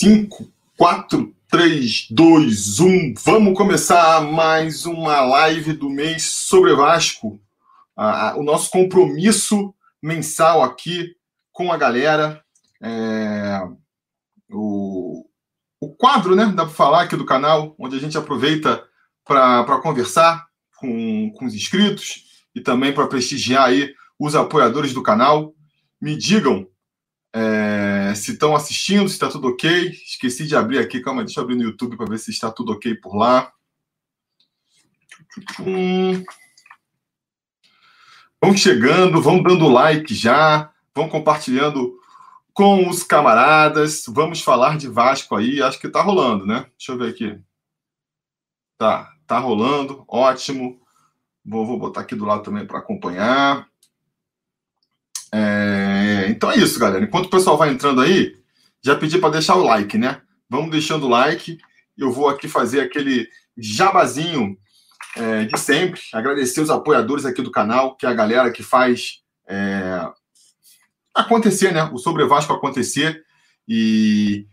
[0.00, 3.14] 5, 4, 3, 2, 1.
[3.22, 7.38] Vamos começar mais uma live do mês sobre Vasco.
[7.94, 11.14] Ah, o nosso compromisso mensal aqui
[11.52, 12.42] com a galera.
[12.82, 13.60] É,
[14.50, 15.26] o,
[15.78, 16.46] o quadro, né?
[16.46, 18.82] Dá para falar aqui do canal, onde a gente aproveita
[19.22, 20.46] para conversar
[20.78, 25.52] com, com os inscritos e também para prestigiar aí os apoiadores do canal.
[26.00, 26.66] Me digam
[27.36, 29.88] é, se estão assistindo, se está tudo ok.
[29.88, 32.72] Esqueci de abrir aqui, calma, deixa eu abrir no YouTube para ver se está tudo
[32.72, 33.52] ok por lá.
[38.42, 41.98] Vão chegando, vão dando like já, vão compartilhando
[42.52, 44.04] com os camaradas.
[44.08, 46.66] Vamos falar de Vasco aí, acho que está rolando, né?
[46.76, 47.38] Deixa eu ver aqui.
[48.78, 50.80] Tá, tá rolando, ótimo.
[51.44, 53.69] Vou, vou botar aqui do lado também para acompanhar.
[55.32, 57.04] É, então é isso, galera.
[57.04, 58.36] Enquanto o pessoal vai entrando aí,
[58.82, 60.20] já pedi para deixar o like, né?
[60.48, 61.58] Vamos deixando o like.
[61.96, 64.56] Eu vou aqui fazer aquele jabazinho
[65.16, 66.00] é, de sempre.
[66.12, 70.08] Agradecer os apoiadores aqui do canal, que é a galera que faz é,
[71.14, 71.84] acontecer, né?
[71.92, 73.22] O Sobre Vasco acontecer.
[73.68, 74.46] E,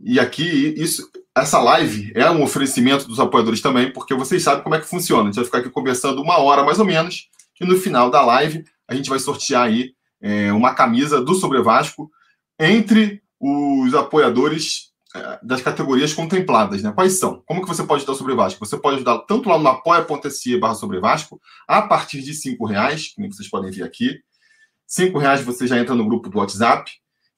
[0.00, 4.74] e aqui, isso, essa live é um oferecimento dos apoiadores também, porque vocês sabem como
[4.74, 5.24] é que funciona.
[5.24, 7.28] A gente vai ficar aqui conversando uma hora mais ou menos,
[7.60, 11.60] e no final da live a gente vai sortear aí é, uma camisa do Sobre
[11.62, 12.10] Vasco
[12.58, 16.92] entre os apoiadores é, das categorias contempladas, né?
[16.92, 17.42] Quais são?
[17.46, 18.64] Como que você pode ajudar o Sobre Vasco?
[18.64, 23.12] Você pode ajudar tanto lá no apoia.se barra Sobre Vasco, a partir de cinco reais,
[23.14, 24.20] que vocês podem ver aqui.
[24.86, 26.90] Cinco reais você já entra no grupo do WhatsApp.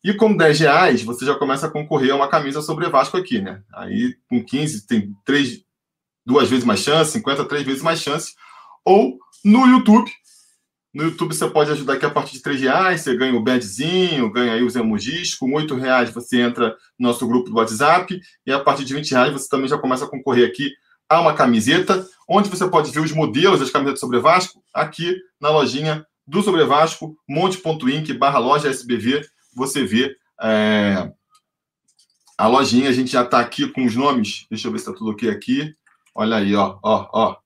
[0.02, 3.40] E com 10 reais, você já começa a concorrer a uma camisa sobre Vasco aqui,
[3.40, 3.62] né?
[3.74, 5.64] Aí com 15 tem três,
[6.24, 8.34] duas vezes mais chance, 50, três vezes mais chance.
[8.84, 10.10] Ou no YouTube,
[10.92, 14.30] no YouTube você pode ajudar aqui a partir de 3 reais, você ganha o badzinho,
[14.30, 15.34] ganha aí os emojis.
[15.34, 18.18] Com 8 reais você entra no nosso grupo do WhatsApp.
[18.46, 20.70] E a partir de 20 reais você também já começa a concorrer aqui
[21.08, 25.48] a uma camiseta, onde você pode ver os modelos das camisetas sobre Vasco aqui na
[25.48, 29.26] lojinha do Sobre Vasco, monte.inc barra loja SBV.
[29.54, 31.10] Você vê é,
[32.36, 34.46] a lojinha, a gente já está aqui com os nomes.
[34.50, 35.74] Deixa eu ver se está tudo ok aqui.
[36.14, 37.36] Olha aí, ó, ó, ó.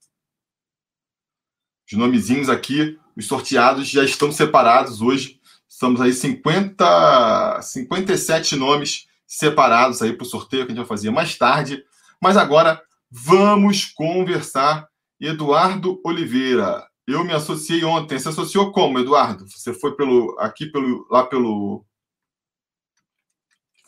[1.90, 5.40] Os nomezinhos aqui os sorteados já estão separados hoje.
[5.68, 11.10] Estamos aí 50, 57 nomes separados aí para o sorteio que a gente vai fazer
[11.10, 11.84] mais tarde.
[12.20, 12.80] Mas agora
[13.10, 14.88] vamos conversar.
[15.20, 18.18] Eduardo Oliveira, eu me associei ontem.
[18.18, 19.48] Você associou como, Eduardo?
[19.48, 21.84] Você foi pelo aqui pelo lá pelo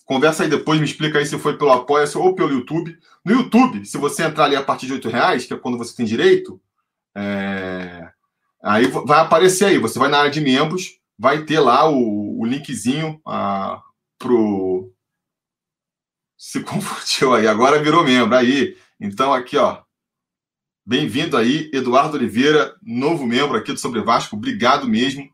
[0.04, 2.98] Conversa aí depois, me explica aí se foi pelo apoia ou pelo YouTube.
[3.24, 5.96] No YouTube, se você entrar ali a partir de R$ reais, que é quando você
[5.96, 6.60] tem direito,
[7.14, 8.12] é...
[8.64, 12.46] Aí vai aparecer aí, você vai na área de membros, vai ter lá o, o
[12.46, 13.82] linkzinho ah,
[14.18, 14.90] pro.
[16.38, 18.34] Se confundiu aí, agora virou membro.
[18.34, 19.82] Aí, então aqui, ó.
[20.86, 24.36] Bem-vindo aí, Eduardo Oliveira, novo membro aqui do Sobre Vasco.
[24.36, 25.28] Obrigado mesmo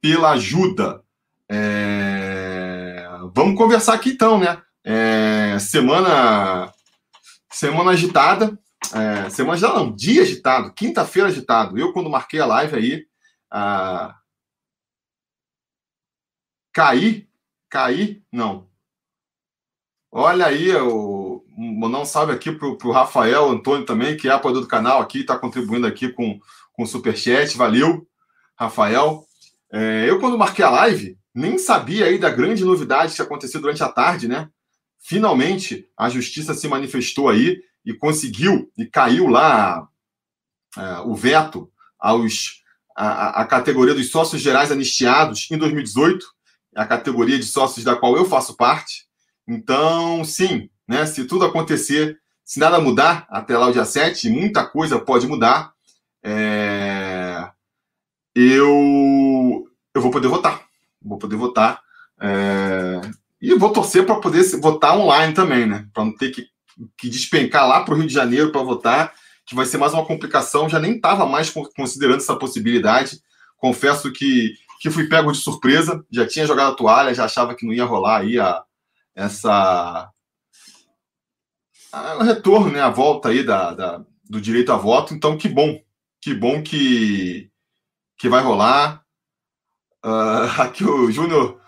[0.00, 1.02] pela ajuda.
[1.50, 3.06] É...
[3.34, 4.60] Vamos conversar aqui então, né?
[4.84, 5.58] É...
[5.58, 6.72] Semana
[7.50, 8.56] semana agitada,
[8.94, 11.78] é, semana agitada não, dia agitado, quinta-feira agitado.
[11.78, 13.06] Eu, quando marquei a live aí,
[13.50, 14.14] ah,
[16.72, 17.28] caí,
[17.68, 18.68] caí, não.
[20.10, 24.62] Olha aí, eu, mandar um salve aqui pro, pro Rafael Antônio também, que é apoiador
[24.62, 26.38] do canal aqui, está contribuindo aqui com,
[26.72, 27.56] com Superchat.
[27.56, 28.06] Valeu,
[28.56, 29.24] Rafael.
[29.72, 33.82] É, eu, quando marquei a live, nem sabia aí da grande novidade que aconteceu durante
[33.82, 34.48] a tarde, né?
[35.00, 39.88] Finalmente, a justiça se manifestou aí e conseguiu, e caiu lá
[40.76, 42.62] é, o veto aos,
[42.94, 46.26] a, a, categoria dos sócios gerais anistiados em 2018,
[46.76, 49.06] a categoria de sócios da qual eu faço parte.
[49.48, 54.66] Então, sim, né, se tudo acontecer, se nada mudar até lá o dia 7, muita
[54.66, 55.72] coisa pode mudar,
[56.22, 57.48] é,
[58.34, 60.60] eu, eu vou poder votar.
[61.00, 61.80] Vou poder votar.
[62.20, 63.00] É,
[63.40, 65.88] e vou torcer para poder votar online também, né?
[65.94, 66.50] Para não ter que
[66.96, 69.14] que despencar lá para o Rio de Janeiro para votar,
[69.46, 70.68] que vai ser mais uma complicação.
[70.68, 73.20] Já nem estava mais considerando essa possibilidade.
[73.56, 77.66] Confesso que, que fui pego de surpresa, já tinha jogado a toalha, já achava que
[77.66, 78.62] não ia rolar aí a,
[79.14, 80.10] essa.
[81.92, 82.80] A, o retorno, né?
[82.80, 85.14] A volta aí da, da, do direito a voto.
[85.14, 85.80] Então, que bom,
[86.20, 87.50] que bom que,
[88.16, 89.02] que vai rolar.
[90.04, 91.60] Uh, aqui o Júnior.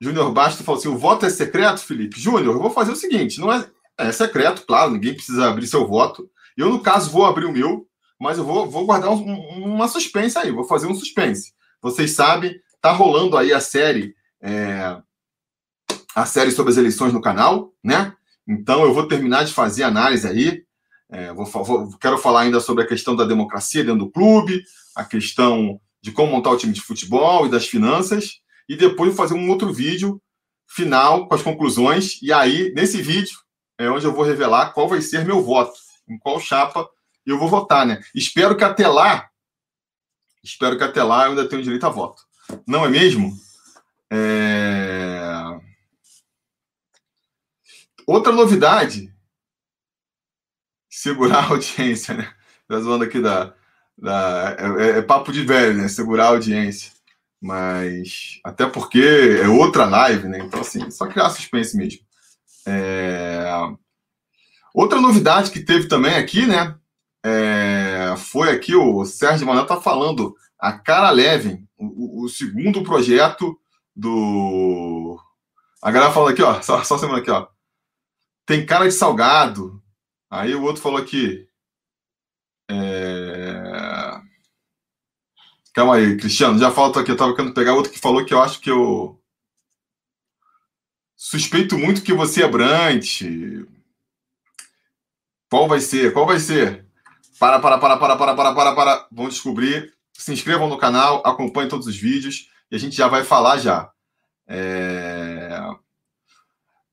[0.00, 2.20] Júnior Basto falou assim: o voto é secreto, Felipe?
[2.20, 5.86] Júnior, eu vou fazer o seguinte: não é, é secreto, claro, ninguém precisa abrir seu
[5.86, 6.30] voto.
[6.56, 7.86] Eu, no caso, vou abrir o meu,
[8.18, 11.52] mas eu vou, vou guardar um, uma suspense aí, vou fazer um suspense.
[11.82, 14.14] Vocês sabem, tá rolando aí a série.
[14.40, 14.96] É,
[16.14, 18.12] a série sobre as eleições no canal, né?
[18.46, 20.62] Então eu vou terminar de fazer análise aí.
[21.10, 24.62] É, vou, vou, quero falar ainda sobre a questão da democracia dentro do clube,
[24.96, 29.16] a questão de como montar o time de futebol e das finanças, e depois vou
[29.16, 30.20] fazer um outro vídeo
[30.66, 32.20] final com as conclusões.
[32.22, 33.36] E aí, nesse vídeo,
[33.78, 35.78] é onde eu vou revelar qual vai ser meu voto,
[36.08, 36.88] em qual chapa
[37.24, 38.02] eu vou votar, né?
[38.14, 39.30] Espero que até lá,
[40.42, 42.22] espero que até lá eu ainda tenha direito a voto.
[42.66, 43.32] Não é mesmo?
[44.10, 45.60] É...
[48.06, 49.12] Outra novidade,
[50.88, 52.34] segurar a audiência, né?
[52.66, 53.54] Tá zoando aqui da,
[53.96, 55.88] da é, é, papo de velho, né?
[55.88, 56.92] Segurar a audiência.
[57.40, 60.38] Mas até porque é outra live, né?
[60.38, 62.07] Então, assim, só criar suspense mesmo.
[62.68, 63.44] É...
[64.74, 66.76] Outra novidade que teve também aqui, né?
[67.24, 68.14] É...
[68.18, 73.58] Foi aqui o Sérgio Manuel tá falando a Cara Levin, o, o, segundo projeto
[73.94, 75.18] do.
[75.80, 77.46] A galera falou aqui, ó, só, só semana aqui, ó.
[78.44, 79.80] Tem cara de salgado.
[80.30, 81.46] Aí o outro falou aqui.
[82.70, 84.20] É...
[85.72, 87.10] Calma aí, Cristiano, já falta aqui.
[87.10, 89.17] Eu tava querendo pegar outro que falou que eu acho que eu.
[91.20, 93.22] Suspeito muito que você é Brant.
[95.50, 96.12] Qual vai ser?
[96.12, 96.86] Qual vai ser?
[97.40, 99.08] Para, para, para, para, para, para, para, para.
[99.10, 99.92] Vamos descobrir.
[100.12, 103.90] Se inscrevam no canal, acompanhem todos os vídeos e a gente já vai falar já.
[104.46, 105.60] É...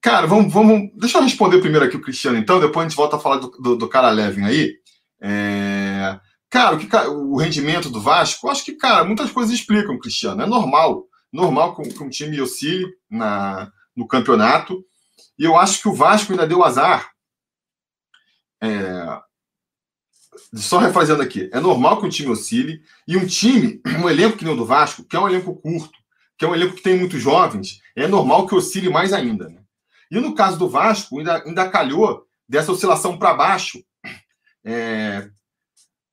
[0.02, 0.90] Cara, vamos, vamos.
[0.96, 3.50] Deixa eu responder primeiro aqui o Cristiano, então, depois a gente volta a falar do,
[3.50, 4.74] do, do cara Levin aí.
[5.22, 6.20] É...
[6.50, 10.42] Cara, o, que, o rendimento do Vasco, acho que, cara, muitas coisas explicam, Cristiano.
[10.42, 11.06] É normal.
[11.32, 14.84] Normal que, que um time oscile na, no campeonato.
[15.38, 17.12] E eu acho que o Vasco ainda deu azar.
[18.62, 19.22] É,
[20.54, 22.82] só refazendo aqui, é normal que um time oscile.
[23.08, 25.98] E um time, um elenco que nem o do Vasco, que é um elenco curto,
[26.38, 29.50] que é um elenco que tem muitos jovens, é normal que oscile mais ainda.
[29.50, 29.62] Né?
[30.12, 33.84] E no caso do Vasco, ainda, ainda calhou dessa oscilação para baixo
[34.64, 35.30] é,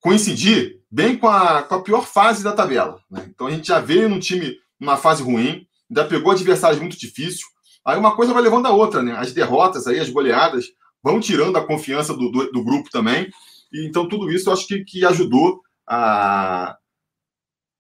[0.01, 3.01] coincidir bem com a, com a pior fase da tabela.
[3.11, 3.25] Né?
[3.29, 7.41] Então a gente já veio num time numa fase ruim, ainda pegou adversários muito difíceis.
[7.85, 9.13] Aí uma coisa vai levando a outra, né?
[9.17, 10.67] As derrotas aí, as goleadas,
[11.03, 13.31] vão tirando a confiança do, do, do grupo também.
[13.73, 16.77] E, então tudo isso eu acho que, que ajudou a,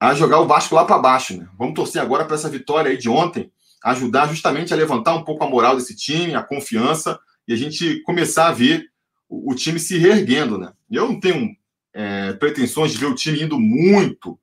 [0.01, 1.37] a jogar o Vasco lá para baixo.
[1.37, 1.49] Né?
[1.57, 3.51] Vamos torcer agora para essa vitória aí de ontem
[3.85, 8.01] ajudar justamente a levantar um pouco a moral desse time, a confiança e a gente
[8.03, 8.87] começar a ver
[9.29, 10.59] o, o time se reerguendo.
[10.59, 10.73] Né?
[10.91, 11.49] Eu não tenho
[11.95, 14.39] é, pretensões de ver o time indo muito,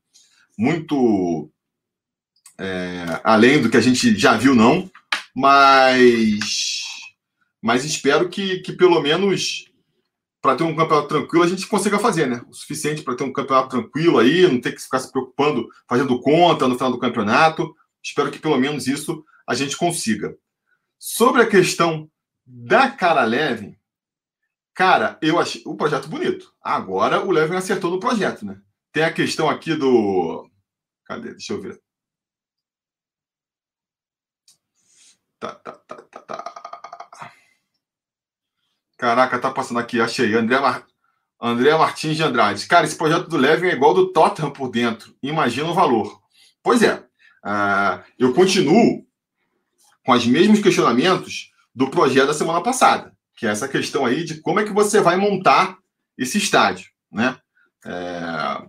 [0.57, 1.49] muito
[2.57, 4.89] é, além do que a gente já viu, não,
[5.35, 6.83] mas,
[7.61, 9.65] mas espero que, que pelo menos
[10.41, 12.41] para ter um campeonato tranquilo a gente consiga fazer, né?
[12.47, 16.19] O suficiente para ter um campeonato tranquilo aí, não ter que ficar se preocupando, fazendo
[16.21, 17.75] conta no final do campeonato.
[18.01, 20.35] Espero que pelo menos isso a gente consiga.
[20.97, 22.09] Sobre a questão
[22.45, 23.79] da cara leve,
[24.79, 26.53] Cara, eu achei o projeto bonito.
[26.63, 28.61] Agora o Levin acertou no projeto, né?
[28.93, 30.49] Tem a questão aqui do.
[31.03, 31.31] Cadê?
[31.31, 31.77] Deixa eu ver.
[35.39, 37.31] Tá, tá, tá, tá, tá.
[38.97, 40.33] Caraca, tá passando aqui, achei.
[40.35, 40.85] André, Mar...
[41.41, 42.67] André Martins de Andrade.
[42.67, 45.15] Cara, esse projeto do Levin é igual do Tottenham por dentro.
[45.23, 46.21] Imagina o valor.
[46.61, 46.95] Pois é.
[47.45, 49.05] Uh, eu continuo
[50.05, 54.41] com os mesmos questionamentos do projeto da semana passada que é essa questão aí de
[54.41, 55.77] como é que você vai montar
[56.17, 57.37] esse estádio, né?
[57.85, 58.67] É...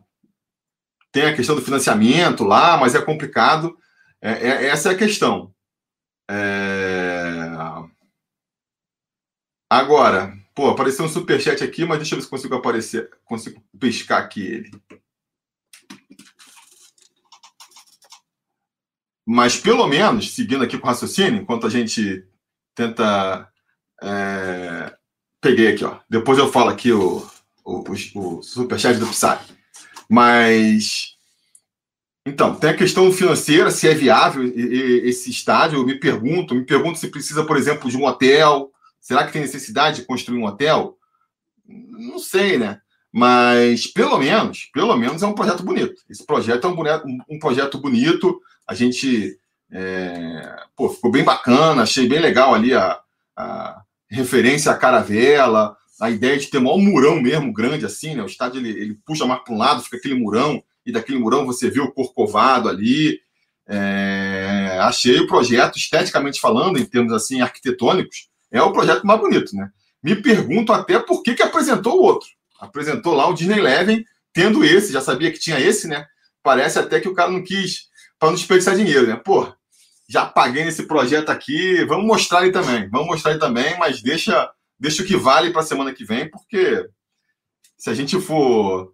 [1.11, 3.77] Tem a questão do financiamento lá, mas é complicado.
[4.23, 5.53] É, é, essa é a questão.
[6.31, 7.51] É...
[9.69, 14.23] Agora, pô, apareceu um superchat aqui, mas deixa eu ver se consigo aparecer, consigo pescar
[14.23, 14.71] aqui ele.
[19.27, 22.27] Mas pelo menos, seguindo aqui com o raciocínio, enquanto a gente
[22.75, 23.51] tenta
[24.03, 24.97] é...
[25.41, 25.99] Peguei aqui, ó.
[26.09, 27.27] Depois eu falo aqui o,
[27.65, 27.85] o,
[28.15, 29.39] o, o superchat do Psy.
[30.09, 31.10] Mas.
[32.27, 35.79] Então, tem a questão financeira, se é viável esse estádio.
[35.79, 38.71] Eu me pergunto, me pergunto se precisa, por exemplo, de um hotel.
[39.01, 40.99] Será que tem necessidade de construir um hotel?
[41.67, 42.81] Não sei, né?
[43.13, 46.03] Mas pelo menos, pelo menos é um projeto bonito.
[46.09, 48.41] Esse projeto é um, boneco, um projeto bonito.
[48.67, 49.39] A gente
[49.73, 53.01] é, pô, ficou bem bacana, achei bem legal ali a,
[53.37, 58.23] a, referência à caravela, a ideia de ter um murão mesmo, grande assim, né?
[58.23, 61.47] O estádio ele, ele puxa mais para um lado, fica aquele murão, e daquele murão
[61.47, 63.21] você vê o corcovado ali.
[63.69, 64.79] É...
[64.83, 69.71] Achei o projeto, esteticamente falando, em termos assim arquitetônicos, é o projeto mais bonito, né?
[70.03, 72.29] Me pergunto até por que, que apresentou o outro.
[72.59, 76.07] Apresentou lá o Disney Eleven, tendo esse, já sabia que tinha esse, né?
[76.43, 79.17] Parece até que o cara não quis, para não desperdiçar dinheiro, né?
[79.17, 79.53] Pô,
[80.09, 81.85] já paguei nesse projeto aqui.
[81.85, 82.89] Vamos mostrar ele também.
[82.89, 86.29] Vamos mostrar ele também, mas deixa, deixa o que vale para a semana que vem,
[86.29, 86.85] porque
[87.79, 88.93] se a gente for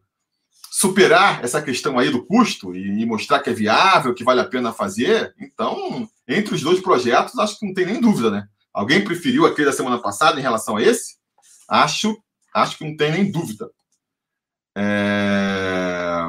[0.79, 4.75] superar essa questão aí do custo e, mostrar que é viável, que vale a pena
[4.75, 8.47] fazer, então, entre os dois projetos, acho que não tem nem dúvida, né?
[8.75, 11.17] Alguém preferiu aquele da semana passada em relação a esse?
[11.67, 12.15] Acho,
[12.53, 13.71] acho que não tem nem dúvida.
[14.77, 16.27] É...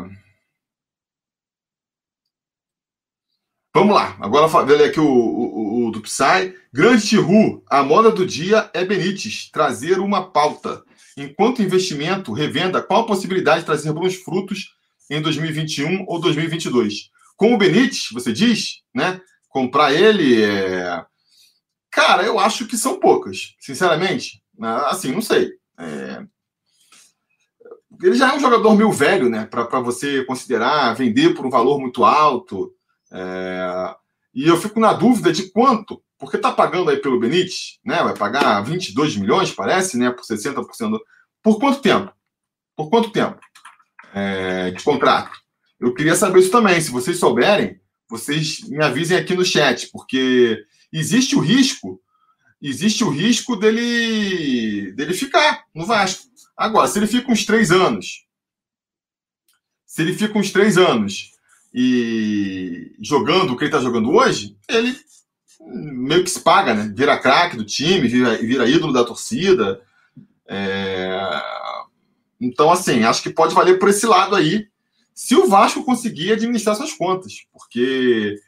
[3.75, 6.55] Vamos lá, agora ver aqui o, o, o, do Psy.
[6.71, 10.86] Grande Tihu, a moda do dia é Benítez, trazer uma pauta.
[11.17, 14.75] Enquanto investimento, revenda, qual a possibilidade de trazer bons frutos
[15.09, 17.09] em 2021 ou 2022?
[17.35, 19.19] Com o Benítez, você diz, né?
[19.49, 21.03] Comprar ele é...
[21.89, 24.43] Cara, eu acho que são poucas, sinceramente.
[24.55, 24.69] Né?
[24.85, 25.53] Assim, não sei.
[25.79, 26.23] É...
[28.03, 29.47] Ele já é um jogador meio velho, né?
[29.47, 32.71] Para você considerar vender por um valor muito alto.
[33.11, 33.95] É...
[34.35, 37.97] E eu fico na dúvida de quanto, porque está pagando aí pelo Benítez, né?
[38.03, 40.11] Vai pagar 22 milhões, parece, né?
[40.11, 40.89] Por 60%.
[40.89, 41.03] Do...
[41.43, 42.11] Por quanto tempo?
[42.75, 43.39] Por quanto tempo
[44.13, 44.71] é...
[44.71, 45.31] de contrato?
[45.79, 46.81] Eu queria saber isso também.
[46.81, 52.01] Se vocês souberem, vocês me avisem aqui no chat, porque existe o risco,
[52.61, 56.25] existe o risco dele, dele ficar no Vasco.
[56.55, 58.25] Agora, se ele fica uns três anos,
[59.85, 61.31] se ele fica uns três anos
[61.73, 64.97] e jogando o que ele está jogando hoje, ele
[65.67, 66.91] meio que se paga, né?
[66.95, 69.81] Vira craque do time, vira, vira ídolo da torcida.
[70.47, 71.19] É...
[72.39, 74.67] Então, assim, acho que pode valer por esse lado aí,
[75.13, 78.39] se o Vasco conseguir administrar suas contas, porque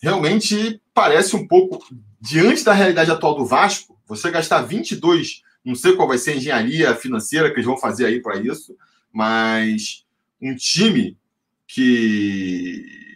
[0.00, 1.84] realmente parece um pouco,
[2.20, 6.36] diante da realidade atual do Vasco, você gastar 22, não sei qual vai ser a
[6.36, 8.76] engenharia financeira que eles vão fazer aí para isso,
[9.12, 10.04] mas
[10.40, 11.18] um time
[11.66, 13.11] que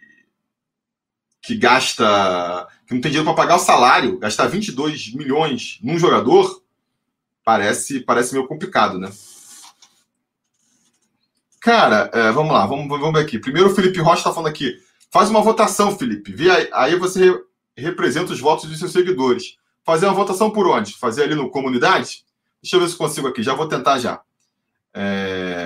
[1.46, 6.60] que gasta, que não tem dinheiro para pagar o salário, gastar 22 milhões num jogador,
[7.44, 9.12] parece, parece meio complicado, né?
[11.60, 13.38] Cara, é, vamos lá, vamos, vamos ver aqui.
[13.38, 14.76] Primeiro o Felipe Rocha está falando aqui.
[15.10, 16.32] Faz uma votação, Felipe.
[16.32, 17.38] Vê aí, aí você re,
[17.76, 19.56] representa os votos dos seus seguidores.
[19.84, 20.94] Fazer uma votação por onde?
[20.94, 22.24] Fazer ali no comunidade?
[22.60, 23.42] Deixa eu ver se consigo aqui.
[23.42, 24.20] Já vou tentar já.
[24.92, 25.65] É...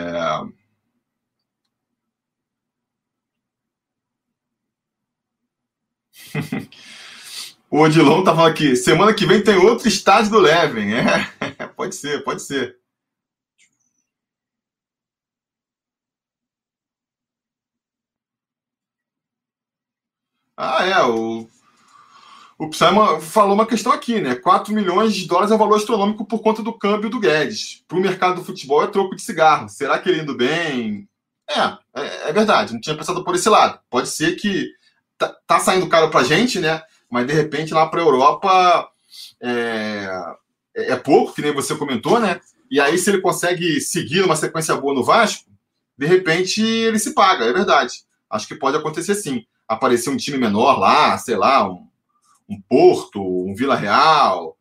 [7.70, 10.94] o Odilon tá falando aqui, semana que vem tem outro estádio do Leven.
[10.94, 12.78] É, pode ser, pode ser.
[20.56, 21.48] Ah, é, o,
[22.58, 24.34] o Psyma falou uma questão aqui, né?
[24.34, 27.82] 4 milhões de dólares é um valor astronômico por conta do câmbio do Guedes.
[27.88, 29.70] Para o mercado do futebol é troco de cigarro.
[29.70, 31.08] Será que ele indo bem?
[31.48, 33.80] É, é, é verdade, não tinha pensado por esse lado.
[33.88, 34.70] Pode ser que
[35.20, 36.82] tá, tá saindo caro para a gente, né?
[37.10, 38.88] Mas de repente lá para a Europa
[39.40, 40.08] é,
[40.74, 42.40] é, é, pouco, que nem você comentou, né?
[42.70, 45.50] E aí, se ele consegue seguir uma sequência boa no Vasco,
[45.98, 48.04] de repente ele se paga, é verdade.
[48.30, 49.44] Acho que pode acontecer sim.
[49.68, 51.86] Aparecer um time menor lá, sei lá, um,
[52.48, 54.56] um Porto, um Vila Real.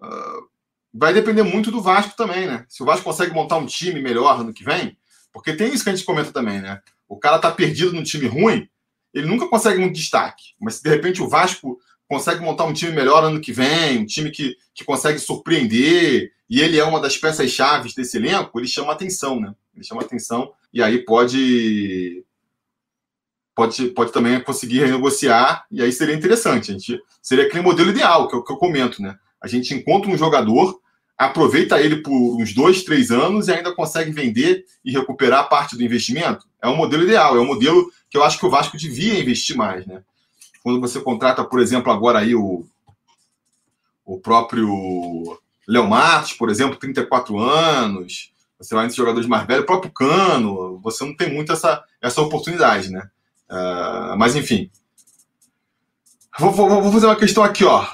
[0.00, 0.48] Uh,
[0.92, 2.64] vai depender muito do Vasco também, né?
[2.68, 4.96] Se o Vasco consegue montar um time melhor no que vem,
[5.32, 6.80] porque tem isso que a gente comenta também, né?
[7.08, 8.68] O cara tá perdido num time ruim,
[9.14, 10.54] ele nunca consegue muito destaque.
[10.60, 11.78] Mas se de repente o Vasco
[12.08, 16.60] consegue montar um time melhor ano que vem, um time que, que consegue surpreender, e
[16.60, 19.54] ele é uma das peças chaves desse elenco, ele chama atenção, né?
[19.74, 22.24] Ele chama atenção e aí pode
[23.54, 26.70] pode, pode também conseguir renegociar, e aí seria interessante.
[26.70, 29.16] A gente, seria aquele modelo ideal que eu, que eu comento, né?
[29.40, 30.80] A gente encontra um jogador,
[31.16, 35.84] aproveita ele por uns dois, três anos e ainda consegue vender e recuperar parte do
[35.84, 36.46] investimento.
[36.60, 39.56] É um modelo ideal, é um modelo que eu acho que o Vasco devia investir
[39.56, 40.00] mais, né?
[40.62, 42.64] Quando você contrata, por exemplo, agora aí o,
[44.04, 49.66] o próprio Léo Matos, por exemplo, 34 anos, você vai nesses jogadores mais velhos, o
[49.66, 53.10] próprio Cano, você não tem muito essa, essa oportunidade, né?
[53.50, 54.70] Uh, mas enfim.
[56.38, 57.84] Vou, vou, vou, fazer uma questão aqui, ó.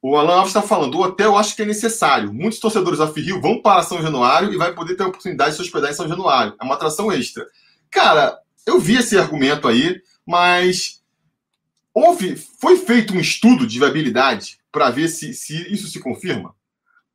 [0.00, 2.32] O Alan Alves está falando, o hotel acho que é necessário.
[2.32, 5.56] Muitos torcedores da Rio vão para São Januário e vai poder ter a oportunidade de
[5.56, 6.54] se hospedar em São Januário.
[6.58, 7.46] É uma atração extra.
[7.90, 11.02] Cara, eu vi esse argumento aí, mas
[11.92, 16.54] houve, foi feito um estudo de viabilidade para ver se, se isso se confirma?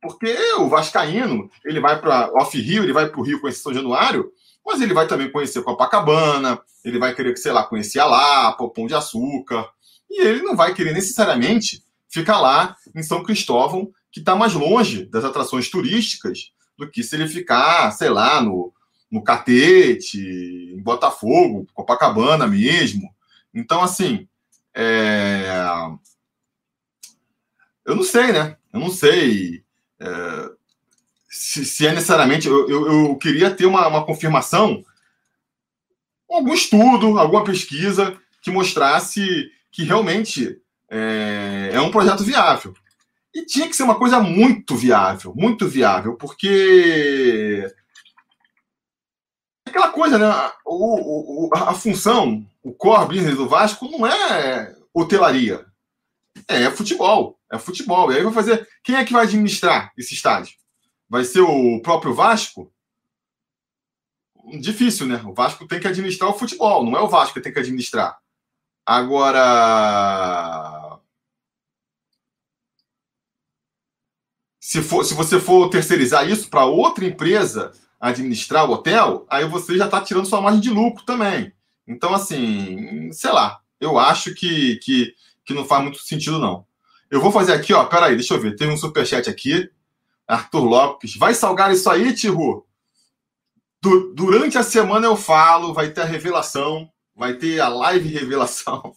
[0.00, 4.32] Porque o Vascaíno, ele vai para off-Rio, ele vai para o Rio conhecer São Januário,
[4.64, 8.70] mas ele vai também conhecer Copacabana, ele vai querer, sei lá, conhecer a Lapa, o
[8.70, 9.68] Pão de Açúcar,
[10.08, 15.04] e ele não vai querer necessariamente ficar lá em São Cristóvão, que está mais longe
[15.04, 18.72] das atrações turísticas do que se ele ficar, sei lá, no,
[19.10, 23.12] no Catete, em Botafogo, Copacabana mesmo.
[23.52, 24.28] Então, assim,
[24.74, 25.46] é...
[27.84, 28.56] eu não sei, né?
[28.72, 29.64] Eu não sei
[30.00, 30.50] é,
[31.28, 32.48] se, se, é necessariamente.
[32.48, 34.84] Eu, eu, eu queria ter uma, uma, confirmação,
[36.28, 42.74] algum estudo, alguma pesquisa que mostrasse que realmente é, é um projeto viável.
[43.32, 47.70] E tinha que ser uma coisa muito viável, muito viável, porque
[49.90, 50.26] coisa, né?
[50.64, 55.66] O, o, a função, o core business do Vasco não é hotelaria,
[56.48, 58.12] é futebol, é futebol.
[58.12, 58.68] E aí vai fazer.
[58.82, 60.54] Quem é que vai administrar esse estádio?
[61.08, 62.72] Vai ser o próprio Vasco?
[64.60, 65.22] Difícil, né?
[65.24, 68.18] O Vasco tem que administrar o futebol, não é o Vasco que tem que administrar.
[68.86, 70.18] Agora.
[74.60, 79.76] Se, for, se você for terceirizar isso para outra empresa administrar o hotel, aí você
[79.76, 81.52] já está tirando sua margem de lucro também.
[81.86, 85.14] Então, assim, sei lá, eu acho que, que,
[85.44, 86.64] que não faz muito sentido, não.
[87.10, 89.70] Eu vou fazer aqui, ó, peraí, deixa eu ver, tem um superchat aqui,
[90.26, 92.64] Arthur Lopes, vai salgar isso aí, Tiru?
[93.82, 98.94] Du durante a semana eu falo, vai ter a revelação, vai ter a live revelação.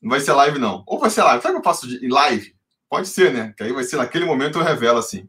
[0.00, 0.82] Não vai ser live, não.
[0.86, 1.42] Ou vai ser live.
[1.42, 2.54] Será que eu faço de live?
[2.88, 3.54] Pode ser, né?
[3.56, 5.28] Que aí vai ser naquele momento eu revelo assim.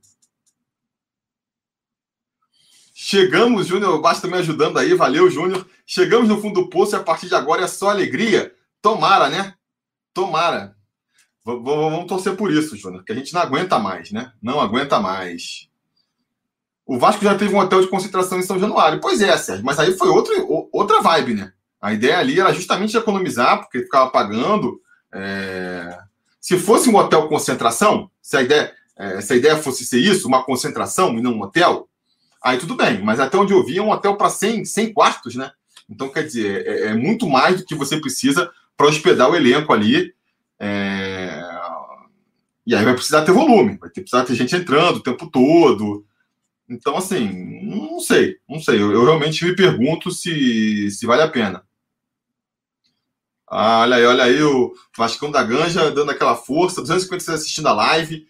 [3.03, 5.65] Chegamos, Júnior, basta me ajudando aí, valeu, Júnior.
[5.87, 8.53] Chegamos no fundo do poço e a partir de agora é só alegria.
[8.79, 9.55] Tomara, né?
[10.13, 10.75] Tomara.
[11.43, 14.31] V vamos torcer por isso, Júnior, que a gente não aguenta mais, né?
[14.39, 15.67] Não aguenta mais.
[16.85, 19.01] O Vasco já teve um hotel de concentração em São Januário.
[19.01, 21.53] Pois é, Sérgio, mas aí foi outro, outra vibe, né?
[21.81, 24.79] A ideia ali era justamente economizar, porque ficava pagando.
[25.11, 25.97] É...
[26.39, 30.27] Se fosse um hotel concentração, se a ideia, é, se a ideia fosse ser isso,
[30.27, 31.87] uma concentração e não um hotel,
[32.41, 33.01] aí tudo bem.
[33.01, 35.51] Mas até onde eu vi, é um hotel para 100, 100 quartos, né?
[35.89, 39.73] Então, quer dizer, é, é, muito mais do que você precisa para hospedar o elenco
[39.73, 40.13] ali.
[40.57, 41.41] É...
[42.65, 46.05] E aí vai precisar ter volume, vai ter, precisar ter gente entrando o tempo todo.
[46.69, 47.29] Então, assim,
[47.63, 48.81] não sei, não sei.
[48.81, 51.63] Eu, eu realmente me pergunto se, se vale a pena.
[53.45, 57.73] Ah, olha aí, olha aí o Vascão da Ganja dando aquela força, 256 assistindo a
[57.73, 58.25] live.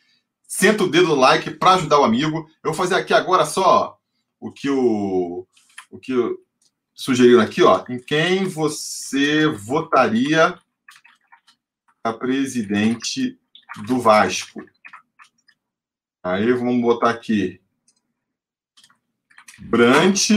[0.47, 2.49] Senta o dedo no like para ajudar o amigo.
[2.63, 4.00] Eu vou fazer aqui agora só
[4.41, 5.47] o que o,
[5.91, 6.11] o que
[6.95, 7.85] sugeriram aqui, ó.
[7.87, 10.59] Em quem você votaria
[12.03, 13.39] a presidente
[13.85, 14.65] do Vasco?
[16.23, 17.61] Aí vamos botar aqui.
[19.59, 20.29] Brant.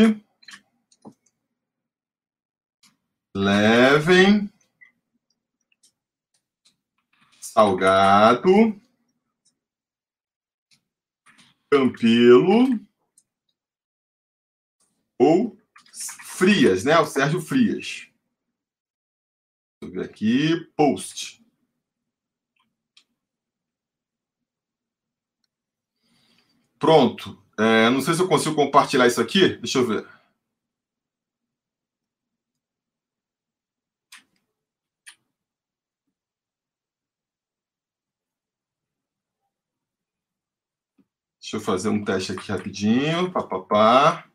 [3.34, 4.52] Levem.
[7.40, 8.78] Salgado.
[11.70, 12.93] Campelo.
[15.24, 15.56] Ou
[16.22, 16.98] Frias, né?
[16.98, 18.08] O Sérgio Frias.
[19.80, 20.60] Deixa eu ver aqui.
[20.76, 21.42] Post.
[26.78, 27.42] Pronto.
[27.58, 29.56] É, não sei se eu consigo compartilhar isso aqui.
[29.56, 30.06] Deixa eu ver.
[41.40, 43.30] Deixa eu fazer um teste aqui rapidinho.
[43.32, 44.33] Pá, pá, pá.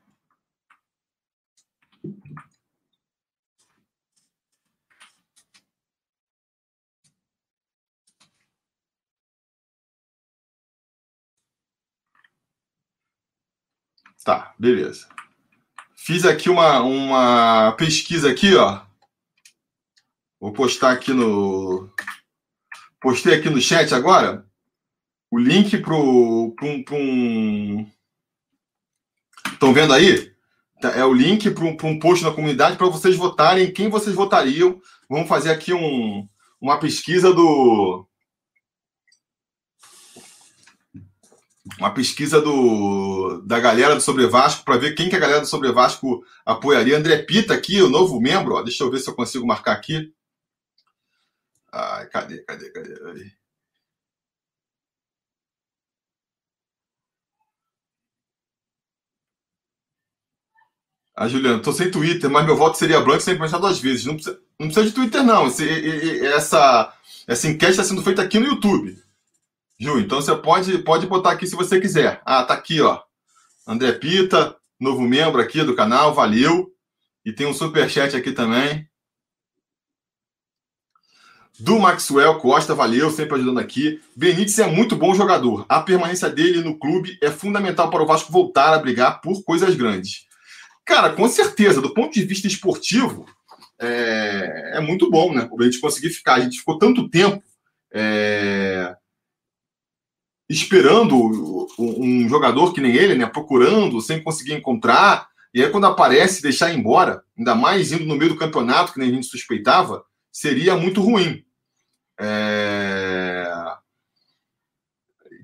[14.30, 15.08] Tá, beleza.
[15.96, 18.80] Fiz aqui uma, uma pesquisa aqui, ó.
[20.40, 21.90] Vou postar aqui no.
[23.02, 24.46] Postei aqui no chat agora
[25.32, 27.90] o link para um.
[29.52, 30.32] Estão vendo aí?
[30.80, 34.16] Tá, é o link para um, um post na comunidade para vocês votarem quem vocês
[34.16, 34.80] votariam.
[35.10, 36.30] Vamos fazer aqui um,
[36.62, 38.08] uma pesquisa do.
[41.78, 45.48] Uma pesquisa do, da galera do Sobre Vasco para ver quem que a galera do
[45.48, 46.98] Sobre Vasco apoiaria.
[46.98, 48.56] André Pita aqui, o novo membro.
[48.56, 50.14] Ó, deixa eu ver se eu consigo marcar aqui.
[51.72, 53.40] Ai, cadê, cadê, cadê?
[61.16, 64.06] Ah, Juliana, tô sem Twitter, mas meu voto seria branco sem pensar duas vezes.
[64.06, 65.48] Não precisa, não precisa de Twitter, não.
[65.48, 66.94] Esse, essa,
[67.28, 68.98] essa enquete está sendo feita aqui no YouTube.
[69.80, 72.22] Ju, então você pode, pode botar aqui se você quiser.
[72.26, 73.02] Ah, tá aqui, ó.
[73.66, 76.74] André Pita, novo membro aqui do canal, valeu.
[77.24, 78.90] E tem um superchat aqui também.
[81.60, 84.02] Do Maxwell Costa, valeu, sempre ajudando aqui.
[84.16, 85.66] Benítez é muito bom jogador.
[85.70, 89.76] A permanência dele no clube é fundamental para o Vasco voltar a brigar por coisas
[89.76, 90.26] grandes.
[90.86, 93.26] Cara, com certeza, do ponto de vista esportivo,
[93.80, 95.50] é, é muito bom, né?
[95.60, 96.36] A gente conseguir ficar.
[96.36, 97.44] A gente ficou tanto tempo
[97.94, 98.96] é,
[100.50, 103.26] esperando um jogador que nem ele, né?
[103.28, 105.28] Procurando, sem conseguir encontrar.
[105.54, 109.10] E aí, quando aparece, deixar embora, ainda mais indo no meio do campeonato, que nem
[109.10, 111.44] a gente suspeitava, seria muito ruim.
[112.20, 113.48] É...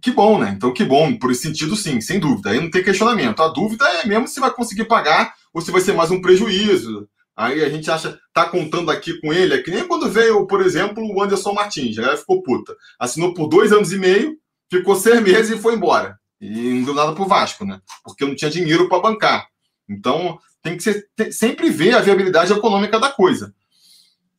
[0.02, 0.54] Que bom, né?
[0.56, 2.52] Então, que bom, por esse sentido, sim, sem dúvida.
[2.52, 3.41] Aí não tem questionamento.
[3.41, 7.08] A dúvida é mesmo se vai conseguir pagar ou se vai ser mais um prejuízo.
[7.36, 10.62] Aí a gente acha, tá contando aqui com ele, é que nem quando veio, por
[10.62, 12.76] exemplo, o Anderson Martins, já ficou puta.
[12.98, 14.38] Assinou por dois anos e meio,
[14.69, 16.19] ficou seis meses e foi embora.
[16.39, 17.82] E não deu nada pro Vasco, né?
[18.04, 19.47] Porque não tinha dinheiro para bancar.
[19.88, 23.54] Então, tem que ser, tem, sempre ver a viabilidade econômica da coisa.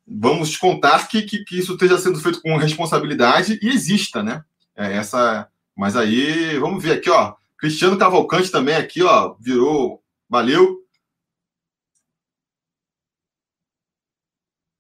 [0.07, 4.45] Vamos contar que, que, que, isso esteja sendo feito com responsabilidade e exista, né?
[4.77, 5.49] É essa.
[5.77, 7.35] Mas aí, vamos ver aqui, ó.
[7.59, 10.03] Cristiano Cavalcante também aqui, ó, virou.
[10.29, 10.85] Valeu.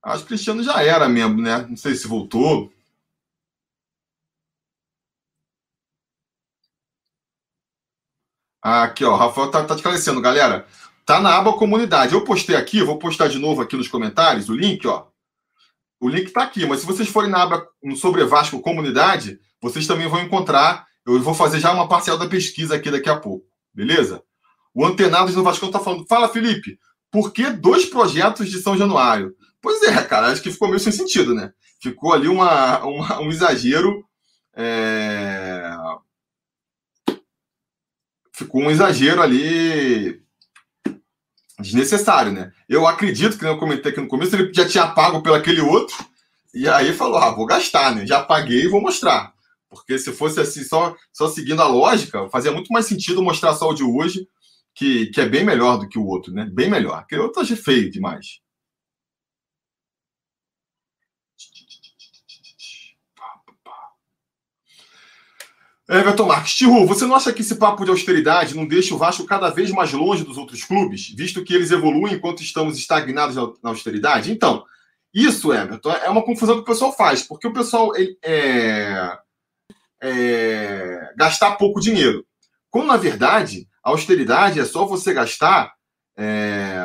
[0.02, 1.66] Acho que Cristiano já era mesmo, né?
[1.68, 2.72] Não sei se voltou.
[8.66, 10.66] Aqui, ó, o Rafael tá, tá esclarecendo, galera.
[11.04, 12.14] Tá na aba comunidade.
[12.14, 15.06] Eu postei aqui, vou postar de novo aqui nos comentários o link, ó.
[16.00, 20.08] O link tá aqui, mas se vocês forem na aba sobre Vasco comunidade, vocês também
[20.08, 20.84] vão encontrar.
[21.06, 24.20] Eu vou fazer já uma parcial da pesquisa aqui daqui a pouco, beleza?
[24.74, 26.04] O Antenados no Vasco tá falando.
[26.08, 26.76] Fala, Felipe,
[27.08, 29.32] por que dois projetos de São Januário?
[29.62, 31.52] Pois é, cara, acho que ficou meio sem sentido, né?
[31.80, 34.04] Ficou ali uma, uma um exagero.
[34.56, 35.70] É
[38.36, 40.20] ficou um exagero ali
[41.58, 42.52] desnecessário, né?
[42.68, 45.96] Eu acredito que eu comentei aqui no começo, ele já tinha pago pelo aquele outro,
[46.52, 48.06] e aí falou: ah, vou gastar, né?
[48.06, 49.32] Já paguei e vou mostrar.
[49.70, 53.70] Porque se fosse assim, só, só seguindo a lógica, fazia muito mais sentido mostrar só
[53.70, 54.28] o de hoje,
[54.74, 56.48] que, que é bem melhor do que o outro, né?
[56.52, 56.98] Bem melhor.
[56.98, 58.40] Aquele outro achei feio demais.
[65.88, 69.24] Everton Marques, Tiru, você não acha que esse papo de austeridade não deixa o Vasco
[69.24, 73.70] cada vez mais longe dos outros clubes, visto que eles evoluem enquanto estamos estagnados na
[73.70, 74.32] austeridade?
[74.32, 74.64] Então,
[75.14, 79.18] isso, Everton, é uma confusão que o pessoal faz, porque o pessoal é,
[80.02, 82.26] é, gastar pouco dinheiro.
[82.68, 85.72] Quando, na verdade, a austeridade é só você gastar,
[86.16, 86.84] é,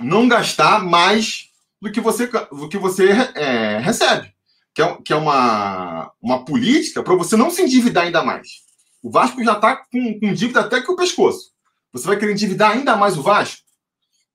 [0.00, 1.48] não gastar mais
[1.80, 4.31] do que você, do que você é, recebe
[4.74, 8.62] que é, que é uma, uma política para você não se endividar ainda mais.
[9.02, 11.52] O Vasco já está com, com dívida até que o pescoço.
[11.92, 13.62] Você vai querer endividar ainda mais o Vasco?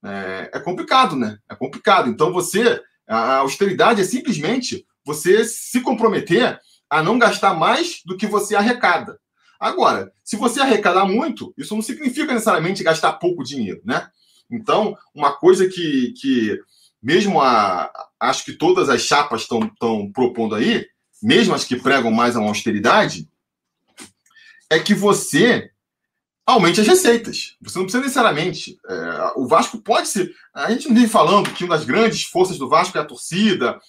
[0.04, 1.38] É, é complicado, né?
[1.50, 2.10] É complicado.
[2.10, 8.28] Então você, a austeridade é simplesmente você se comprometer a não gastar mais do que
[8.28, 9.19] você arrecada.
[9.60, 14.08] Agora, se você arrecadar muito, isso não significa necessariamente gastar pouco dinheiro, né?
[14.50, 16.60] Então, uma coisa que, que
[17.01, 20.86] mesmo a, acho que todas as chapas estão propondo aí,
[21.21, 23.29] mesmo as que pregam mais a austeridade,
[24.69, 25.71] é que você
[26.45, 27.57] aumente as receitas.
[27.62, 28.77] Você não precisa necessariamente.
[28.88, 30.33] É, o Vasco pode ser.
[30.53, 33.79] A gente não vem falando que uma das grandes forças do Vasco é a torcida,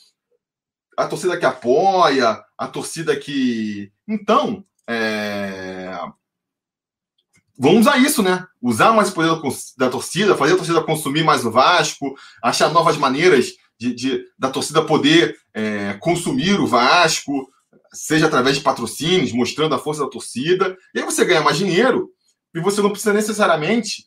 [0.97, 3.93] a torcida que apoia, a torcida que.
[4.07, 5.97] Então, é,
[7.59, 8.47] vamos usar isso, né?
[8.63, 9.41] Usar mais o poder
[9.77, 14.51] da torcida, fazer a torcida consumir mais o Vasco, achar novas maneiras de, de da
[14.51, 17.49] torcida poder é, consumir o Vasco,
[17.93, 20.77] seja através de patrocínios, mostrando a força da torcida.
[20.95, 22.11] E aí você ganha mais dinheiro
[22.55, 24.07] e você não precisa necessariamente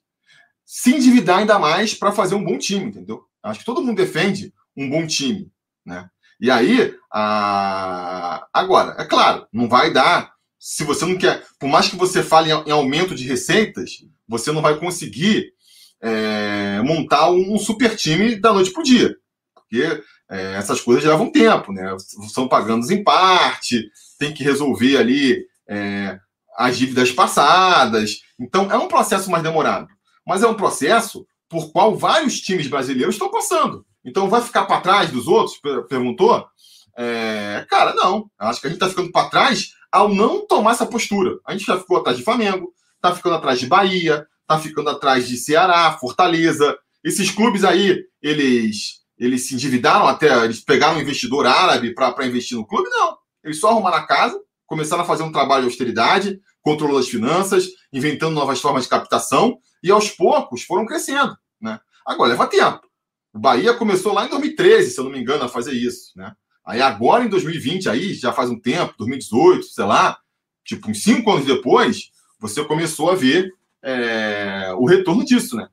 [0.66, 3.24] se endividar ainda mais para fazer um bom time, entendeu?
[3.44, 5.52] Acho que todo mundo defende um bom time,
[5.86, 6.10] né?
[6.40, 8.48] E aí, a...
[8.52, 12.52] agora, é claro, não vai dar se você não quer, por mais que você fale
[12.52, 15.52] em aumento de receitas, você não vai conseguir
[16.00, 19.15] é, montar um super time da noite para o dia.
[19.56, 21.95] Porque é, essas coisas levam tempo, né?
[22.32, 26.19] São pagando em parte, tem que resolver ali é,
[26.56, 28.19] as dívidas passadas.
[28.39, 29.88] Então, é um processo mais demorado.
[30.24, 33.84] Mas é um processo por qual vários times brasileiros estão passando.
[34.06, 35.60] Então, vai ficar para trás dos outros?
[35.89, 36.45] Perguntou.
[36.95, 38.30] É, cara, não.
[38.38, 41.38] Acho que a gente está ficando para trás ao não tomar essa postura.
[41.46, 45.28] A gente já ficou atrás de Flamengo, tá ficando atrás de Bahia, tá ficando atrás
[45.28, 46.78] de Ceará, Fortaleza.
[47.04, 52.58] Esses clubes aí, eles eles se endividaram até, eles pegaram um investidor árabe para investir
[52.58, 52.90] no clube?
[52.90, 53.16] Não.
[53.44, 57.68] Eles só arrumaram a casa, começaram a fazer um trabalho de austeridade, controlando as finanças,
[57.94, 61.80] inventando novas formas de captação e aos poucos foram crescendo, né?
[62.04, 62.82] Agora leva tempo.
[63.32, 66.34] O Bahia começou lá em 2013, se eu não me engano, a fazer isso, né?
[66.65, 70.19] Aí agora, em 2020, aí, já faz um tempo, 2018, sei lá,
[70.63, 75.67] tipo, uns cinco anos depois, você começou a ver é, o retorno disso, né?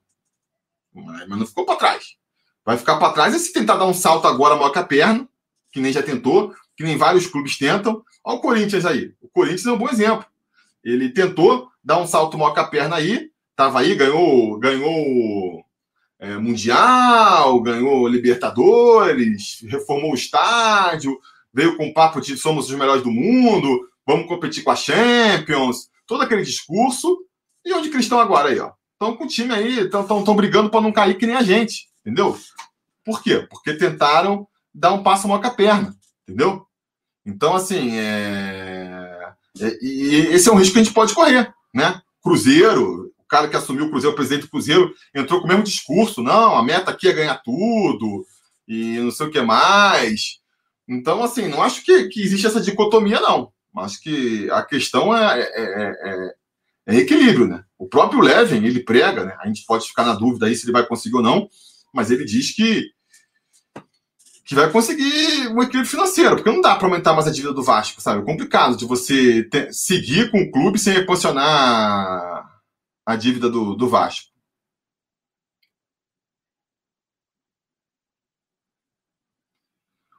[0.94, 2.16] Mas, não ficou para trás.
[2.64, 5.29] Vai ficar para trás é se tentar dar um salto agora maior que a perna,
[5.70, 8.03] que nem já tentou, que nem vários clubes tentam.
[8.24, 9.14] Olha o Corinthians aí.
[9.20, 10.27] O Corinthians é um bom exemplo.
[10.83, 15.64] Ele tentou dar um salto maior com a perna aí, tava aí, ganhou, ganhou
[16.19, 21.19] é, Mundial, ganhou Libertadores, reformou o estádio,
[21.53, 25.89] veio com o papo de somos os melhores do mundo, vamos competir com a Champions,
[26.07, 27.19] todo aquele discurso.
[27.65, 28.73] E onde que estão agora aí, ó?
[28.93, 32.37] Estão com o time aí, estão brigando para não cair que nem a gente, entendeu?
[33.05, 33.47] Por quê?
[33.49, 36.67] Porque tentaram dar um passo maior com a perna, entendeu?
[37.25, 39.35] Então, assim, é...
[39.61, 39.79] é...
[39.81, 42.01] e esse é um risco que a gente pode correr, né?
[42.23, 46.23] Cruzeiro, cara que assumiu o Cruzeiro, o presidente do Cruzeiro, entrou com o mesmo discurso,
[46.23, 48.25] não, a meta aqui é ganhar tudo,
[48.67, 50.38] e não sei o que mais.
[50.88, 53.53] Então, assim, não acho que, que existe essa dicotomia, não.
[53.77, 56.35] Acho que a questão é, é, é,
[56.88, 57.62] é equilíbrio, né?
[57.79, 59.37] O próprio Levin, ele prega, né?
[59.41, 61.49] A gente pode ficar na dúvida aí se ele vai conseguir ou não,
[61.93, 62.91] mas ele diz que
[64.45, 67.62] que vai conseguir um equilíbrio financeiro, porque não dá para aumentar mais a dívida do
[67.62, 68.23] Vasco, sabe?
[68.23, 72.48] É complicado de você ter, seguir com o clube sem equacionar
[73.09, 74.29] a dívida do, do Vasco.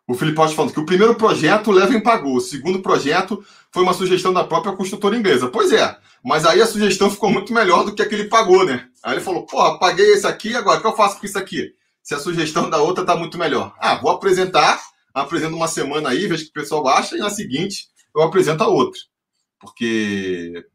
[0.07, 3.83] O Felipe Rocha falando que o primeiro projeto o Levin pagou, o segundo projeto foi
[3.83, 5.47] uma sugestão da própria construtora inglesa.
[5.49, 8.65] Pois é, mas aí a sugestão ficou muito melhor do que a que ele pagou,
[8.65, 8.89] né?
[9.03, 11.75] Aí ele falou: porra, paguei esse aqui, agora o que eu faço com isso aqui?
[12.01, 13.75] Se a sugestão da outra tá muito melhor.
[13.77, 14.81] Ah, vou apresentar,
[15.13, 18.67] apresento uma semana aí, vejo que o pessoal acha, e na seguinte eu apresento a
[18.67, 18.99] outra.
[19.59, 20.65] Porque.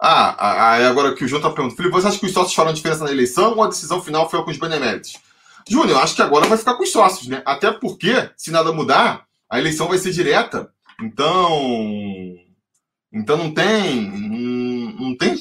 [0.00, 2.72] Ah, aí agora que o João tá perguntando, Felipe, você acha que os sócios farão
[2.72, 5.14] diferença na eleição ou a decisão final foi com os beneméritos?
[5.68, 7.42] Júnior, eu acho que agora vai ficar com os sócios, né?
[7.44, 10.72] Até porque, se nada mudar, a eleição vai ser direta.
[11.02, 12.36] Então.
[13.12, 14.10] Então não tem.
[14.10, 15.36] Não, não tem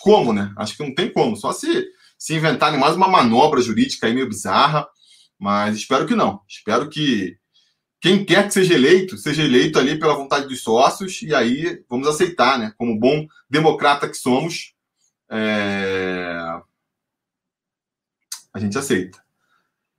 [0.00, 0.52] como, né?
[0.56, 1.36] Acho que não tem como.
[1.36, 1.86] Só se,
[2.18, 4.86] se inventarem mais uma manobra jurídica aí meio bizarra.
[5.38, 6.42] Mas espero que não.
[6.48, 7.36] Espero que
[8.00, 12.08] quem quer que seja eleito, seja eleito ali pela vontade dos sócios, e aí vamos
[12.08, 12.72] aceitar, né?
[12.78, 14.74] Como bom democrata que somos,
[15.30, 16.38] é...
[18.52, 19.22] a gente aceita.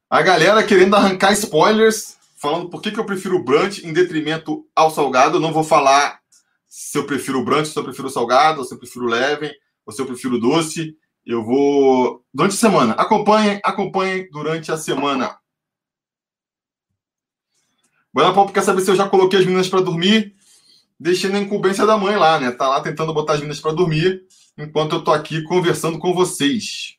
[0.09, 4.65] A galera querendo arrancar spoilers, falando por que, que eu prefiro o brunch em detrimento
[4.75, 5.37] ao salgado.
[5.37, 6.19] Eu não vou falar
[6.67, 9.53] se eu prefiro o brunch, se eu prefiro o salgado, se eu prefiro o leve,
[9.85, 10.97] ou se eu prefiro o doce.
[11.23, 12.93] Eu vou durante a semana.
[12.93, 15.37] Acompanhem, acompanhem durante a semana.
[18.13, 20.35] Buena Pop quer saber se eu já coloquei as meninas para dormir.
[20.99, 22.51] Deixei na incumbência da mãe lá, né?
[22.51, 24.23] Tá lá tentando botar as meninas para dormir,
[24.57, 26.97] enquanto eu tô aqui conversando com vocês.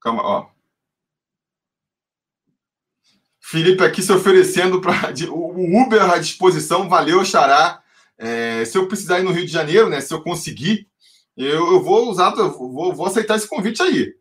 [0.00, 0.48] Calma, ó.
[3.40, 6.88] Felipe aqui se oferecendo para o Uber à disposição.
[6.88, 7.82] Valeu, Xará.
[8.18, 10.00] É, se eu precisar ir no Rio de Janeiro, né?
[10.00, 10.88] Se eu conseguir,
[11.36, 14.14] eu, eu vou usar, eu vou, vou aceitar esse convite aí.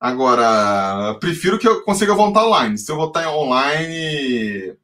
[0.00, 2.78] Agora, prefiro que eu consiga voltar online.
[2.78, 4.76] Se eu voltar online,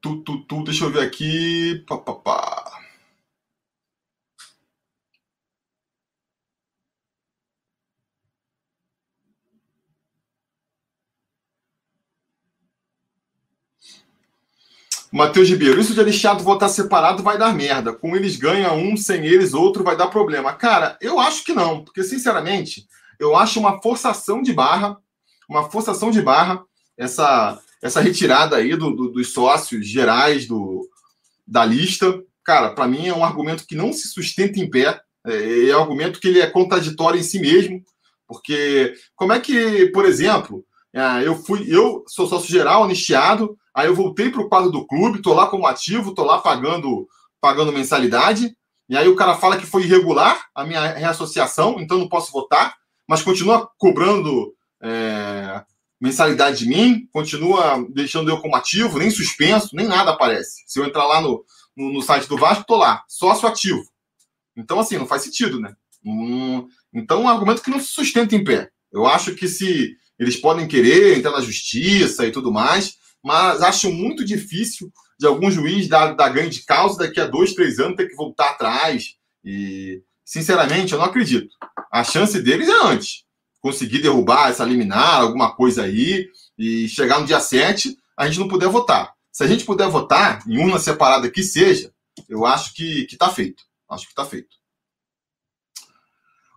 [0.00, 1.84] Tu, tu, tu, deixa eu ver aqui.
[1.86, 2.77] Pá, pá, pá.
[15.10, 17.92] Matheus Ribeiro, isso de Alexandre votar separado vai dar merda.
[17.92, 20.52] Com eles ganha um, sem eles outro vai dar problema.
[20.52, 22.86] Cara, eu acho que não, porque sinceramente,
[23.18, 24.98] eu acho uma forçação de barra,
[25.48, 26.62] uma forçação de barra
[26.96, 30.88] essa essa retirada aí do, do, dos sócios gerais do,
[31.46, 32.22] da lista.
[32.44, 35.00] Cara, para mim é um argumento que não se sustenta em pé.
[35.26, 37.82] É, é um argumento que ele é contraditório em si mesmo,
[38.26, 43.86] porque como é que, por exemplo, é, eu fui, eu sou sócio geral, anistiado, Aí
[43.86, 47.08] eu voltei para o quadro do clube, tô lá como ativo, tô lá pagando,
[47.40, 48.56] pagando mensalidade.
[48.88, 52.74] E aí o cara fala que foi irregular a minha reassociação, então não posso votar,
[53.06, 55.62] mas continua cobrando é,
[56.00, 60.64] mensalidade de mim, continua deixando eu como ativo, nem suspenso, nem nada aparece.
[60.66, 61.44] Se eu entrar lá no,
[61.76, 63.84] no, no site do Vasco, tô lá, sócio ativo.
[64.56, 65.76] Então, assim, não faz sentido, né?
[66.92, 68.70] então, é um argumento que não se sustenta em pé.
[68.90, 73.92] Eu acho que se eles podem querer entrar na justiça e tudo mais, mas acho
[73.92, 78.08] muito difícil de algum juiz dar ganho de causa daqui a dois, três anos ter
[78.08, 79.16] que voltar atrás.
[79.44, 81.48] E, sinceramente, eu não acredito.
[81.90, 83.24] A chance deles é antes.
[83.60, 88.48] Conseguir derrubar essa liminar, alguma coisa aí, e chegar no dia 7, a gente não
[88.48, 89.12] puder votar.
[89.32, 91.92] Se a gente puder votar em uma separada que seja,
[92.28, 93.64] eu acho que, que tá feito.
[93.90, 94.56] Acho que tá feito.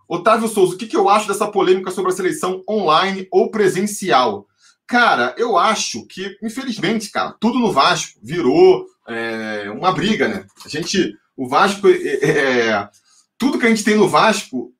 [0.08, 4.46] Otávio Souza, o que, que eu acho dessa polêmica sobre a seleção online ou presencial?
[4.92, 10.46] Cara, eu acho que, infelizmente, cara, tudo no Vasco virou é, uma briga, né?
[10.66, 12.88] A gente, o Vasco, é, é, é,
[13.38, 14.70] tudo que a gente tem no Vasco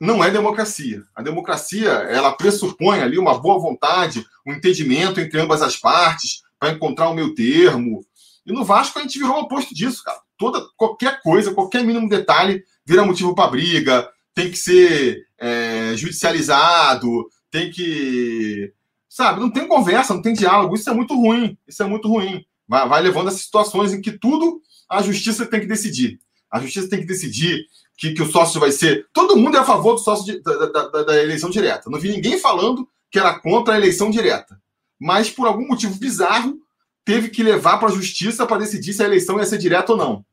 [0.00, 1.02] não é democracia.
[1.14, 6.72] A democracia, ela pressupõe ali uma boa vontade, um entendimento entre ambas as partes para
[6.72, 8.02] encontrar o meu termo.
[8.46, 10.18] E no Vasco a gente virou o oposto disso, cara.
[10.38, 17.28] Toda, qualquer coisa, qualquer mínimo detalhe vira motivo para briga, tem que ser é, judicializado,
[17.50, 18.72] tem que
[19.12, 19.40] Sabe?
[19.40, 20.74] Não tem conversa, não tem diálogo.
[20.74, 21.54] Isso é muito ruim.
[21.68, 22.46] Isso é muito ruim.
[22.66, 26.18] Vai, vai levando a situações em que tudo a justiça tem que decidir.
[26.50, 29.06] A justiça tem que decidir que, que o sócio vai ser.
[29.12, 31.90] Todo mundo é a favor do sócio de, da, da, da, eleição direta.
[31.90, 34.58] Não vi ninguém falando que era contra a eleição direta.
[34.98, 36.58] Mas, por algum motivo bizarro,
[37.04, 39.98] teve que levar para a justiça para decidir se a eleição ia ser direta ou
[39.98, 40.24] não.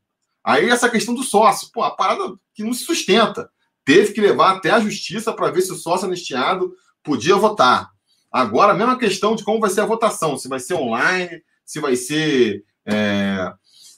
[0.42, 3.50] Aí essa questão do sócio, pô, a parada que não se sustenta.
[3.84, 7.89] Teve que levar até a justiça para ver se o sócio anistiado podia votar.
[8.30, 11.80] Agora, a mesma questão de como vai ser a votação, se vai ser online, se
[11.80, 13.52] vai ser é,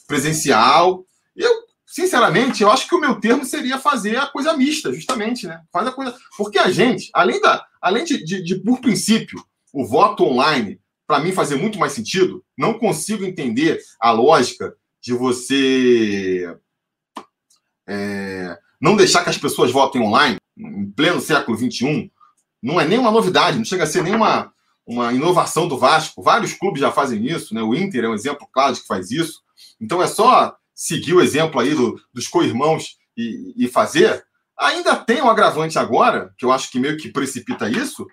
[0.07, 1.05] presencial.
[1.35, 1.51] Eu,
[1.87, 5.61] sinceramente, eu acho que o meu termo seria fazer a coisa mista, justamente, né?
[5.73, 6.17] Faz a coisa.
[6.37, 11.21] Porque a gente, além, da, além de, de, de por princípio, o voto online, para
[11.21, 16.57] mim, fazer muito mais sentido, não consigo entender a lógica de você
[17.87, 22.12] é, não deixar que as pessoas votem online, em pleno século XXI,
[22.63, 24.53] não é nenhuma novidade, não chega a ser nenhuma
[24.87, 26.23] uma inovação do Vasco.
[26.23, 27.63] Vários clubes já fazem isso, né?
[27.63, 29.41] O Inter é um exemplo claro de que faz isso.
[29.81, 34.25] Então é só seguir o exemplo aí do, dos co-irmãos e, e, fazer.
[34.59, 38.07] Ainda tem um agravante agora, que eu acho que meio que precipita isso,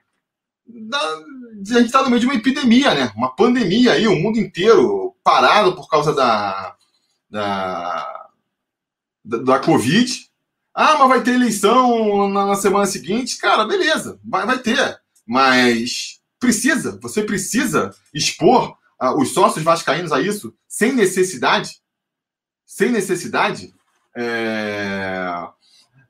[0.68, 3.12] da, a gente está no meio de uma epidemia, né?
[3.16, 6.76] Uma pandemia aí, o mundo inteiro parado por causa da,
[7.30, 8.30] da,
[9.26, 10.29] da, da Covid.
[10.82, 13.38] Ah, mas vai ter eleição na, na semana seguinte.
[13.38, 14.98] Cara, beleza, vai, vai ter.
[15.28, 21.82] Mas precisa, você precisa expor uh, os sócios vascaínos a isso sem necessidade?
[22.66, 23.74] Sem necessidade?
[24.16, 25.28] É...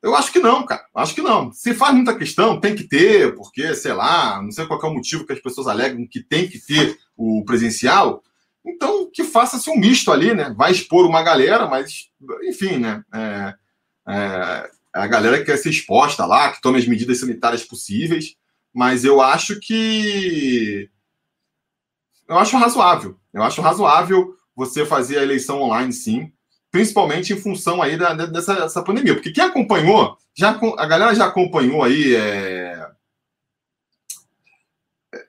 [0.03, 0.85] Eu acho que não, cara.
[0.93, 1.51] Acho que não.
[1.51, 4.93] Se faz muita questão, tem que ter, porque, sei lá, não sei qual é o
[4.93, 8.21] motivo que as pessoas alegam que tem que ter o presencial.
[8.63, 10.53] Então, que faça-se um misto ali, né?
[10.55, 12.11] Vai expor uma galera, mas,
[12.47, 13.03] enfim, né?
[13.11, 13.55] É
[14.09, 18.35] é, a galera quer ser exposta lá, que tome as medidas sanitárias possíveis,
[18.73, 20.89] mas eu acho que.
[22.27, 23.17] Eu acho razoável.
[23.33, 26.31] Eu acho razoável você fazer a eleição online, sim,
[26.71, 29.13] principalmente em função aí da, dessa, dessa pandemia.
[29.13, 32.89] Porque quem acompanhou, já, a galera já acompanhou aí é,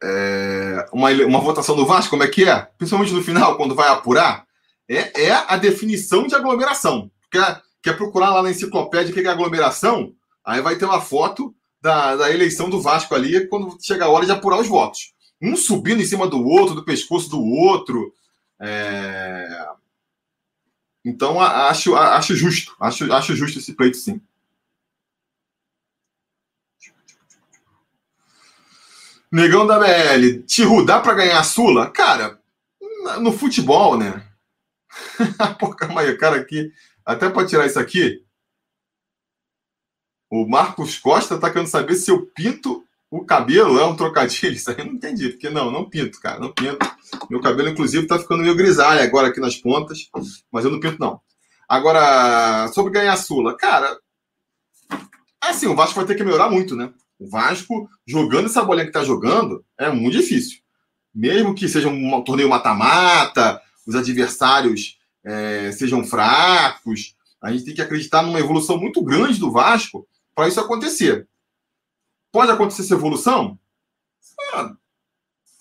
[0.02, 2.68] é, uma, uma votação do Vasco, como é que é?
[2.76, 4.46] Principalmente no final, quando vai apurar,
[4.88, 7.10] é, é a definição de aglomeração.
[7.22, 7.38] Porque
[7.82, 10.14] quer procurar lá na enciclopédia o que é aglomeração,
[10.44, 14.26] aí vai ter uma foto da, da eleição do Vasco ali, quando chega a hora
[14.26, 15.14] de apurar os votos.
[15.40, 18.12] Um subindo em cima do outro, do pescoço do outro.
[18.60, 19.68] É...
[21.02, 22.76] Então, acho, acho justo.
[22.78, 24.20] Acho, acho justo esse pleito, sim.
[29.32, 30.42] Negão da BL.
[30.46, 31.88] Tiru, dá para ganhar a Sula?
[31.88, 32.38] Cara,
[33.20, 34.26] no futebol, né?
[35.58, 36.70] Pô, calma aí, o cara aqui
[37.04, 38.24] até para tirar isso aqui,
[40.30, 43.78] o Marcos Costa está querendo saber se eu pinto o cabelo.
[43.78, 44.54] É um trocadilho?
[44.54, 45.30] Isso aí eu não entendi.
[45.30, 46.38] Porque não, não pinto, cara.
[46.38, 46.78] Não pinto.
[47.28, 50.08] Meu cabelo, inclusive, está ficando meio grisalho agora aqui nas pontas.
[50.52, 51.20] Mas eu não pinto, não.
[51.68, 53.56] Agora, sobre ganhar Sula.
[53.56, 53.98] Cara,
[55.40, 56.92] assim, o Vasco vai ter que melhorar muito, né?
[57.18, 60.60] O Vasco, jogando essa bolinha que está jogando, é muito difícil.
[61.12, 67.14] Mesmo que seja um torneio mata-mata, os adversários é, sejam fracos.
[67.40, 71.26] A gente tem que acreditar numa evolução muito grande do Vasco para isso acontecer.
[72.32, 73.58] Pode acontecer essa evolução?
[74.52, 74.74] Ah,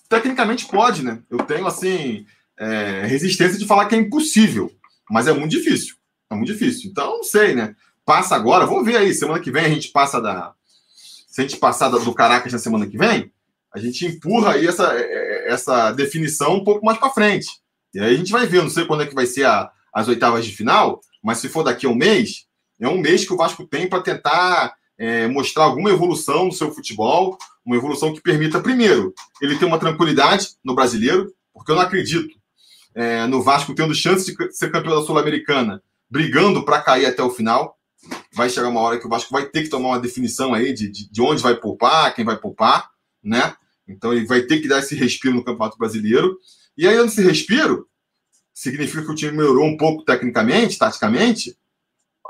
[0.08, 1.22] tecnicamente pode, né?
[1.28, 2.26] Eu tenho, assim,
[2.58, 4.70] é, resistência de falar que é impossível,
[5.10, 5.96] mas é muito difícil.
[6.30, 6.90] É muito difícil.
[6.90, 7.74] Então, não sei, né?
[8.04, 9.12] Passa agora, vamos ver aí.
[9.12, 10.54] Semana que vem a gente passa da.
[10.94, 13.32] Se a gente passar do Caracas na semana que vem,
[13.72, 17.48] a gente empurra aí essa, é, é, essa definição um pouco mais para frente.
[17.94, 20.08] E aí a gente vai ver, não sei quando é que vai ser a, as
[20.08, 22.46] oitavas de final, mas se for daqui a um mês,
[22.80, 26.72] é um mês que o Vasco tem para tentar é, mostrar alguma evolução no seu
[26.72, 31.82] futebol, uma evolução que permita, primeiro, ele ter uma tranquilidade no brasileiro, porque eu não
[31.82, 32.40] acredito
[32.94, 37.30] é, no Vasco tendo chance de ser campeão da Sul-Americana, brigando para cair até o
[37.30, 37.76] final.
[38.34, 40.88] Vai chegar uma hora que o Vasco vai ter que tomar uma definição aí de,
[40.88, 42.90] de, de onde vai poupar, quem vai poupar,
[43.22, 43.54] né?
[43.86, 46.36] Então ele vai ter que dar esse respiro no Campeonato Brasileiro.
[46.80, 47.86] E aí, esse respiro,
[48.54, 51.54] significa que o time melhorou um pouco tecnicamente, taticamente.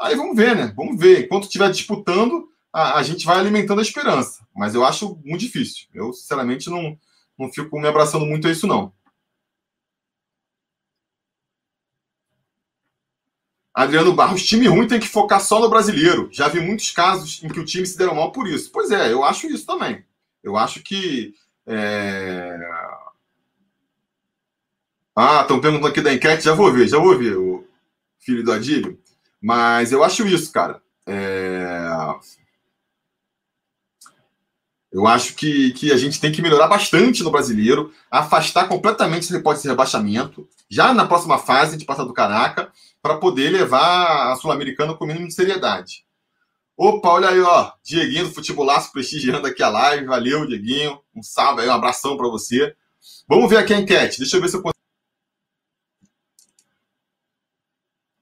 [0.01, 0.75] Aí vamos ver, né?
[0.77, 1.21] Vamos ver.
[1.21, 4.45] Enquanto estiver disputando, a, a, gente vai alimentando a esperança.
[4.53, 5.87] Mas eu acho muito difícil.
[5.95, 6.99] Eu, sinceramente, não,
[7.39, 8.93] não fico me abraçando muito a isso, não.
[13.73, 16.29] Adriano Barros, time ruim tem que focar só no brasileiro.
[16.33, 18.73] Já vi muitos casos em que o time se deram mal por isso.
[18.73, 20.05] Pois é, eu acho isso também.
[20.43, 21.35] Eu acho que.
[21.69, 22.59] É...
[25.15, 27.65] Ah, estão perguntando aqui da enquete, já vou ver, já vou ver, o
[28.19, 28.99] filho do Adílio.
[29.41, 30.81] Mas eu acho isso, cara.
[31.07, 31.89] É...
[34.93, 39.37] Eu acho que, que a gente tem que melhorar bastante no brasileiro, afastar completamente esse
[39.37, 44.37] hipótese de rebaixamento, já na próxima fase de passar do Caraca, para poder levar a
[44.37, 46.05] Sul-Americana com o mínimo de seriedade.
[46.77, 50.07] Opa, olha aí, ó, Dieguinho do Futebolaço prestigiando aqui a live.
[50.07, 50.99] Valeu, Dieguinho.
[51.15, 52.75] Um salve aí, um abração para você.
[53.29, 54.19] Vamos ver aqui a enquete.
[54.19, 54.80] Deixa eu ver se eu consigo.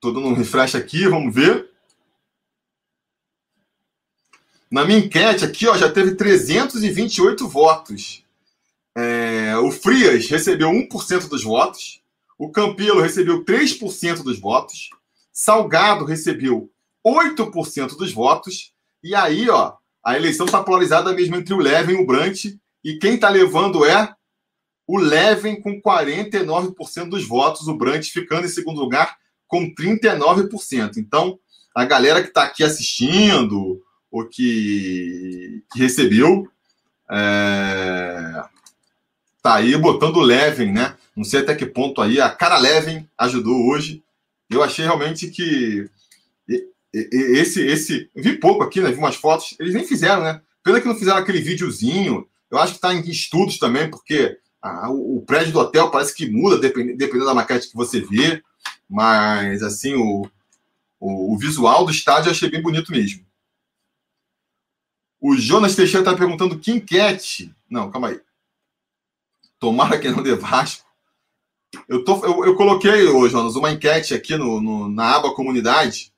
[0.01, 1.70] Tô dando um refresh aqui, vamos ver.
[4.70, 8.24] Na minha enquete aqui, ó, já teve 328 votos.
[8.96, 12.01] É, o Frias recebeu 1% dos votos.
[12.38, 14.90] O Campelo recebeu 3% dos votos.
[15.32, 16.70] Salgado recebeu
[17.05, 18.72] 8% dos votos.
[19.03, 19.74] E aí, ó,
[20.05, 22.44] a eleição está polarizada mesmo entre o Leven e o Brant.
[22.84, 24.14] E quem está levando é
[24.86, 29.18] o Leven com 49% dos votos, o Brant ficando em segundo lugar
[29.49, 30.99] com 39%.
[30.99, 31.38] Então,
[31.74, 36.49] a galera que está aqui assistindo, o que, que recebeu.
[37.11, 38.44] É,
[39.42, 40.94] tá aí botando o Leven, né?
[41.16, 44.03] Não sei até que ponto aí a cara Leven ajudou hoje.
[44.51, 45.90] Eu achei realmente que
[46.92, 48.90] esse, esse, vi pouco aqui, né?
[48.90, 49.55] Vi umas fotos.
[49.59, 50.40] Eles nem fizeram, né?
[50.62, 52.26] Pena que não fizeram aquele videozinho.
[52.51, 56.14] Eu acho que está em estudos também, porque a, o, o, prédio do hotel parece
[56.14, 58.42] que muda dependendo, dependendo da maquete que você vê.
[58.89, 60.28] Mas assim, o,
[60.99, 63.26] o, o visual do estádio eu achei bem bonito mesmo.
[65.20, 67.55] O Jonas Teixeira está perguntando que enquete.
[67.68, 68.20] Não, calma aí.
[69.59, 70.86] Tomara que não dê Vasco.
[71.89, 76.12] Eu, tô, eu, eu coloquei, ô, Jonas, uma enquete aqui no, no, na aba comunidade.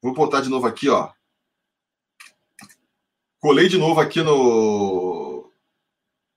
[0.00, 1.10] Vou botar de novo aqui, ó.
[3.40, 5.50] Colei de novo aqui no,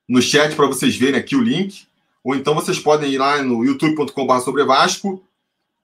[0.07, 1.87] no chat para vocês verem aqui o link.
[2.23, 5.23] Ou então vocês podem ir lá no youtube.com.br sobre Vasco.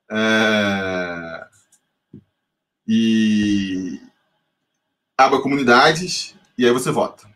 [0.10, 1.48] É...
[2.88, 4.02] E
[5.16, 7.30] aba comunidades, e aí você vota.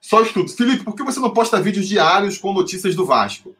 [0.00, 0.54] Só estudos.
[0.54, 3.56] Felipe, por que você não posta vídeos diários com notícias do Vasco?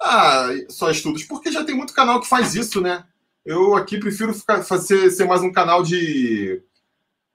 [0.00, 1.24] Ah, só estudos.
[1.24, 3.04] Porque já tem muito canal que faz isso, né?
[3.44, 6.62] Eu aqui prefiro ficar, fazer, ser mais um canal de,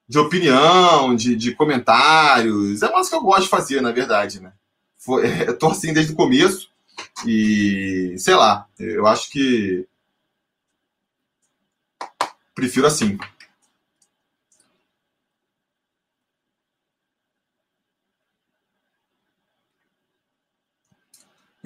[0.08, 2.82] de opinião, de, de comentários.
[2.82, 4.52] É mais que eu gosto de fazer, na verdade, né?
[4.96, 6.70] Foi, é, tô assim desde o começo
[7.24, 9.86] e sei lá, eu acho que
[12.54, 13.18] prefiro assim.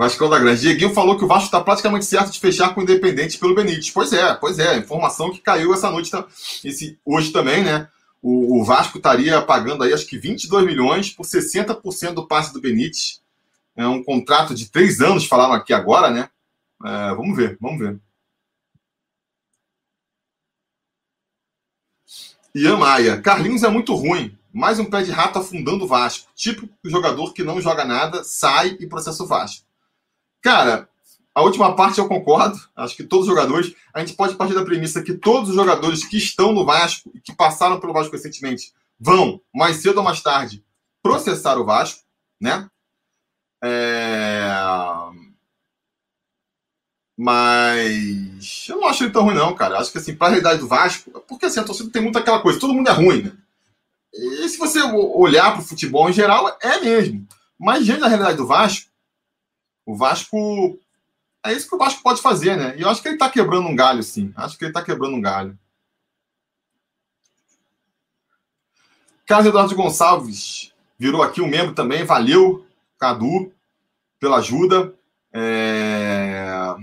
[0.00, 0.62] Vasco da Grande.
[0.62, 3.90] Dieguinho falou que o Vasco está praticamente certo de fechar com o Independente pelo Benítez.
[3.90, 4.78] Pois é, pois é.
[4.78, 6.10] Informação que caiu essa noite,
[6.64, 7.86] esse, hoje também, né?
[8.22, 12.62] O, o, Vasco estaria pagando aí acho que 22 milhões por 60% do passe do
[12.62, 13.20] Benítez.
[13.80, 16.28] É um contrato de três anos, falaram aqui agora, né?
[16.84, 17.98] É, vamos ver, vamos ver.
[22.54, 23.22] Ian Maia.
[23.22, 24.38] Carlinhos é muito ruim.
[24.52, 26.28] Mais um pé de rato afundando o Vasco.
[26.34, 29.64] Tipo jogador que não joga nada, sai e processa o Vasco.
[30.42, 30.86] Cara,
[31.34, 32.60] a última parte eu concordo.
[32.76, 33.74] Acho que todos os jogadores.
[33.94, 37.20] A gente pode partir da premissa que todos os jogadores que estão no Vasco e
[37.20, 40.62] que passaram pelo Vasco recentemente vão, mais cedo ou mais tarde,
[41.02, 42.02] processar o Vasco,
[42.38, 42.68] né?
[43.62, 44.40] É...
[47.16, 49.78] Mas eu não acho ele tão ruim, não, cara.
[49.78, 52.40] Acho que assim, para a realidade do Vasco, porque assim, a torcida tem muito aquela
[52.40, 53.32] coisa, todo mundo é ruim, né?
[54.12, 57.26] E se você olhar para o futebol em geral, é mesmo.
[57.58, 58.90] Mas diante da realidade do Vasco,
[59.84, 60.78] o Vasco.
[61.44, 62.74] É isso que o Vasco pode fazer, né?
[62.76, 64.32] E eu acho que ele tá quebrando um galho, sim.
[64.36, 65.58] Acho que ele tá quebrando um galho.
[69.26, 72.04] Carlos Eduardo Gonçalves virou aqui um membro também.
[72.04, 72.66] Valeu,
[73.00, 73.52] Cadu,
[74.20, 74.94] pela ajuda.
[75.32, 76.76] É...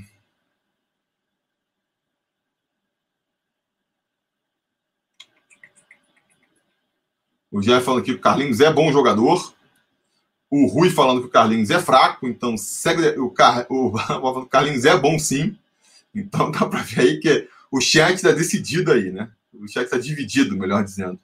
[7.50, 9.56] O Jeff falando que o Carlinhos é bom jogador
[10.50, 13.66] o Rui falando que o Carlinhos é fraco, então segue o, Car...
[13.70, 13.94] o
[14.48, 15.58] Carlinhos é bom sim.
[16.16, 19.30] Então dá para ver aí que o chat está decidido aí, né?
[19.54, 21.20] O chat está dividido, melhor dizendo.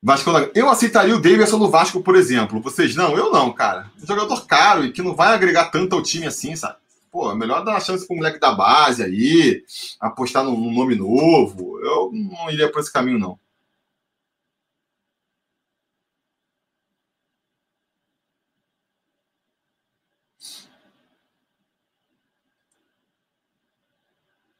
[0.00, 2.60] Vasco, eu aceitaria o Davidson no Vasco, por exemplo.
[2.60, 3.16] Vocês não?
[3.16, 3.90] Eu não, cara.
[4.00, 6.76] Um jogador caro e que não vai agregar tanto ao time assim, sabe?
[7.10, 9.62] Pô, é melhor dar uma chance pro moleque da base aí,
[9.98, 11.80] apostar num nome novo.
[11.80, 13.38] Eu não iria por esse caminho, não.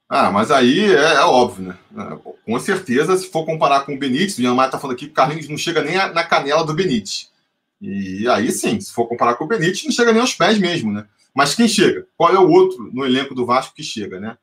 [0.08, 1.78] Ah, mas aí é, é óbvio, né?
[1.96, 5.04] É, com certeza, se for comparar com o Benítez, o Ian Maia tá falando aqui
[5.04, 7.30] que o Carlinhos não chega nem na canela do Benítez.
[7.80, 10.90] E aí sim, se for comparar com o Benítez, não chega nem aos pés mesmo,
[10.90, 11.06] né?
[11.34, 12.06] Mas quem chega?
[12.16, 14.38] Qual é o outro no elenco do Vasco que chega, né?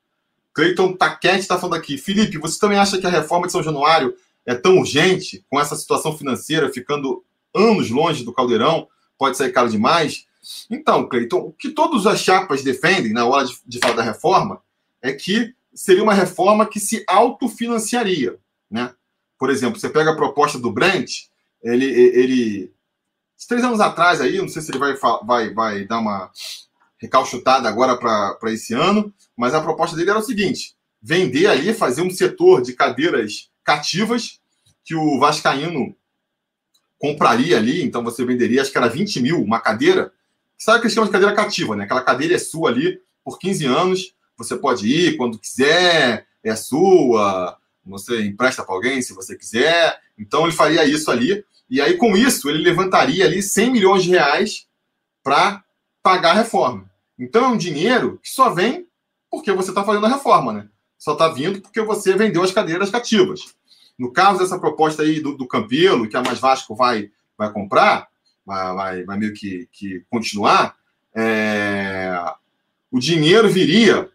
[0.53, 1.97] Cleiton Taquete está falando aqui.
[1.97, 5.75] Felipe, você também acha que a reforma de São Januário é tão urgente, com essa
[5.75, 8.87] situação financeira ficando anos longe do caldeirão?
[9.17, 10.27] Pode sair caro demais?
[10.69, 14.61] Então, Cleiton, o que todas as chapas defendem na hora de, de falar da reforma
[15.05, 18.37] é que seria uma reforma que se autofinanciaria.
[18.69, 18.91] Né?
[19.37, 21.11] Por exemplo, você pega a proposta do Brent,
[21.61, 22.73] ele, ele
[23.47, 26.31] três anos atrás aí, não sei se ele vai, vai, vai dar uma
[26.97, 32.01] recalchutada agora para esse ano, mas a proposta dele era o seguinte: vender ali, fazer
[32.01, 34.39] um setor de cadeiras cativas
[34.83, 35.95] que o Vascaíno
[36.97, 40.11] compraria ali, então você venderia, acho que era 20 mil uma cadeira.
[40.57, 41.83] Sabe o que eles chamam de cadeira cativa, né?
[41.83, 47.57] Aquela cadeira é sua ali por 15 anos, você pode ir quando quiser, é sua,
[47.85, 49.99] você empresta para alguém se você quiser.
[50.17, 51.43] Então ele faria isso ali.
[51.69, 54.67] E aí, com isso, ele levantaria ali 100 milhões de reais
[55.23, 55.63] para
[56.03, 56.89] pagar a reforma.
[57.17, 58.87] Então é um dinheiro que só vem
[59.29, 60.67] porque você está fazendo a reforma, né?
[60.97, 63.55] Só está vindo porque você vendeu as cadeiras cativas.
[63.97, 68.07] No caso dessa proposta aí do, do Campelo, que a Mais Vasco vai, vai comprar,
[68.45, 70.75] vai, vai, vai meio que, que continuar,
[71.15, 72.15] é...
[72.91, 74.09] o dinheiro viria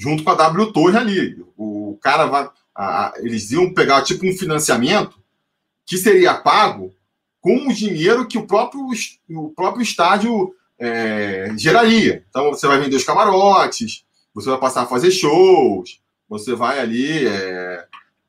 [0.00, 1.44] junto com a W Torre ali.
[1.56, 2.48] O cara vai.
[2.74, 5.20] A, eles iam pegar tipo um financiamento
[5.84, 6.94] que seria pago
[7.40, 8.88] com o dinheiro que o próprio,
[9.28, 12.24] o próprio estádio é, geraria.
[12.30, 17.26] Então você vai vender os camarotes, você vai passar a fazer shows, você vai ali.
[17.26, 17.84] É,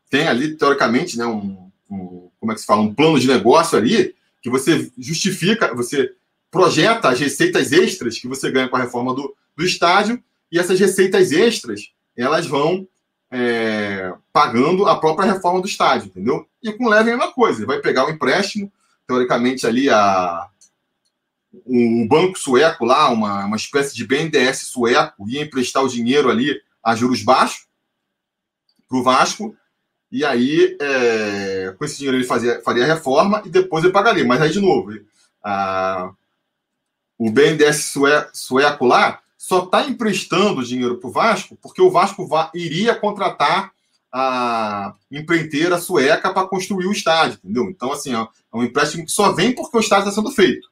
[0.10, 2.82] tem ali, teoricamente, né, um, um, como é que se fala?
[2.82, 6.12] Um plano de negócio ali que você justifica, você
[6.50, 10.22] projeta as receitas extras que você ganha com a reforma do, do estádio
[10.52, 12.88] e essas receitas extras elas vão
[13.32, 16.46] é, pagando a própria reforma do estádio, entendeu?
[16.62, 18.72] E com o Leve é a mesma coisa, ele vai pegar o empréstimo,
[19.08, 20.48] teoricamente ali a
[21.66, 26.62] um banco sueco lá, uma, uma espécie de BNDES sueco, ia emprestar o dinheiro ali
[26.84, 27.68] a juros baixos
[28.88, 29.56] para o Vasco,
[30.12, 34.26] e aí é, com esse dinheiro ele fazia, faria a reforma e depois ele pagaria.
[34.26, 34.92] Mas aí, de novo,
[35.44, 36.12] a,
[37.18, 37.94] o BNDES
[38.34, 43.72] sueco lá só está emprestando dinheiro para o Vasco porque o Vasco iria contratar
[44.14, 47.68] a empreiteira sueca para construir o estádio, entendeu?
[47.68, 50.70] Então, assim, é um empréstimo que só vem porque o estádio está sendo feito.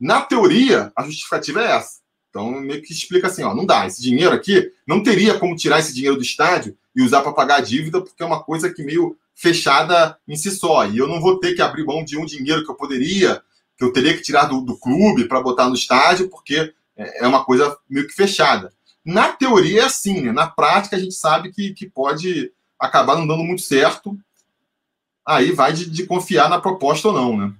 [0.00, 2.00] Na teoria, a justificativa é essa.
[2.30, 5.78] Então, meio que explica assim, ó, não dá, esse dinheiro aqui, não teria como tirar
[5.78, 8.82] esse dinheiro do estádio e usar para pagar a dívida, porque é uma coisa que
[8.82, 10.86] meio fechada em si só.
[10.86, 13.42] E eu não vou ter que abrir mão de um dinheiro que eu poderia,
[13.76, 16.72] que eu teria que tirar do, do clube para botar no estádio, porque
[17.16, 18.72] é, uma coisa meio que fechada.
[19.04, 20.32] Na teoria é assim, né?
[20.32, 24.16] Na prática a gente sabe que, que pode acabar não dando muito certo.
[25.26, 27.54] Aí vai de, de confiar na proposta ou não, né?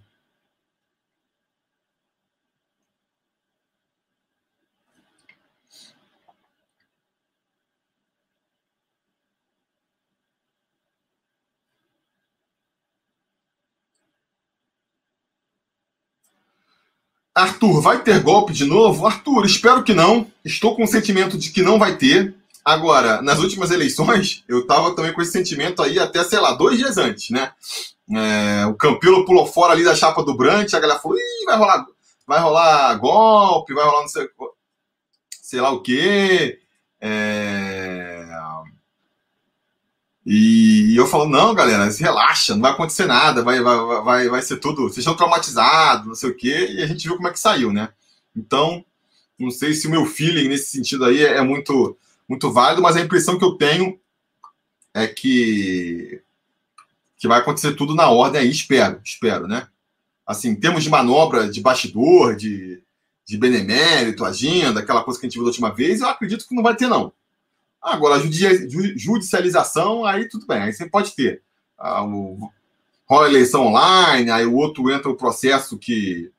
[17.43, 19.07] Arthur, vai ter golpe de novo?
[19.07, 20.26] Arthur, espero que não.
[20.45, 22.34] Estou com o sentimento de que não vai ter.
[22.64, 26.78] Agora, nas últimas eleições, eu estava também com esse sentimento aí até, sei lá, dois
[26.78, 27.51] dias antes, né?
[28.14, 31.57] É, o Campelo pulou fora ali da chapa do Brant, a galera falou: Ih, vai
[31.57, 31.86] rolar,
[32.26, 34.28] vai rolar golpe, vai rolar não sei,
[35.43, 36.61] sei lá o quê.
[37.01, 38.01] É,
[40.24, 44.58] e eu falo, não, galera, relaxa, não vai acontecer nada, vai, vai, vai, vai ser
[44.58, 44.82] tudo.
[44.82, 47.72] Vocês estão traumatizados, não sei o quê, e a gente viu como é que saiu,
[47.72, 47.88] né?
[48.34, 48.84] Então,
[49.38, 51.96] não sei se o meu feeling nesse sentido aí é muito,
[52.28, 53.98] muito válido, mas a impressão que eu tenho
[54.94, 56.22] é que,
[57.16, 59.66] que vai acontecer tudo na ordem aí, espero, espero, né?
[60.24, 62.80] Assim, em termos de manobra de bastidor, de,
[63.26, 66.54] de benemérito, agenda, aquela coisa que a gente viu da última vez, eu acredito que
[66.54, 67.12] não vai ter, não.
[67.82, 68.20] Agora, a
[68.96, 71.42] judicialização, aí tudo bem, aí você pode ter.
[71.76, 72.50] Ah, o,
[73.06, 76.30] rola eleição online, aí o outro entra o processo que.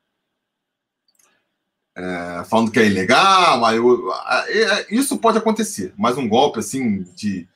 [1.96, 4.12] É, falando que é ilegal, aí o,
[4.48, 7.46] é, isso pode acontecer, mas um golpe assim de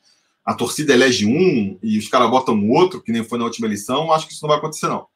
[0.44, 3.66] a torcida elege um e os caras botam o outro, que nem foi na última
[3.66, 5.06] eleição, acho que isso não vai acontecer, não.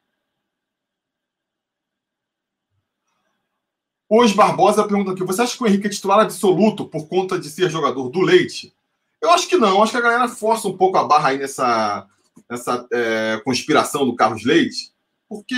[4.15, 7.49] Hoje Barbosa pergunta aqui: você acha que o Henrique é titular absoluto por conta de
[7.49, 8.71] ser jogador do Leite?
[9.19, 9.81] Eu acho que não.
[9.81, 12.05] Acho que a galera força um pouco a barra aí nessa,
[12.47, 14.91] nessa é, conspiração do Carlos Leite.
[15.27, 15.55] Porque,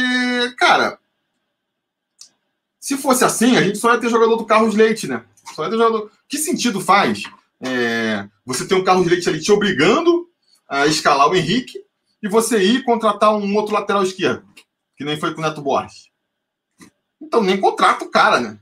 [0.58, 0.98] cara,
[2.80, 5.26] se fosse assim, a gente só ia ter jogador do Carlos Leite, né?
[5.54, 6.10] Só ia ter jogador.
[6.26, 7.24] Que sentido faz
[7.60, 10.30] é, você tem um Carlos Leite ali te obrigando
[10.70, 11.78] a escalar o Henrique
[12.24, 14.46] e você ir contratar um outro lateral esquerdo,
[14.96, 16.15] que nem foi com o Neto Borges.
[17.26, 18.60] Então nem contrata o cara, né?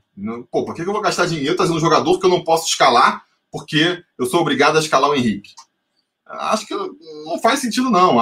[0.52, 3.26] Pô, por que eu vou gastar dinheiro trazendo um jogador que eu não posso escalar
[3.52, 5.54] porque eu sou obrigado a escalar o Henrique?
[6.26, 6.74] Acho que
[7.26, 8.18] não faz sentido, não.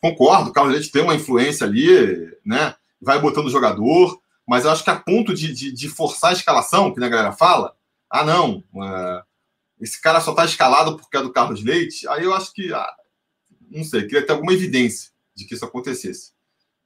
[0.00, 2.74] Concordo, o Carlos Leite tem uma influência ali, né?
[3.00, 6.34] Vai botando o jogador, mas eu acho que a ponto de, de, de forçar a
[6.34, 7.74] escalação, que a galera fala,
[8.10, 9.22] ah, não, uh,
[9.80, 12.90] esse cara só está escalado porque é do Carlos Leite, aí eu acho que, ah,
[13.70, 16.32] não sei, queria ter alguma evidência de que isso acontecesse.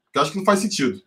[0.04, 1.00] Porque eu acho que não faz sentido.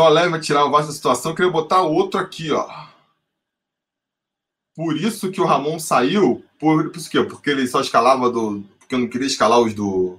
[0.00, 1.34] Só leva a tirar o Vasco da situação.
[1.34, 2.66] Queria botar outro aqui, ó.
[4.74, 6.42] Por isso que o Ramon saiu.
[6.58, 8.64] Por, por isso que Porque ele só escalava do.
[8.78, 10.18] Porque eu não queria escalar os do.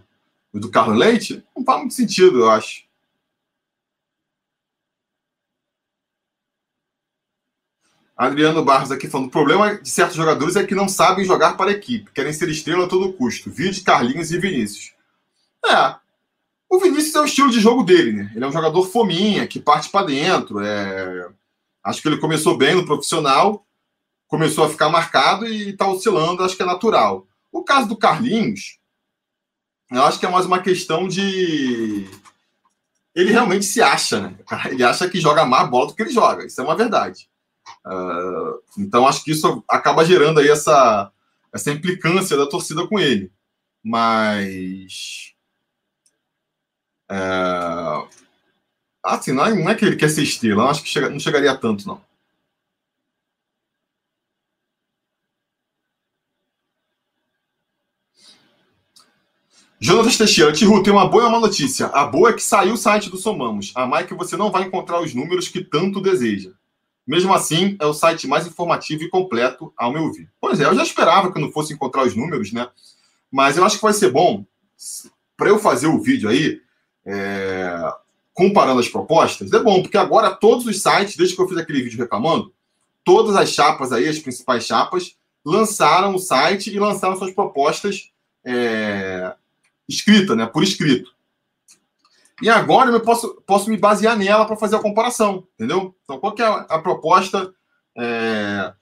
[0.54, 1.44] Os do Carlos Leite?
[1.58, 2.84] Não faz muito sentido, eu acho.
[8.16, 11.72] Adriano Barros aqui falando: o problema de certos jogadores é que não sabem jogar para
[11.72, 13.50] a equipe, querem ser estrela a todo custo.
[13.50, 14.94] Vídeo Carlinhos e Vinícius.
[15.66, 15.96] É,
[16.72, 18.32] o Vinícius é o estilo de jogo dele, né?
[18.34, 20.62] Ele é um jogador fominha, que parte para dentro.
[20.62, 21.30] É...
[21.84, 23.68] Acho que ele começou bem no profissional,
[24.26, 27.28] começou a ficar marcado e está oscilando, acho que é natural.
[27.52, 28.80] O caso do Carlinhos,
[29.92, 32.10] eu acho que é mais uma questão de.
[33.14, 34.36] Ele realmente se acha, né?
[34.72, 36.46] Ele acha que joga mais bola do que ele joga.
[36.46, 37.30] Isso é uma verdade.
[37.86, 41.12] Uh, então acho que isso acaba gerando aí essa,
[41.54, 43.30] essa implicância da torcida com ele.
[43.84, 45.31] Mas
[47.12, 48.08] é...
[49.04, 51.56] Assim, não é, não é que ele quer ser estrela, acho que chega, não chegaria
[51.58, 52.02] tanto, não.
[59.84, 61.88] Jonas Teixeira, Tihu, tem uma boa e uma notícia.
[61.88, 63.72] A boa é que saiu o site do Somamos.
[63.74, 66.52] A má é que você não vai encontrar os números que tanto deseja.
[67.08, 70.30] Mesmo assim, é o site mais informativo e completo, ao meu ver.
[70.40, 72.70] Pois é, eu já esperava que não fosse encontrar os números, né?
[73.32, 74.46] Mas eu acho que vai ser bom,
[75.36, 76.62] para eu fazer o vídeo aí,
[77.06, 77.94] é,
[78.34, 81.82] comparando as propostas, é bom, porque agora todos os sites, desde que eu fiz aquele
[81.82, 82.54] vídeo reclamando,
[83.04, 88.12] todas as chapas aí, as principais chapas, lançaram o site e lançaram suas propostas
[88.46, 89.34] é,
[89.88, 91.12] escrita, né, por escrito.
[92.42, 95.96] E agora eu posso, posso me basear nela para fazer a comparação, entendeu?
[96.04, 97.54] Então, qual que é a, a proposta
[97.96, 98.74] é,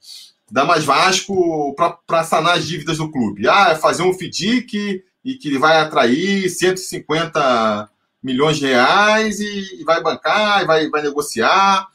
[0.50, 1.74] da Mais Vasco
[2.06, 3.46] para sanar as dívidas do clube?
[3.46, 7.90] Ah, é fazer um FDIC e que vai atrair 150
[8.22, 11.88] milhões de reais e, vai bancar, e vai, vai negociar.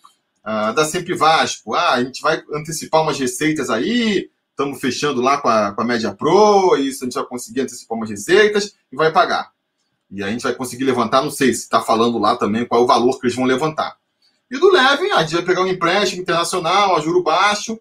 [0.44, 1.74] Ah, dá sempre Vasco.
[1.74, 5.86] Ah, a gente vai antecipar umas receitas aí, estamos fechando lá com a, com a
[5.86, 9.52] Média Pro, e isso a gente vai conseguir antecipar umas receitas e vai pagar.
[10.12, 12.84] E a gente vai conseguir levantar, não sei se está falando lá também qual é
[12.84, 13.98] o valor que eles vão levantar.
[14.50, 17.80] E do Leve, a gente vai pegar um empréstimo internacional a juro baixo,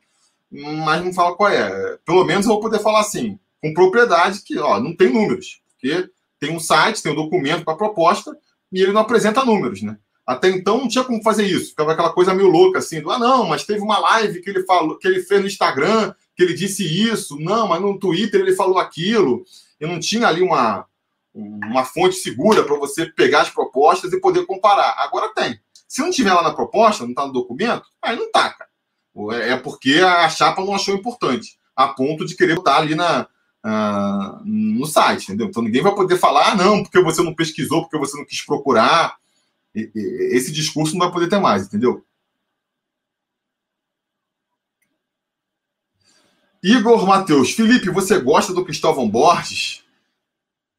[0.50, 1.98] mas não fala qual é.
[2.04, 6.08] Pelo menos eu vou poder falar assim, com propriedade, que ó, não tem números, porque
[6.44, 8.36] tem um site, tem um documento para a proposta,
[8.70, 9.96] e ele não apresenta números, né?
[10.26, 11.70] Até então não tinha como fazer isso.
[11.70, 14.62] Ficava aquela coisa meio louca assim, do, ah, não, mas teve uma live que ele
[14.64, 18.54] falou, que ele fez no Instagram, que ele disse isso, não, mas no Twitter ele
[18.54, 19.44] falou aquilo.
[19.80, 20.86] E não tinha ali uma,
[21.34, 24.94] uma fonte segura para você pegar as propostas e poder comparar.
[24.98, 25.58] Agora tem.
[25.86, 28.70] Se não tiver lá na proposta, não está no documento, aí não tá, cara.
[29.32, 33.28] É, é porque a chapa não achou importante, a ponto de querer botar ali na,
[33.64, 35.46] uh, no site, entendeu?
[35.46, 38.44] Então ninguém vai poder falar, ah, não, porque você não pesquisou, porque você não quis
[38.44, 39.16] procurar.
[39.74, 42.04] E, e, esse discurso não vai poder ter mais, entendeu?
[46.62, 49.84] Igor Matheus, Felipe, você gosta do Cristóvão Borges?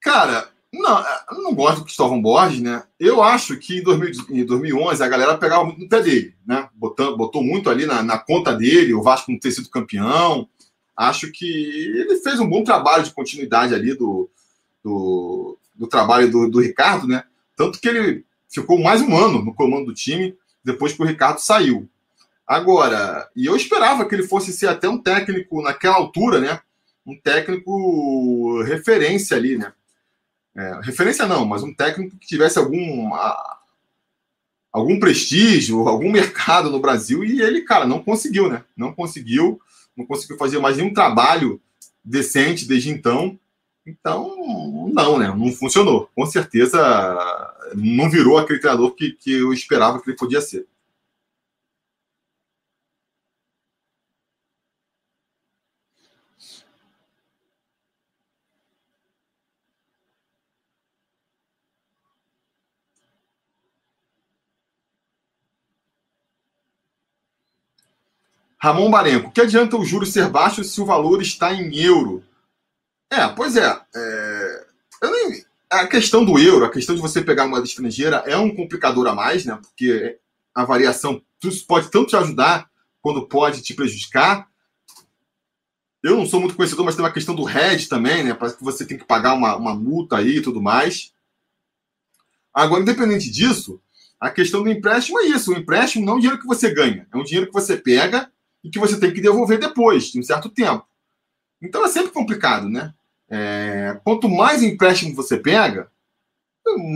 [0.01, 2.83] Cara, não, eu não gosto do Cristóvão Borges, né?
[2.99, 6.69] Eu acho que em, 2000, em 2011 a galera pegava muito no pé dele, né?
[6.73, 10.49] Botou, botou muito ali na, na conta dele, o Vasco não ter sido campeão
[10.95, 14.29] acho que ele fez um bom trabalho de continuidade ali do,
[14.83, 17.23] do, do trabalho do, do, Ricardo, né?
[17.55, 21.39] Tanto que ele ficou mais um ano no comando do time depois que o Ricardo
[21.39, 21.89] saiu.
[22.47, 26.61] Agora, e eu esperava que ele fosse ser até um técnico naquela altura, né?
[27.05, 29.73] Um técnico referência ali, né?
[30.55, 33.11] É, referência não, mas um técnico que tivesse algum,
[34.71, 38.63] algum prestígio, algum mercado no Brasil, e ele, cara, não conseguiu, né?
[38.77, 39.59] Não conseguiu
[39.95, 41.61] não conseguiu fazer mais nenhum trabalho
[42.03, 43.39] decente desde então.
[43.85, 45.27] Então, não, né?
[45.35, 46.09] Não funcionou.
[46.15, 46.79] Com certeza
[47.75, 50.67] não virou aquele treinador que, que eu esperava que ele podia ser.
[68.65, 72.23] Ramon Barenco, que adianta o juro ser baixo se o valor está em euro?
[73.11, 73.79] É, pois é.
[73.93, 74.65] é
[75.03, 79.05] nem, a questão do euro, a questão de você pegar moeda estrangeira é um complicador
[79.05, 79.55] a mais, né?
[79.61, 80.17] Porque
[80.55, 81.21] a variação
[81.67, 82.67] pode tanto te ajudar
[83.03, 84.49] quando pode te prejudicar.
[86.01, 88.33] Eu não sou muito conhecedor, mas tem uma questão do hedge também, né?
[88.33, 91.13] Parece que você tem que pagar uma, uma multa aí e tudo mais.
[92.51, 93.79] Agora, independente disso,
[94.19, 95.51] a questão do empréstimo é isso.
[95.51, 98.33] O empréstimo não é um dinheiro que você ganha, é um dinheiro que você pega
[98.65, 100.83] e que você tem que devolver depois, de um certo tempo.
[101.61, 102.93] Então é sempre complicado, né?
[103.29, 105.91] É, quanto mais empréstimo você pega,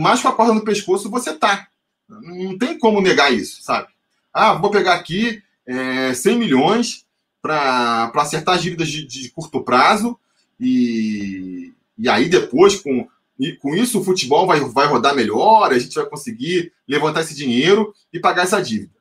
[0.00, 1.68] mais com a corda no pescoço você tá.
[2.08, 3.88] Não tem como negar isso, sabe?
[4.34, 7.06] Ah, vou pegar aqui é, 100 milhões
[7.40, 10.18] para acertar as dívidas de, de, curto prazo
[10.58, 13.08] e, e aí depois, com,
[13.38, 17.34] e com isso, o futebol vai, vai rodar melhor, a gente vai conseguir levantar esse
[17.34, 18.92] dinheiro e pagar essa dívida.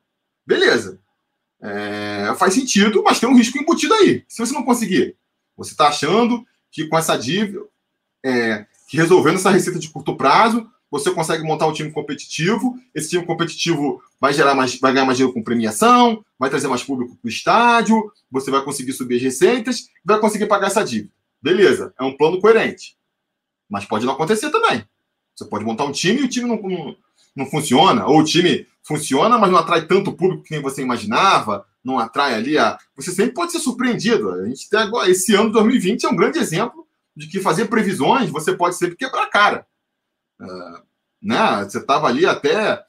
[0.45, 0.99] Beleza.
[1.61, 4.23] É, faz sentido, mas tem um risco embutido aí.
[4.27, 5.15] Se você não conseguir,
[5.57, 7.61] você está achando que com essa dívida,
[8.23, 12.75] é, que resolvendo essa receita de curto prazo, você consegue montar um time competitivo.
[12.93, 16.83] Esse time competitivo vai gerar mais, vai ganhar mais dinheiro com premiação, vai trazer mais
[16.83, 21.11] público para o estádio, você vai conseguir subir as receitas, vai conseguir pagar essa dívida.
[21.41, 22.97] Beleza, é um plano coerente.
[23.69, 24.83] Mas pode não acontecer também.
[25.35, 26.95] Você pode montar um time e o time não, não,
[27.35, 31.63] não funciona, ou o time funciona, mas não atrai tanto público que nem você imaginava,
[31.83, 32.75] não atrai ali a.
[32.95, 34.31] Você sempre pode ser surpreendido.
[34.31, 38.31] A gente tem agora, esse ano 2020 é um grande exemplo de que fazer previsões
[38.31, 39.67] você pode sempre quebrar a cara.
[40.41, 40.81] Uh,
[41.21, 41.63] né?
[41.63, 42.83] Você estava ali até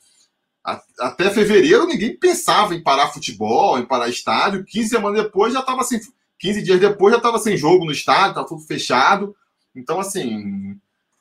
[0.99, 4.65] até fevereiro ninguém pensava em parar futebol, em parar estádio.
[4.65, 6.01] 15 semanas depois já estava sem
[6.39, 9.37] 15 dias depois já estava sem jogo no estádio, estava tudo fechado.
[9.77, 10.79] Então assim,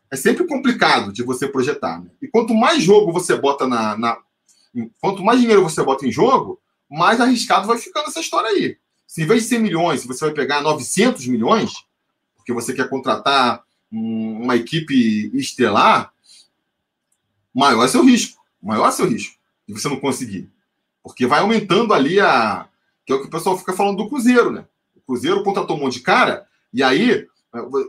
[0.10, 2.02] é sempre complicado de você projetar.
[2.02, 2.10] Né?
[2.22, 4.18] E quanto mais jogo você bota na, na,
[5.00, 6.60] quanto mais dinheiro você bota em jogo,
[6.90, 8.78] mais arriscado vai ficando essa história aí.
[9.08, 11.86] Se em vez de 100 milhões, você vai pegar 900 milhões,
[12.36, 16.14] porque você quer contratar uma equipe estelar,
[17.54, 18.40] maior é seu risco.
[18.62, 19.36] Maior é seu risco
[19.68, 20.50] de você não conseguir.
[21.02, 22.68] Porque vai aumentando ali a.
[23.06, 24.66] Que é o que o pessoal fica falando do Cruzeiro, né?
[24.96, 27.28] O Cruzeiro contratou um monte de cara, e aí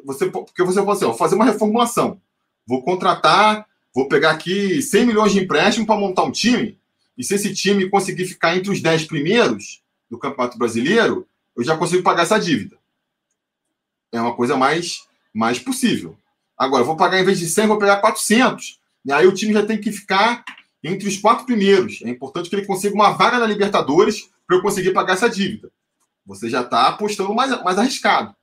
[0.05, 2.21] você, porque você fala assim, ó, fazer uma reformulação.
[2.67, 6.79] Vou contratar, vou pegar aqui 100 milhões de empréstimo para montar um time.
[7.17, 11.27] E se esse time conseguir ficar entre os 10 primeiros do Campeonato Brasileiro,
[11.57, 12.79] eu já consigo pagar essa dívida.
[14.13, 16.17] É uma coisa mais, mais possível.
[16.57, 18.81] Agora, vou pagar em vez de 100, vou pegar 400.
[19.05, 20.45] E aí o time já tem que ficar
[20.83, 22.01] entre os quatro primeiros.
[22.03, 25.71] É importante que ele consiga uma vaga na Libertadores para eu conseguir pagar essa dívida.
[26.27, 28.35] Você já está apostando mais, mais arriscado.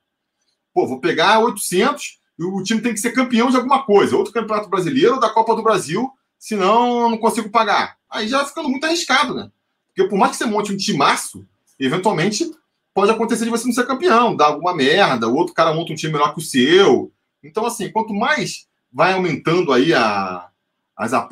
[0.73, 4.33] Pô, vou pegar 800 e o time tem que ser campeão de alguma coisa, outro
[4.33, 7.97] campeonato brasileiro ou da Copa do Brasil, senão eu não consigo pagar.
[8.09, 9.51] Aí já ficando muito arriscado, né?
[9.87, 11.45] Porque por mais que você monte um timaço,
[11.79, 12.51] eventualmente
[12.93, 15.95] pode acontecer de você não ser campeão, dar alguma merda, o outro cara monta um
[15.95, 17.11] time melhor que o seu.
[17.43, 20.49] Então, assim, quanto mais vai aumentando aí a,
[20.95, 21.29] as, a,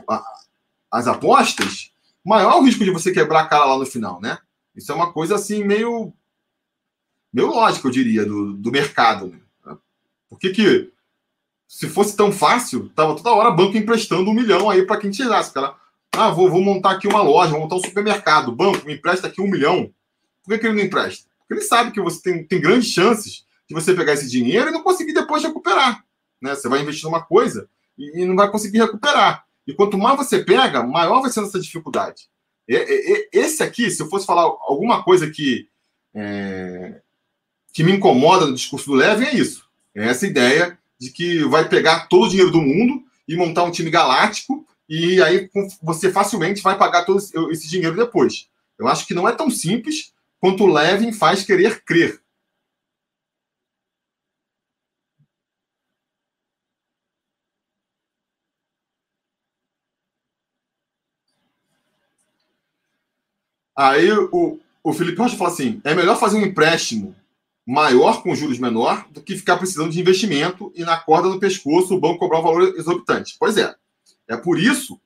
[0.92, 1.92] as apostas,
[2.24, 4.38] maior o risco de você quebrar a cara lá no final, né?
[4.76, 6.14] Isso é uma coisa assim meio
[7.32, 9.28] meio lógico, eu diria, do, do mercado.
[9.66, 9.78] Né?
[10.30, 10.94] Por que, que,
[11.68, 15.54] se fosse tão fácil, tava toda hora banco emprestando um milhão aí para quem tirasse.
[15.54, 15.76] Cara,
[16.14, 18.52] ah, vou, vou montar aqui uma loja, vou montar um supermercado.
[18.52, 19.92] Banco me empresta aqui um milhão.
[20.44, 21.28] Por que, que ele não empresta?
[21.40, 24.72] Porque ele sabe que você tem, tem grandes chances de você pegar esse dinheiro e
[24.72, 26.04] não conseguir depois recuperar.
[26.42, 26.56] Né?
[26.56, 29.46] Você vai investir numa coisa e, e não vai conseguir recuperar.
[29.68, 32.30] E quanto mais você pega, maior vai ser essa dificuldade.
[32.68, 35.68] E, e, esse aqui, se eu fosse falar alguma coisa que
[36.14, 37.02] é,
[37.74, 39.66] que me incomoda no discurso do Levin é isso.
[39.94, 43.72] É essa ideia de que vai pegar todo o dinheiro do mundo e montar um
[43.72, 45.50] time galáctico e aí
[45.82, 47.20] você facilmente vai pagar todo
[47.52, 48.50] esse dinheiro depois.
[48.78, 52.22] Eu acho que não é tão simples quanto o Levin faz querer crer.
[63.78, 67.16] Aí o, o Felipe Rocha fala assim: é melhor fazer um empréstimo
[67.66, 71.96] maior com juros menor do que ficar precisando de investimento e na corda do pescoço
[71.96, 73.36] o banco cobrar um valor exorbitante.
[73.40, 73.74] Pois é.
[74.28, 75.00] É por isso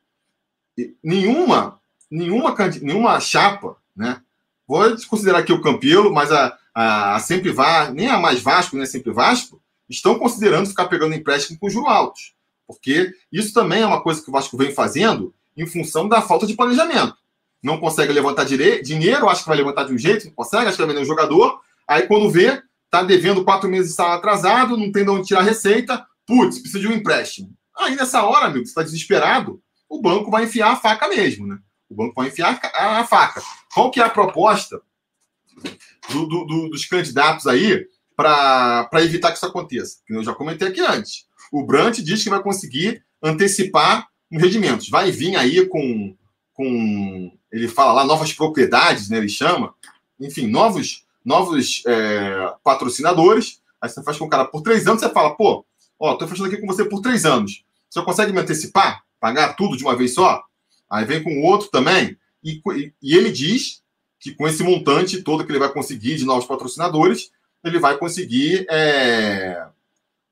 [1.04, 1.80] nenhuma
[2.10, 4.22] nenhuma nenhuma chapa, né?
[4.68, 8.76] Vou considerar aqui o Campelo, mas a, a, a sempre Vasco, nem a mais Vasco,
[8.76, 12.34] nem a sempre Vasco, estão considerando ficar pegando empréstimo com juros altos.
[12.68, 16.46] Porque isso também é uma coisa que o Vasco vem fazendo em função da falta
[16.46, 17.16] de planejamento.
[17.64, 20.84] Não consegue levantar dinheiro, acha que vai levantar de um jeito, não consegue, acha que
[20.84, 22.62] vai vender um jogador, Aí quando vê,
[22.92, 26.80] tá devendo quatro meses de salário atrasado, não tem de onde tirar receita, putz, precisa
[26.80, 27.52] de um empréstimo.
[27.78, 31.58] Aí nessa hora, amigo, você está desesperado, o banco vai enfiar a faca mesmo, né?
[31.90, 33.42] O banco vai enfiar a faca.
[33.74, 34.80] Qual que é a proposta
[36.12, 40.00] do, do, do, dos candidatos aí para evitar que isso aconteça.
[40.10, 41.26] Eu já comentei aqui antes.
[41.52, 44.90] O Brant diz que vai conseguir antecipar os rendimentos.
[44.90, 46.16] Vai vir aí com,
[46.54, 49.18] com ele fala lá, novas propriedades, né?
[49.18, 49.74] Ele chama.
[50.20, 53.62] Enfim, novos, novos é, patrocinadores.
[53.82, 55.66] Aí você faz com o cara por três anos, você fala, pô,
[56.00, 57.64] ó, tô fechando aqui com você por três anos.
[57.90, 59.04] Você consegue me antecipar?
[59.20, 60.44] Pagar tudo de uma vez só?
[60.90, 62.18] Aí vem com o outro também.
[62.44, 62.62] E,
[63.02, 63.82] e ele diz
[64.20, 67.32] que com esse montante todo que ele vai conseguir de novos patrocinadores,
[67.64, 69.66] ele vai conseguir é,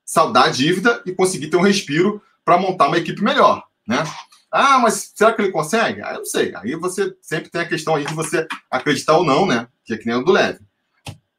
[0.04, 4.04] saldar a dívida e conseguir ter um respiro para montar uma equipe melhor, né?
[4.50, 6.00] Ah, mas será que ele consegue?
[6.02, 6.54] Ah, eu não sei.
[6.56, 9.68] Aí você sempre tem a questão aí de você acreditar ou não, né?
[9.84, 10.60] Que é que nem o do Leve.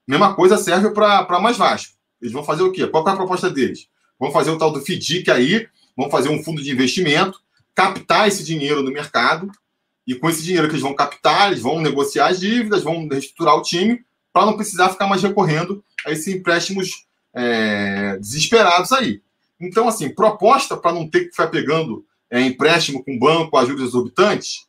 [0.10, 1.94] Mesma coisa serve para mais Vasco.
[2.20, 2.88] Eles vão fazer o quê?
[2.88, 3.88] Qual é a proposta deles?
[4.20, 7.40] Vão fazer o tal do FDIC aí, vão fazer um fundo de investimento,
[7.76, 9.52] captar esse dinheiro no mercado,
[10.08, 13.56] e com esse dinheiro que eles vão captar, eles vão negociar as dívidas, vão reestruturar
[13.56, 14.04] o time,
[14.34, 19.22] para não precisar ficar mais recorrendo a esses empréstimos é, desesperados aí.
[19.62, 24.66] Então, assim, proposta para não ter que ficar pegando é, empréstimo com banco, ajudas exorbitantes,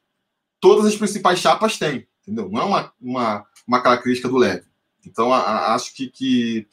[0.61, 2.51] todas as principais chapas têm, entendeu?
[2.51, 4.69] Não é uma, uma, uma característica do leve.
[5.07, 6.67] Então, a, a, acho que, que,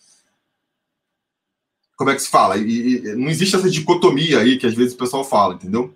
[1.96, 2.58] Como é que se fala?
[2.58, 5.96] E, e, não existe essa dicotomia aí que às vezes o pessoal fala, entendeu?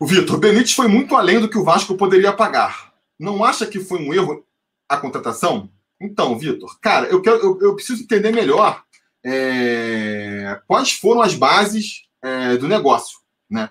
[0.00, 3.80] O Vitor, Benítez foi muito além do que o Vasco poderia pagar não acha que
[3.80, 4.46] foi um erro
[4.88, 5.70] a contratação?
[6.00, 8.84] Então, Vitor, cara, eu, quero, eu, eu preciso entender melhor
[9.24, 13.70] é, quais foram as bases é, do negócio, né?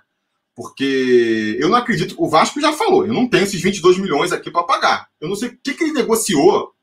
[0.56, 2.16] Porque eu não acredito.
[2.18, 5.10] O Vasco já falou, eu não tenho esses 22 milhões aqui para pagar.
[5.22, 6.74] Eu não sei o que, que ele negociou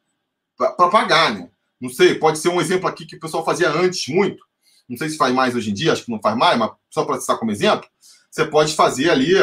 [0.56, 1.50] para pagar, né?
[1.80, 4.44] Não sei, pode ser um exemplo aqui que o pessoal fazia antes muito.
[4.88, 7.04] Não sei se faz mais hoje em dia, acho que não faz mais, mas só
[7.04, 7.88] para citar como exemplo,
[8.30, 9.34] você pode fazer ali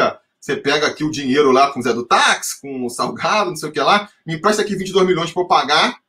[0.42, 3.56] você pega aqui o dinheiro lá com o Zé do Táxi, com o Salgado, não
[3.56, 6.00] sei o que lá, me empresta aqui 22 milhões para pagar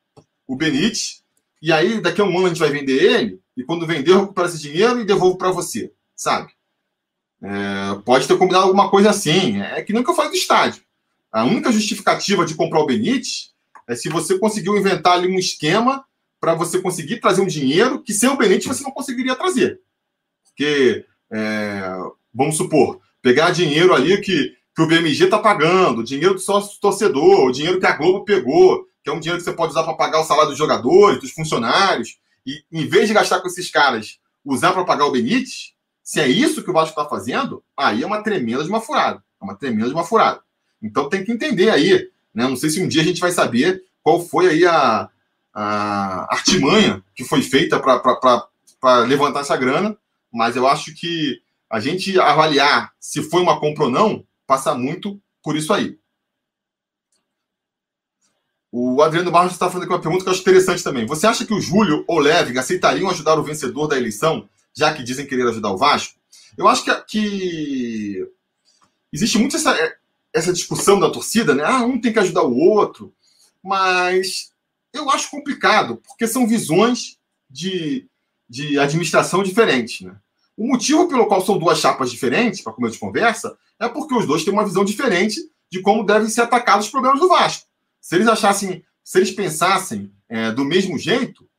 [0.48, 1.23] o Benítez,
[1.64, 4.20] e aí daqui a um ano a gente vai vender ele, e quando vender eu
[4.20, 6.52] recupero esse dinheiro e devolvo para você, sabe?
[7.42, 10.84] É, pode ter combinado alguma coisa assim, é que eu falei do estádio.
[11.32, 13.54] A única justificativa de comprar o Benítez
[13.88, 16.04] é se você conseguiu inventar ali um esquema
[16.38, 19.80] para você conseguir trazer um dinheiro que sem o Benítez você não conseguiria trazer.
[20.44, 21.82] Porque, é,
[22.34, 27.48] vamos supor, pegar dinheiro ali que, que o BMG está pagando, dinheiro do sócio torcedor,
[27.48, 29.94] o dinheiro que a Globo pegou, que é um dinheiro que você pode usar para
[29.96, 34.20] pagar o salário dos jogadores, dos funcionários, e em vez de gastar com esses caras,
[34.44, 35.74] usar para pagar o Benítez,
[36.04, 39.24] se é isso que o Vasco está fazendo, aí é uma tremenda de uma furada.
[39.42, 40.42] É uma tremenda de uma furada.
[40.82, 42.10] Então tem que entender aí.
[42.34, 42.48] Né?
[42.48, 45.10] Não sei se um dia a gente vai saber qual foi aí a,
[45.54, 49.98] a artimanha que foi feita para levantar essa grana,
[50.32, 55.20] mas eu acho que a gente avaliar se foi uma compra ou não passa muito
[55.42, 55.98] por isso aí.
[58.76, 61.06] O Adriano Barros está fazendo aqui uma pergunta que eu acho interessante também.
[61.06, 65.04] Você acha que o Júlio ou Levig aceitariam ajudar o vencedor da eleição, já que
[65.04, 66.18] dizem querer ajudar o Vasco?
[66.58, 68.28] Eu acho que, que
[69.14, 69.78] existe muito essa,
[70.34, 71.64] essa discussão da torcida, né?
[71.64, 73.14] Ah, um tem que ajudar o outro.
[73.64, 74.50] Mas
[74.92, 78.08] eu acho complicado, porque são visões de,
[78.50, 80.16] de administração diferentes, né?
[80.58, 84.26] O motivo pelo qual são duas chapas diferentes, para começo de conversa, é porque os
[84.26, 85.40] dois têm uma visão diferente
[85.72, 87.72] de como devem ser atacados os problemas do Vasco.
[88.04, 91.50] Se eles achassem, se eles pensassem é, do mesmo jeito,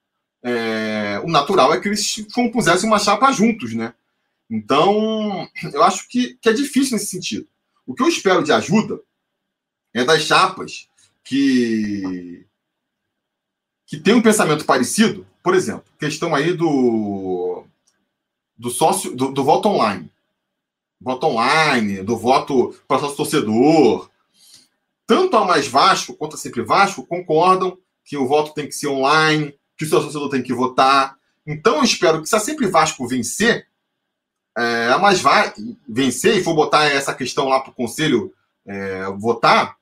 [0.42, 3.94] é, o natural é que eles compusessem uma chapa juntos, né?
[4.50, 7.48] Então, eu acho que, que é difícil nesse sentido.
[7.86, 9.00] O que eu espero de ajuda
[9.94, 10.86] é das chapas
[11.24, 12.46] que
[13.86, 17.64] que tem um pensamento parecido, por exemplo, questão aí do
[18.56, 20.12] do sócio do, do voto online.
[21.00, 24.10] Voto online, do voto para sócio torcedor.
[25.06, 28.88] Tanto a Mais Vasco quanto a Sempre Vasco concordam que o voto tem que ser
[28.88, 31.16] online, que o seu torcedor tem que votar.
[31.46, 33.66] Então eu espero que se a Sempre Vasco vencer,
[34.56, 35.52] é, a Mais vai
[35.88, 38.32] vencer e for botar essa questão lá para o conselho
[38.66, 39.76] é, votar,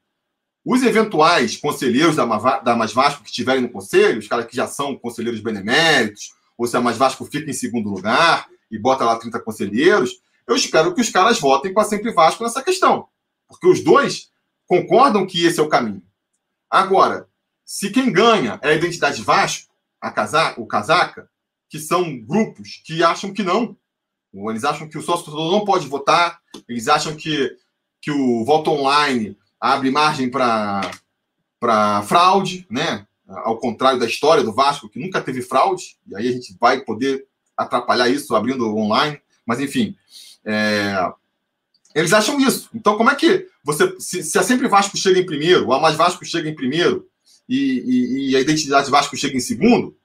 [0.64, 2.24] os eventuais conselheiros da,
[2.60, 6.66] da Mais Vasco que estiverem no conselho, os caras que já são conselheiros beneméritos, ou
[6.66, 10.94] se a Mais Vasco fica em segundo lugar, e bota lá 30 conselheiros, eu espero
[10.94, 13.06] que os caras votem com a Sempre Vasco nessa questão.
[13.46, 14.30] Porque os dois
[14.72, 16.02] concordam que esse é o caminho.
[16.70, 17.28] Agora,
[17.62, 19.70] se quem ganha é a identidade Vasco,
[20.00, 21.28] a casaca, o casaca,
[21.68, 23.76] que são grupos que acham que não.
[24.32, 27.54] Eles acham que o sócio não pode votar, eles acham que,
[28.00, 33.06] que o voto online abre margem para fraude, né?
[33.28, 36.80] Ao contrário da história do Vasco, que nunca teve fraude, e aí a gente vai
[36.80, 39.94] poder atrapalhar isso abrindo online, mas enfim.
[40.46, 41.12] É,
[41.94, 42.68] eles acham isso.
[42.74, 43.94] Então, como é que você.
[43.98, 47.08] Se, se a Sempre Vasco chega em primeiro, o A Mais Vasco chega em primeiro,
[47.48, 49.96] e, e, e, a Identidade Vasco chega em segundo,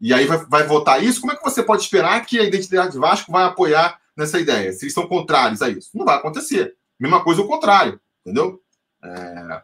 [0.00, 2.98] e aí vai, vai votar isso, como é que você pode esperar que a Identidade
[2.98, 4.72] Vasco vai apoiar nessa ideia?
[4.72, 5.90] Se eles são contrários a isso?
[5.94, 6.74] Não vai acontecer.
[6.98, 8.60] Mesma coisa o contrário, entendeu?
[9.02, 9.62] É...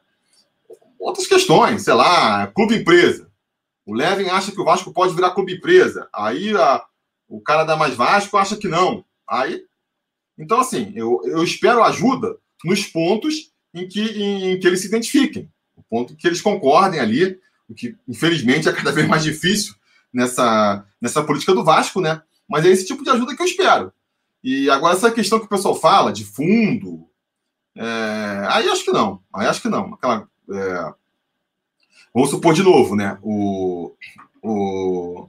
[0.98, 3.28] Outras questões, sei lá, clube empresa.
[3.84, 6.08] O Levin acha que o Vasco pode virar clube empresa.
[6.12, 6.82] Aí a,
[7.28, 9.04] o cara da Mais Vasco acha que não.
[9.28, 9.64] Aí
[10.38, 14.86] então, assim, eu, eu espero ajuda nos pontos em que, em, em que eles se
[14.86, 19.74] identifiquem, o ponto que eles concordem ali, o que, infelizmente, é cada vez mais difícil
[20.12, 22.22] nessa, nessa política do Vasco, né?
[22.48, 23.92] Mas é esse tipo de ajuda que eu espero.
[24.42, 27.08] E agora, essa questão que o pessoal fala de fundo,
[27.76, 29.22] é, aí acho que não.
[29.32, 29.94] Aí acho que não.
[29.94, 30.94] Aquela, é,
[32.12, 33.18] vamos supor de novo, né?
[33.22, 33.94] O,
[34.42, 35.28] o,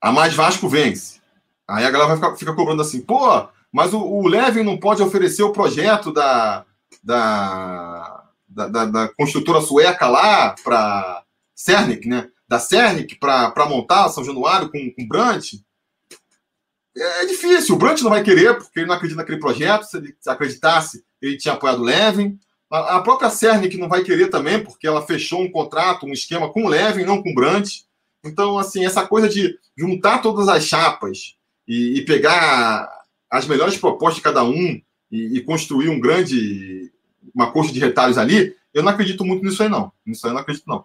[0.00, 1.20] a Mais Vasco vence.
[1.68, 5.42] Aí a galera ficar, fica cobrando assim, pô, mas o, o Levin não pode oferecer
[5.42, 6.64] o projeto da,
[7.02, 12.28] da, da, da, da construtora sueca lá para Cernic, né?
[12.46, 15.54] Da Cernic para montar São Januário com, com Brant.
[16.96, 19.84] É, é difícil, o Brant não vai querer, porque ele não acredita naquele projeto.
[19.84, 22.38] Se ele acreditasse, ele tinha apoiado o Levin.
[22.70, 26.52] A, a própria Cernic não vai querer também, porque ela fechou um contrato, um esquema
[26.52, 27.70] com o Levin, não com o Brant.
[28.24, 31.34] Então, assim, essa coisa de juntar todas as chapas
[31.66, 32.90] e, e pegar
[33.30, 36.92] as melhores propostas de cada um e, e, construir um grande,
[37.34, 39.92] uma coxa de retalhos ali, eu não acredito muito nisso aí, não.
[40.04, 40.84] Nisso aí eu não acredito, não.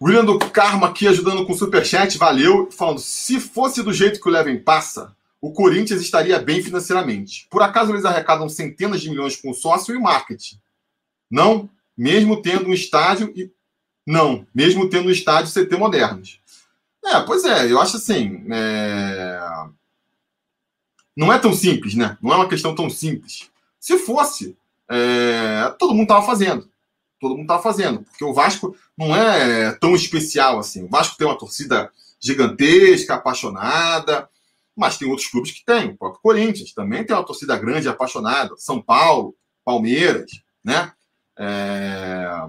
[0.00, 2.70] William do Karma aqui ajudando com o superchat, valeu.
[2.70, 7.46] Falando, se fosse do jeito que o Levin passa, o Corinthians estaria bem financeiramente.
[7.50, 10.60] Por acaso eles arrecadam centenas de milhões com sócio e marketing?
[11.30, 13.50] Não, mesmo tendo um estádio e
[14.06, 16.40] não, mesmo tendo no estádio CT modernos.
[17.04, 18.44] É, pois é, eu acho assim.
[18.50, 19.38] É...
[21.16, 22.16] Não é tão simples, né?
[22.22, 23.50] Não é uma questão tão simples.
[23.80, 24.56] Se fosse,
[24.88, 25.74] é...
[25.78, 26.68] todo mundo estava fazendo.
[27.20, 28.02] Todo mundo estava fazendo.
[28.02, 30.84] Porque o Vasco não é tão especial assim.
[30.84, 31.90] O Vasco tem uma torcida
[32.20, 34.28] gigantesca, apaixonada,
[34.76, 35.90] mas tem outros clubes que têm.
[35.90, 38.54] O próprio Corinthians também tem uma torcida grande, apaixonada.
[38.58, 39.34] São Paulo,
[39.64, 40.30] Palmeiras,
[40.62, 40.92] né?
[41.38, 42.46] É...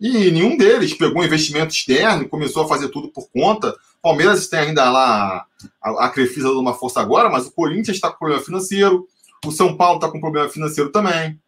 [0.00, 3.76] E nenhum deles pegou um investimento externo e começou a fazer tudo por conta.
[4.00, 5.44] Palmeiras tem ainda lá
[5.82, 9.06] a, a Crefisa dando uma força agora, mas o Corinthians está com problema financeiro.
[9.44, 11.38] O São Paulo está com problema financeiro também.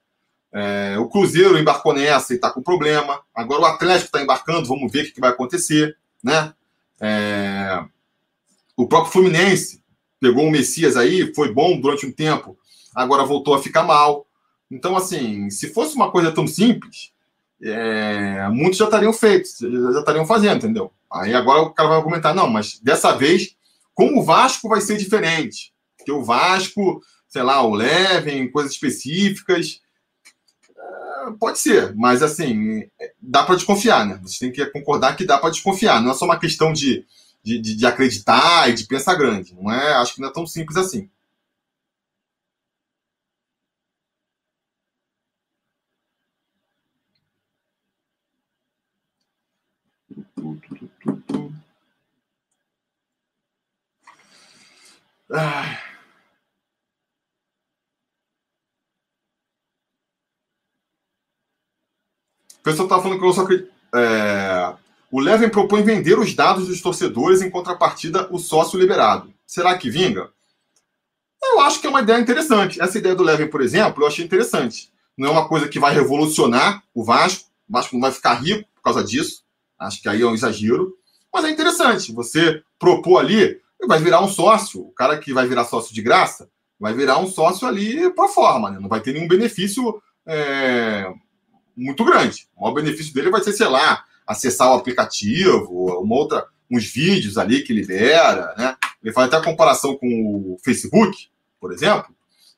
[0.53, 3.21] É, o Cruzeiro embarcou nessa e está com problema.
[3.35, 5.97] Agora o Atlético está embarcando, vamos ver o que, que vai acontecer.
[6.23, 6.53] Né?
[7.01, 7.83] É,
[8.77, 9.83] o próprio Fluminense
[10.21, 12.57] pegou o Messias aí, foi bom durante um tempo,
[12.95, 14.27] agora voltou a ficar mal.
[14.71, 17.13] Então, assim, se fosse uma coisa tão simples,
[17.63, 20.93] é, muitos já estariam feitos, já estariam fazendo, entendeu?
[21.13, 23.55] Aí agora o cara vai argumentar, não, mas dessa vez,
[23.95, 25.73] com o Vasco vai ser diferente.
[25.97, 29.81] Porque o Vasco, sei lá, o Levem, coisas específicas.
[30.77, 32.85] É, pode ser, mas assim,
[33.21, 34.19] dá para desconfiar, né?
[34.23, 36.03] Você tem que concordar que dá para desconfiar.
[36.03, 37.07] Não é só uma questão de,
[37.45, 39.55] de, de acreditar e de pensar grande.
[39.55, 41.09] Não é, acho que não é tão simples assim.
[55.33, 55.78] Ah.
[62.61, 63.45] O pessoal está falando que eu só
[63.95, 64.74] é,
[65.11, 69.33] o Levin propõe vender os dados dos torcedores em contrapartida o sócio liberado.
[69.47, 70.30] Será que vinga?
[71.43, 72.80] Eu acho que é uma ideia interessante.
[72.80, 74.93] Essa ideia do Levin, por exemplo, eu achei interessante.
[75.16, 77.51] Não é uma coisa que vai revolucionar o Vasco.
[77.68, 79.43] O Vasco não vai ficar rico por causa disso.
[79.78, 80.97] Acho que aí é um exagero.
[81.33, 82.12] Mas é interessante.
[82.12, 84.80] Você propor ali, vai virar um sócio.
[84.80, 88.70] O cara que vai virar sócio de graça vai virar um sócio ali para forma,
[88.70, 88.78] né?
[88.80, 91.12] Não vai ter nenhum benefício é,
[91.76, 92.49] muito grande.
[92.57, 97.39] O maior benefício dele vai ser, sei lá, acessar o aplicativo, uma outra, uns vídeos
[97.39, 98.76] ali que libera, né?
[99.03, 101.28] Ele faz até a comparação com o Facebook,
[101.61, 102.14] por exemplo.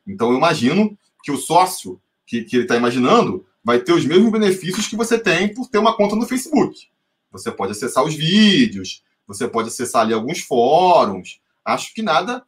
[0.06, 4.30] Então eu imagino que o sócio que, que ele está imaginando vai ter os mesmos
[4.30, 6.88] benefícios que você tem por ter uma conta no Facebook.
[7.30, 11.40] Você pode acessar os vídeos, você pode acessar ali alguns fóruns.
[11.64, 12.44] Acho que nada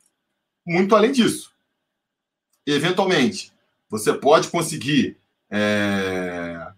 [0.66, 1.52] muito além disso.
[2.66, 3.52] Eventualmente,
[3.88, 5.16] você pode conseguir
[5.50, 6.72] é,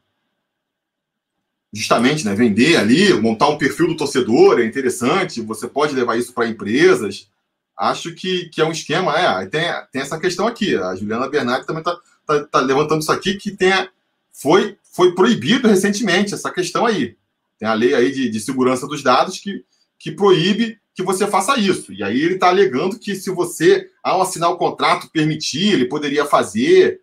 [1.72, 5.40] justamente né, vender ali, montar um perfil do torcedor, é interessante.
[5.40, 7.28] Você pode levar isso para empresas.
[7.76, 9.16] Acho que, que é um esquema.
[9.18, 10.76] É, tem, tem essa questão aqui.
[10.76, 13.72] A Juliana Bernardi também está tá, tá levantando isso aqui, que tem
[14.32, 17.16] foi, foi proibido recentemente essa questão aí.
[17.58, 19.64] Tem a lei aí de, de segurança dos dados que,
[19.98, 21.92] que proíbe que você faça isso.
[21.92, 26.24] E aí ele está alegando que se você, ao assinar o contrato, permitir, ele poderia
[26.24, 27.00] fazer.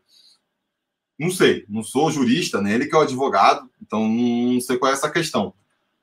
[1.17, 2.73] Não sei, não sou jurista, né?
[2.73, 5.53] Ele que é o advogado, então não sei qual é essa questão.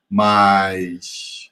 [0.09, 1.51] Mas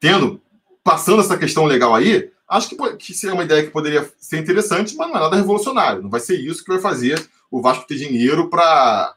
[0.00, 0.40] tendo,
[0.82, 4.94] passando essa questão legal aí, acho que, que seria uma ideia que poderia ser interessante,
[4.96, 6.02] mas não é nada revolucionário.
[6.02, 9.14] Não vai ser isso que vai fazer o Vasco ter dinheiro para,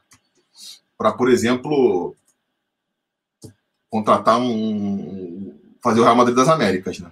[1.16, 2.14] por exemplo,
[3.90, 5.54] contratar um.
[5.82, 7.10] fazer o Real Madrid das Américas, né?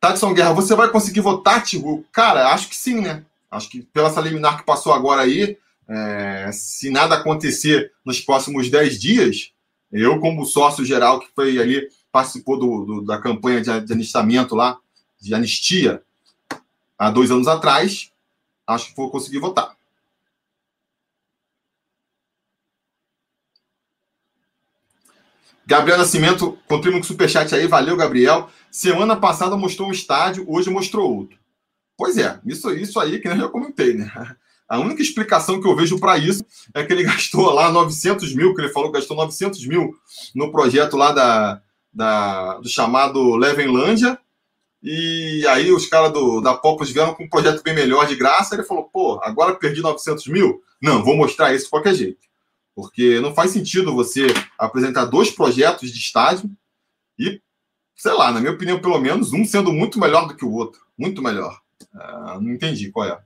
[0.00, 2.04] Tadson Guerra, você vai conseguir votar, Tigo?
[2.10, 3.24] Cara, acho que sim, né?
[3.50, 5.56] Acho que pela essa liminar que passou agora aí,
[5.88, 9.52] é, se nada acontecer nos próximos 10 dias,
[9.92, 14.54] eu, como sócio geral que foi ali, participou do, do, da campanha de, de anistamento
[14.54, 14.78] lá,
[15.20, 16.02] de anistia,
[16.98, 18.10] há dois anos atrás,
[18.66, 19.76] acho que vou conseguir votar.
[25.66, 28.48] Gabriel Nascimento contribui com o superchat aí, valeu, Gabriel.
[28.70, 31.38] Semana passada mostrou um estádio, hoje mostrou outro.
[31.96, 34.10] Pois é, isso, isso aí que eu já comentei, né?
[34.68, 36.42] A única explicação que eu vejo para isso
[36.72, 39.94] é que ele gastou lá 900 mil, que ele falou que gastou 900 mil
[40.34, 41.60] no projeto lá da,
[41.92, 44.18] da, do chamado Levenlândia.
[44.82, 46.10] E aí os caras
[46.42, 48.54] da Popos vieram com um projeto bem melhor de graça.
[48.54, 50.62] Ele falou, pô, agora perdi 900 mil?
[50.80, 52.31] Não, vou mostrar isso de qualquer jeito.
[52.74, 54.26] Porque não faz sentido você
[54.58, 56.50] apresentar dois projetos de estádio
[57.18, 57.40] e,
[57.94, 60.80] sei lá, na minha opinião, pelo menos, um sendo muito melhor do que o outro.
[60.96, 61.60] Muito melhor.
[61.94, 63.22] Uh, não entendi qual é.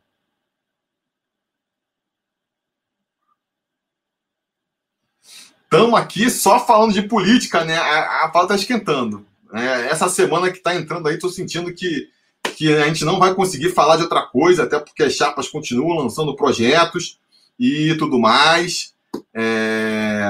[5.64, 7.76] Estamos aqui só falando de política, né?
[7.76, 9.26] A, a pauta está esquentando.
[9.52, 12.08] É, essa semana que está entrando aí, estou sentindo que,
[12.56, 15.98] que a gente não vai conseguir falar de outra coisa, até porque as chapas continuam
[15.98, 17.18] lançando projetos
[17.58, 18.94] e tudo mais.
[19.34, 20.24] É...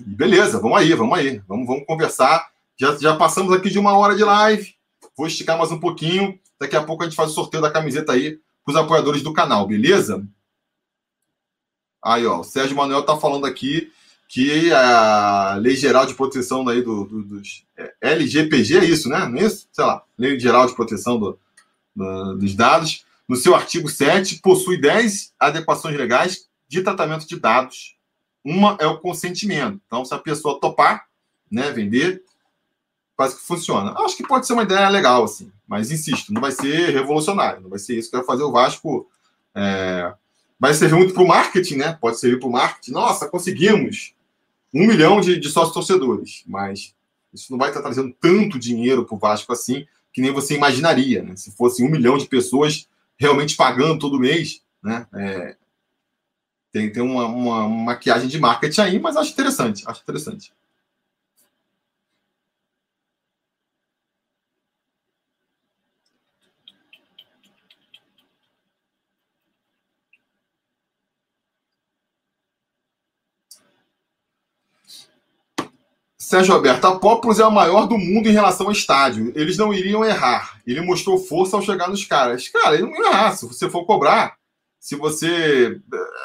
[0.00, 1.42] Beleza, vamos aí, vamos aí.
[1.46, 2.48] Vamos, vamos conversar.
[2.76, 4.74] Já, já passamos aqui de uma hora de live.
[5.16, 6.38] Vou esticar mais um pouquinho.
[6.58, 9.32] Daqui a pouco a gente faz o sorteio da camiseta aí para os apoiadores do
[9.32, 10.26] canal, beleza?
[12.02, 13.90] Aí, ó, o Sérgio Manuel está falando aqui
[14.28, 19.26] que a Lei Geral de Proteção daí do, do, dos é, LGPG é isso, né?
[19.26, 19.68] Não é isso?
[19.70, 21.38] Sei lá, Lei Geral de Proteção do,
[21.94, 27.96] do, dos Dados, no seu artigo 7, possui 10 adequações legais de tratamento de dados.
[28.44, 29.80] Uma é o consentimento.
[29.86, 31.06] Então, se a pessoa topar,
[31.50, 32.22] né, vender,
[33.16, 33.92] quase que funciona.
[33.98, 37.70] Acho que pode ser uma ideia legal, assim, mas insisto, não vai ser revolucionário, não
[37.70, 39.08] vai ser isso que vai fazer o Vasco
[39.54, 40.12] é,
[40.58, 41.98] vai servir muito para o marketing, né?
[42.00, 42.92] Pode servir para o marketing.
[42.92, 44.14] Nossa, conseguimos
[44.72, 46.94] um milhão de, de sócios torcedores, mas
[47.32, 51.22] isso não vai estar trazendo tanto dinheiro para o Vasco assim que nem você imaginaria,
[51.22, 51.34] né?
[51.36, 55.06] Se fosse um milhão de pessoas realmente pagando todo mês, né?
[55.14, 55.56] É,
[56.74, 60.52] tem, tem uma, uma, maquiagem de marketing aí, mas acho interessante, acho interessante.
[76.18, 79.30] Sérgio Alberto, a Populus é a maior do mundo em relação ao estádio.
[79.36, 80.58] Eles não iriam errar.
[80.66, 82.48] Ele mostrou força ao chegar nos caras.
[82.48, 83.36] Cara, ele não ia errar.
[83.36, 84.36] Se você for cobrar,
[84.84, 85.80] se você,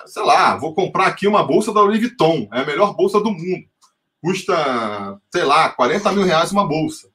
[0.06, 3.31] sei lá, vou comprar aqui uma bolsa da Louis Vuitton, é a melhor bolsa do
[3.31, 3.64] mundo.
[4.22, 7.07] Custa, sei lá, 40 mil reais uma bolsa.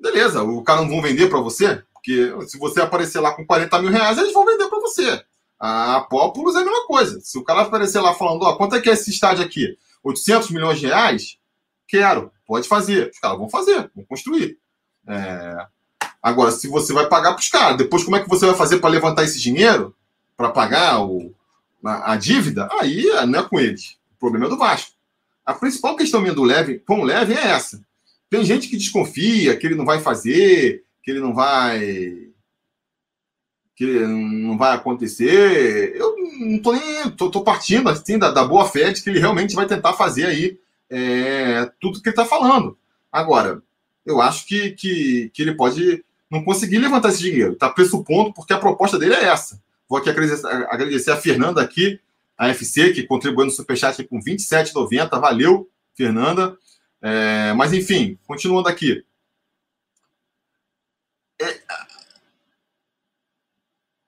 [0.00, 1.82] Beleza, o cara não vão vender para você?
[1.92, 5.24] Porque se você aparecer lá com 40 mil reais, eles vão vender para você.
[5.58, 7.18] A Populus é a mesma coisa.
[7.20, 9.76] Se o cara aparecer lá falando, ó, quanto é que é esse estádio aqui?
[10.04, 11.36] 800 milhões de reais?
[11.88, 12.30] Quero.
[12.46, 13.10] Pode fazer.
[13.10, 14.56] Os caras vão fazer, vão construir.
[15.04, 15.66] É...
[16.22, 18.78] Agora, se você vai pagar para os caras, depois como é que você vai fazer
[18.78, 19.92] para levantar esse dinheiro?
[20.36, 21.34] Para pagar o,
[21.84, 22.68] a, a, dívida?
[22.80, 23.98] Aí não é com eles.
[24.16, 24.92] O problema é do Vasco.
[25.44, 27.84] A principal questão minha do Leve, com o Leve, é essa.
[28.30, 32.28] Tem gente que desconfia que ele não vai fazer, que ele não vai.
[33.74, 35.94] que não vai acontecer.
[35.96, 37.10] Eu não tô nem.
[37.10, 40.26] tô, tô partindo assim da, da boa fé de que ele realmente vai tentar fazer
[40.26, 42.78] aí é, tudo que ele está falando.
[43.10, 43.62] Agora,
[44.04, 47.52] eu acho que, que, que ele pode não conseguir levantar esse dinheiro.
[47.52, 49.61] Está pressupondo, porque a proposta dele é essa.
[49.92, 52.00] Vou aqui agradecer, a Fernanda aqui,
[52.38, 55.20] a FC, que contribuiu no Superchat com 27,90.
[55.20, 56.56] Valeu, Fernanda.
[57.02, 59.04] É, mas, enfim, continuando aqui.
[61.38, 61.60] É,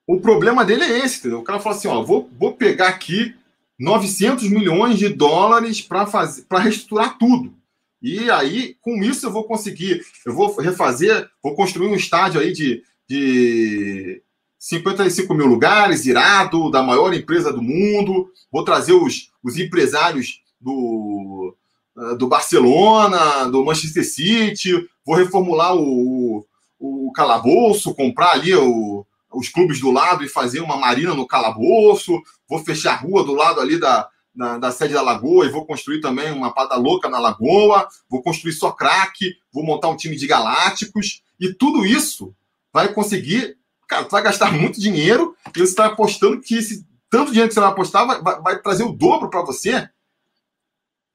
[0.07, 1.41] o problema dele é esse, entendeu?
[1.41, 3.35] O cara fala assim: ó, vou, vou pegar aqui
[3.77, 7.53] 900 milhões de dólares para fazer para reestruturar tudo.
[8.01, 12.51] E aí, com isso, eu vou conseguir, eu vou refazer, vou construir um estádio aí
[12.51, 14.24] de, de
[14.65, 18.31] 55 mil lugares, irado, da maior empresa do mundo.
[18.51, 21.55] Vou trazer os, os empresários do,
[21.95, 24.71] eh, do Barcelona, do Manchester City.
[25.05, 26.43] Vou reformular o,
[26.79, 31.27] o, o calabouço, comprar ali o, os clubes do lado e fazer uma marina no
[31.27, 32.19] calabouço.
[32.49, 35.67] Vou fechar a rua do lado ali da, da, da, sede da Lagoa e vou
[35.67, 40.15] construir também uma pata louca na Lagoa, vou construir só craque, vou montar um time
[40.15, 42.33] de galácticos, e tudo isso
[42.73, 47.31] vai conseguir cara, tu vai gastar muito dinheiro e você está apostando que esse tanto
[47.31, 49.89] dinheiro que você vai apostar vai, vai, vai trazer o dobro para você.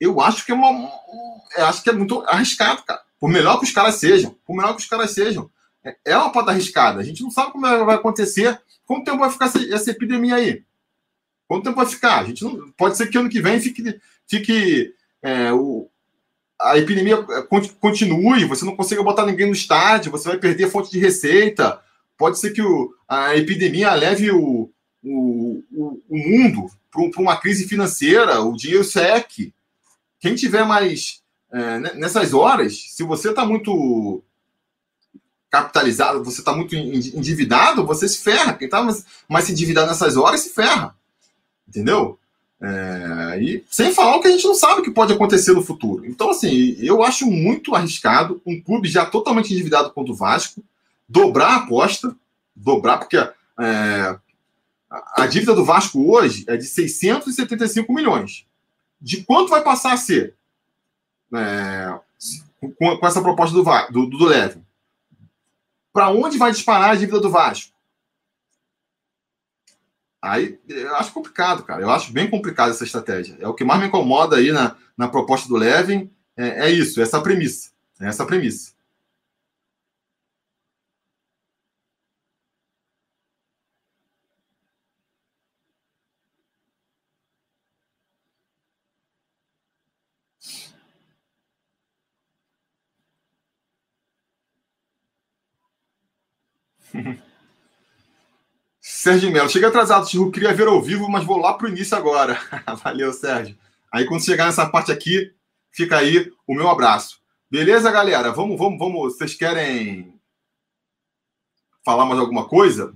[0.01, 0.91] Eu acho que é uma,
[1.57, 3.03] eu acho que é muito arriscado, cara.
[3.19, 5.51] Por melhor que os caras sejam, por melhor que os caras sejam,
[5.85, 7.01] é, é uma porta arriscada.
[7.01, 10.65] A gente não sabe como vai acontecer, quanto tempo vai ficar essa, essa epidemia aí.
[11.47, 12.21] Quanto tempo vai ficar?
[12.21, 15.91] A gente não pode ser que ano que vem fique, fique é, o,
[16.61, 17.43] a epidemia é,
[17.81, 21.80] continue, você não consiga botar ninguém no estádio, você vai perder fonte de receita,
[22.21, 24.71] pode ser que o, a epidemia leve o,
[25.03, 29.55] o, o, o mundo para uma crise financeira, o dinheiro seque.
[30.19, 34.23] Quem tiver mais é, nessas horas, se você está muito
[35.49, 38.53] capitalizado, você está muito endividado, você se ferra.
[38.53, 38.87] Quem está
[39.27, 40.95] mais, endividado nessas horas se ferra.
[41.67, 42.19] Entendeu?
[42.63, 46.05] É, e sem falar o que a gente não sabe que pode acontecer no futuro.
[46.05, 50.63] Então, assim, eu acho muito arriscado um clube já totalmente endividado contra o Vasco,
[51.11, 52.17] dobrar a aposta,
[52.55, 54.19] dobrar, porque é,
[55.17, 58.47] a dívida do Vasco hoje é de 675 milhões.
[59.01, 60.37] De quanto vai passar a ser
[61.35, 61.99] é,
[62.79, 64.63] com, com, essa proposta do, do, do Leve?
[65.93, 67.75] Para onde vai disparar a dívida do Vasco?
[70.23, 71.83] Aí eu acho complicado, cara.
[71.83, 73.37] Eu acho bem complicado essa estratégia.
[73.41, 76.09] É o que mais me incomoda aí na, na proposta do Levin.
[76.37, 77.71] É, é isso, essa premissa.
[77.99, 78.73] É essa premissa.
[98.81, 100.31] Sérgio Melo, cheguei atrasado, Chico.
[100.31, 102.39] Queria ver ao vivo, mas vou lá para o início agora.
[102.83, 103.57] Valeu, Sérgio.
[103.93, 105.35] Aí quando chegar nessa parte aqui,
[105.71, 107.21] fica aí o meu abraço.
[107.51, 108.33] Beleza, galera?
[108.33, 109.15] Vamos, vamos, vamos.
[109.15, 110.15] Vocês querem
[111.85, 112.95] falar mais alguma coisa?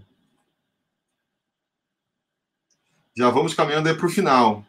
[3.16, 4.64] Já vamos caminhando aí para o final.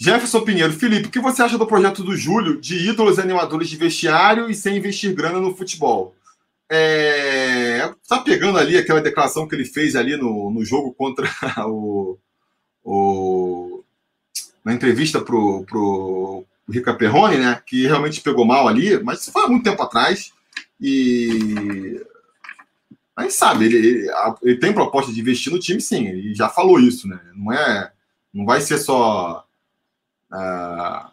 [0.00, 3.76] Jefferson Pinheiro, Felipe, o que você acha do projeto do Júlio de ídolos animadores de
[3.76, 6.14] vestiário e sem investir grana no futebol?
[6.70, 11.28] É, tá pegando ali aquela declaração que ele fez ali no, no jogo contra
[11.66, 12.16] o,
[12.84, 13.82] o
[14.64, 17.60] na entrevista pro, pro Rica Perrone, né?
[17.66, 20.32] Que realmente pegou mal ali, mas isso foi há muito tempo atrás.
[20.80, 22.00] E
[23.16, 24.10] a sabe, ele, ele,
[24.44, 27.18] ele tem proposta de investir no time, sim, ele já falou isso, né?
[27.34, 27.90] Não é.
[28.32, 29.47] Não vai ser só
[30.30, 31.10] ah,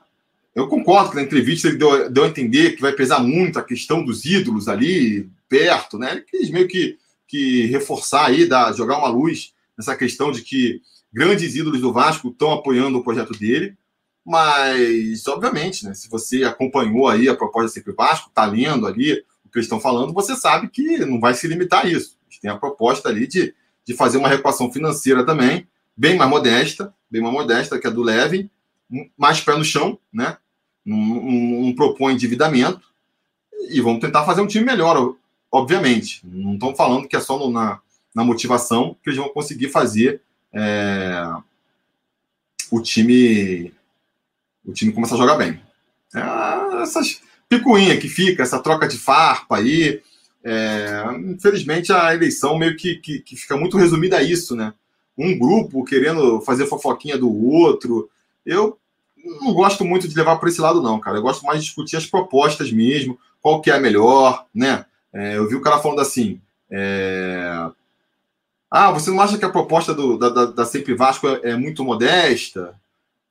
[0.53, 3.63] eu concordo que na entrevista ele deu, deu a entender que vai pesar muito a
[3.63, 6.11] questão dos ídolos ali perto, né?
[6.11, 6.97] Ele quis meio que,
[7.27, 10.81] que reforçar aí, dar, jogar uma luz nessa questão de que
[11.11, 13.77] grandes ídolos do Vasco estão apoiando o projeto dele,
[14.25, 19.13] mas, obviamente, né, se você acompanhou aí a proposta Sempre Vasco, está lendo ali
[19.45, 22.17] o que eles estão falando, você sabe que não vai se limitar a isso.
[22.41, 23.53] Tem a proposta ali de,
[23.85, 28.01] de fazer uma reequação financeira também, bem mais modesta, bem mais modesta que a do
[28.01, 28.49] Levin,
[29.17, 30.37] mais pé no chão, né?
[30.85, 32.81] Não, não, não propõe endividamento
[33.69, 35.15] e vamos tentar fazer um time melhor,
[35.51, 36.21] obviamente.
[36.23, 37.79] Não estão falando que é só no, na,
[38.13, 40.21] na motivação que eles vão conseguir fazer
[40.53, 41.33] é,
[42.71, 43.73] o time
[44.65, 45.59] o time começar a jogar bem.
[46.13, 50.01] É, essas picuinha que fica, essa troca de farpa aí.
[50.43, 54.73] É, infelizmente a eleição meio que, que, que, fica muito resumida a isso, né?
[55.17, 58.09] Um grupo querendo fazer fofoquinha do outro,
[58.45, 58.77] eu
[59.41, 61.17] não gosto muito de levar por esse lado, não, cara.
[61.17, 64.85] Eu gosto mais de discutir as propostas mesmo, qual que é a melhor, né?
[65.11, 66.39] É, eu vi o cara falando assim.
[66.69, 67.69] É...
[68.69, 71.55] Ah, você não acha que a proposta do, da, da, da Sempre Vasco é, é
[71.55, 72.75] muito modesta?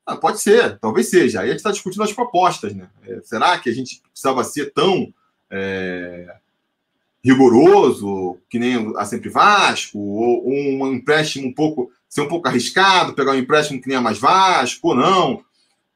[0.07, 1.41] Ah, pode ser, talvez seja.
[1.41, 2.89] Aí a gente está discutindo as propostas, né?
[3.07, 5.12] É, será que a gente precisava ser tão
[5.51, 6.35] é,
[7.23, 9.99] rigoroso que nem a Sempre Vasco?
[9.99, 13.97] Ou, ou um empréstimo um pouco ser um pouco arriscado, pegar um empréstimo que nem
[13.97, 15.45] a mais Vasco, ou não.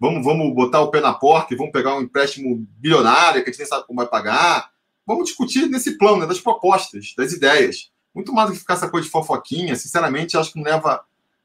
[0.00, 3.52] Vamos, vamos botar o pé na porta e vamos pegar um empréstimo bilionário que a
[3.52, 4.68] gente nem sabe como vai pagar.
[5.06, 7.92] Vamos discutir nesse plano, né, das propostas, das ideias.
[8.12, 11.04] Muito mais do que ficar essa coisa de fofoquinha, sinceramente, acho que não leva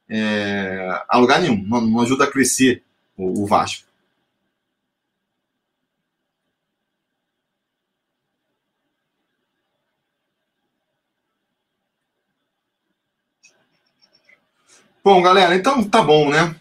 [0.09, 2.83] é, a lugar nenhum, não, não, ajuda a crescer
[3.15, 3.87] o, o Vasco.
[15.03, 16.55] Bom, galera, então tá bom, né?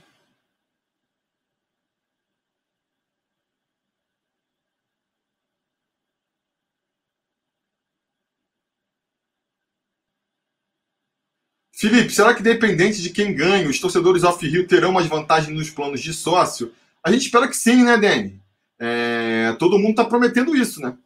[11.74, 16.00] Felipe, será que dependente de quem ganha, os torcedores off-Rio terão mais vantagem nos planos
[16.00, 16.72] de sócio?
[17.02, 18.40] A gente espera que sim, né, Dani?
[18.78, 20.96] É, todo mundo está prometendo isso, né?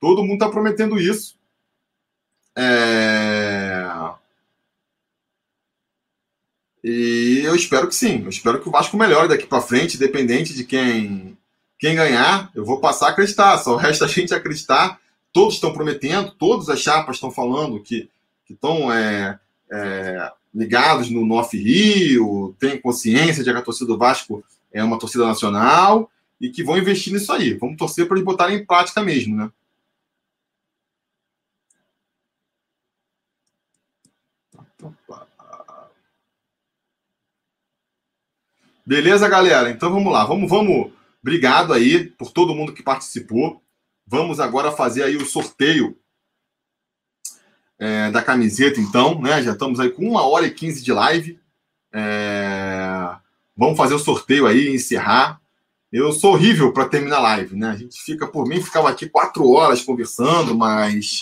[0.00, 1.38] Todo mundo está prometendo isso.
[2.56, 3.41] É...
[6.82, 8.22] E eu espero que sim.
[8.22, 11.38] Eu espero que o Vasco melhore daqui para frente, independente de quem,
[11.78, 12.50] quem ganhar.
[12.54, 13.58] Eu vou passar a acreditar.
[13.58, 15.00] Só resta a gente acreditar.
[15.32, 18.10] Todos estão prometendo, todas as chapas estão falando que
[18.50, 19.38] estão é,
[19.70, 24.98] é, ligados no North Rio, têm consciência de que a torcida do Vasco é uma
[24.98, 26.10] torcida nacional
[26.40, 27.54] e que vão investir nisso aí.
[27.54, 29.50] Vamos torcer para eles botarem em prática mesmo, né?
[38.84, 39.70] Beleza, galera?
[39.70, 40.24] Então vamos lá.
[40.24, 40.92] Vamos, vamos.
[41.22, 43.62] Obrigado aí por todo mundo que participou.
[44.06, 45.96] Vamos agora fazer aí o sorteio
[47.78, 49.42] é, da camiseta, então, né?
[49.42, 51.38] Já estamos aí com uma hora e quinze de live.
[51.92, 53.16] É...
[53.56, 55.40] Vamos fazer o sorteio aí, encerrar.
[55.92, 57.70] Eu sou horrível para terminar a live, né?
[57.70, 61.20] A gente fica, por mim, ficava aqui quatro horas conversando, mas.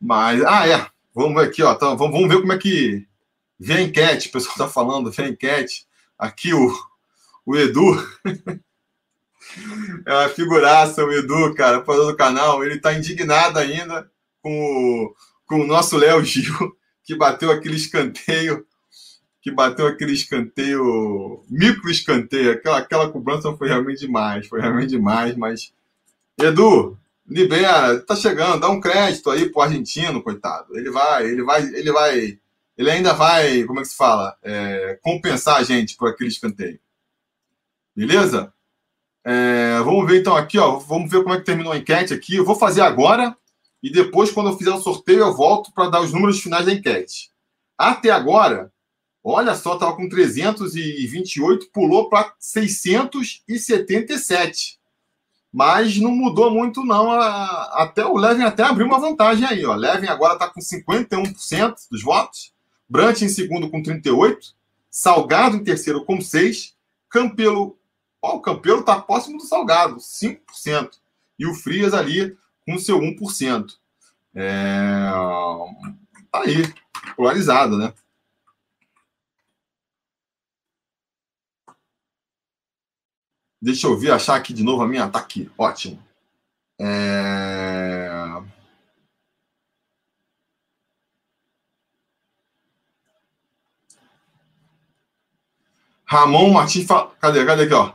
[0.00, 0.42] Mas.
[0.44, 0.86] Ah, é.
[1.14, 1.74] Vamos ver aqui, ó.
[1.74, 3.06] Tá, vamos, vamos ver como é que.
[3.58, 5.86] Vem a enquete, o pessoal está falando, vem a enquete.
[6.22, 6.72] Aqui o,
[7.44, 7.96] o Edu.
[10.06, 12.62] é uma figuraça, o Edu, cara, fazendo do canal.
[12.64, 15.14] Ele está indignado ainda com o
[15.52, 16.74] com o nosso Léo Gil,
[17.04, 18.66] que bateu aquele escanteio,
[19.42, 25.36] que bateu aquele escanteio, micro escanteio, aquela, aquela cobrança foi realmente demais, foi realmente demais,
[25.36, 25.74] mas
[26.40, 26.96] Edu,
[27.28, 30.74] libera, tá chegando, dá um crédito aí pro argentino, coitado.
[30.76, 32.38] Ele vai, ele vai, ele vai,
[32.76, 34.36] ele ainda vai, como é que se fala?
[34.42, 36.80] É, compensar a gente por aquele escanteio.
[37.94, 38.52] Beleza?
[39.24, 40.78] É, vamos ver então aqui, ó.
[40.78, 42.36] Vamos ver como é que terminou a enquete aqui.
[42.36, 43.36] Eu vou fazer agora
[43.82, 46.72] e depois, quando eu fizer o sorteio, eu volto para dar os números finais da
[46.72, 47.32] enquete.
[47.76, 48.72] Até agora,
[49.24, 54.80] olha só, estava com 328, pulou para 677.
[55.52, 57.10] Mas não mudou muito, não.
[57.10, 59.66] Até o Levin até abriu uma vantagem aí.
[59.66, 59.74] Ó.
[59.74, 62.51] Levin agora está com 51% dos votos.
[62.92, 64.52] Brant em segundo com 38%.
[64.90, 66.74] Salgado em terceiro com 6%.
[67.08, 67.78] Campelo.
[68.20, 70.98] Ó, o Campelo está próximo do Salgado, 5%.
[71.38, 72.36] E o Frias ali
[72.66, 73.72] com seu 1%.
[74.34, 75.10] É...
[76.30, 76.72] Tá aí,
[77.16, 77.94] polarizado, né?
[83.60, 85.08] Deixa eu ver, achar aqui de novo a minha.
[85.08, 86.02] Tá aqui, ótimo.
[86.78, 87.91] É...
[96.12, 96.86] Ramon Martins.
[97.18, 97.42] Cadê?
[97.42, 97.94] Cadê aqui, ó?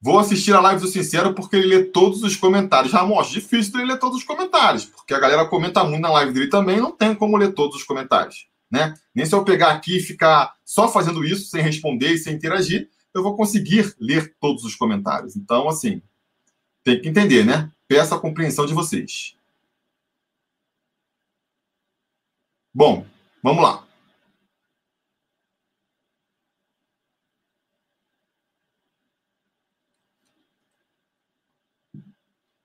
[0.00, 2.92] Vou assistir a live do Sincero porque ele lê todos os comentários.
[2.92, 6.32] Ramon, acho difícil ele ler todos os comentários, porque a galera comenta muito na live
[6.32, 8.94] dele também, não tem como ler todos os comentários, né?
[9.14, 12.88] Nem se eu pegar aqui e ficar só fazendo isso, sem responder e sem interagir,
[13.14, 15.36] eu vou conseguir ler todos os comentários.
[15.36, 16.00] Então, assim,
[16.82, 17.70] tem que entender, né?
[17.86, 19.36] Peço a compreensão de vocês.
[22.74, 23.06] Bom,
[23.42, 23.83] vamos lá.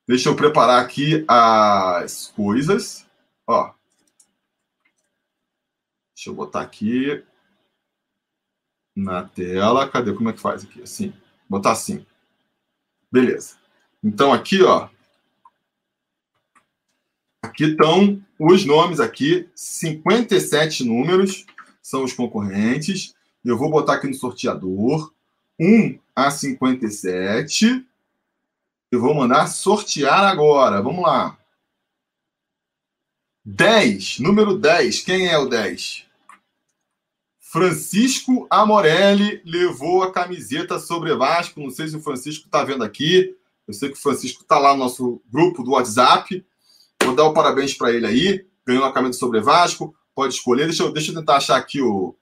[0.09, 3.05] Deixa eu preparar aqui as coisas.
[3.45, 3.71] Ó.
[6.15, 7.23] Deixa eu botar aqui
[8.95, 9.87] na tela.
[9.87, 10.11] Cadê?
[10.11, 10.81] Como é que faz aqui?
[10.81, 11.13] Assim.
[11.47, 12.03] Botar assim.
[13.11, 13.57] Beleza.
[14.03, 14.89] Então aqui, ó.
[17.43, 21.45] Aqui estão os nomes aqui, 57 números
[21.83, 23.13] são os concorrentes.
[23.45, 25.13] Eu vou botar aqui no sorteador
[25.59, 27.87] 1 a 57.
[28.91, 30.81] Eu vou mandar sortear agora.
[30.81, 31.37] Vamos lá.
[33.45, 35.01] 10, número 10.
[35.01, 36.07] Quem é o 10?
[37.39, 41.59] Francisco Amorelli levou a camiseta sobre Vasco.
[41.59, 43.35] Não sei se o Francisco está vendo aqui.
[43.67, 46.45] Eu sei que o Francisco está lá no nosso grupo do WhatsApp.
[47.03, 48.47] Vou dar o parabéns para ele aí.
[48.65, 49.95] Ganhou a camiseta sobre Vasco.
[50.15, 50.65] Pode escolher.
[50.65, 52.15] Deixa eu, deixa eu tentar achar aqui o,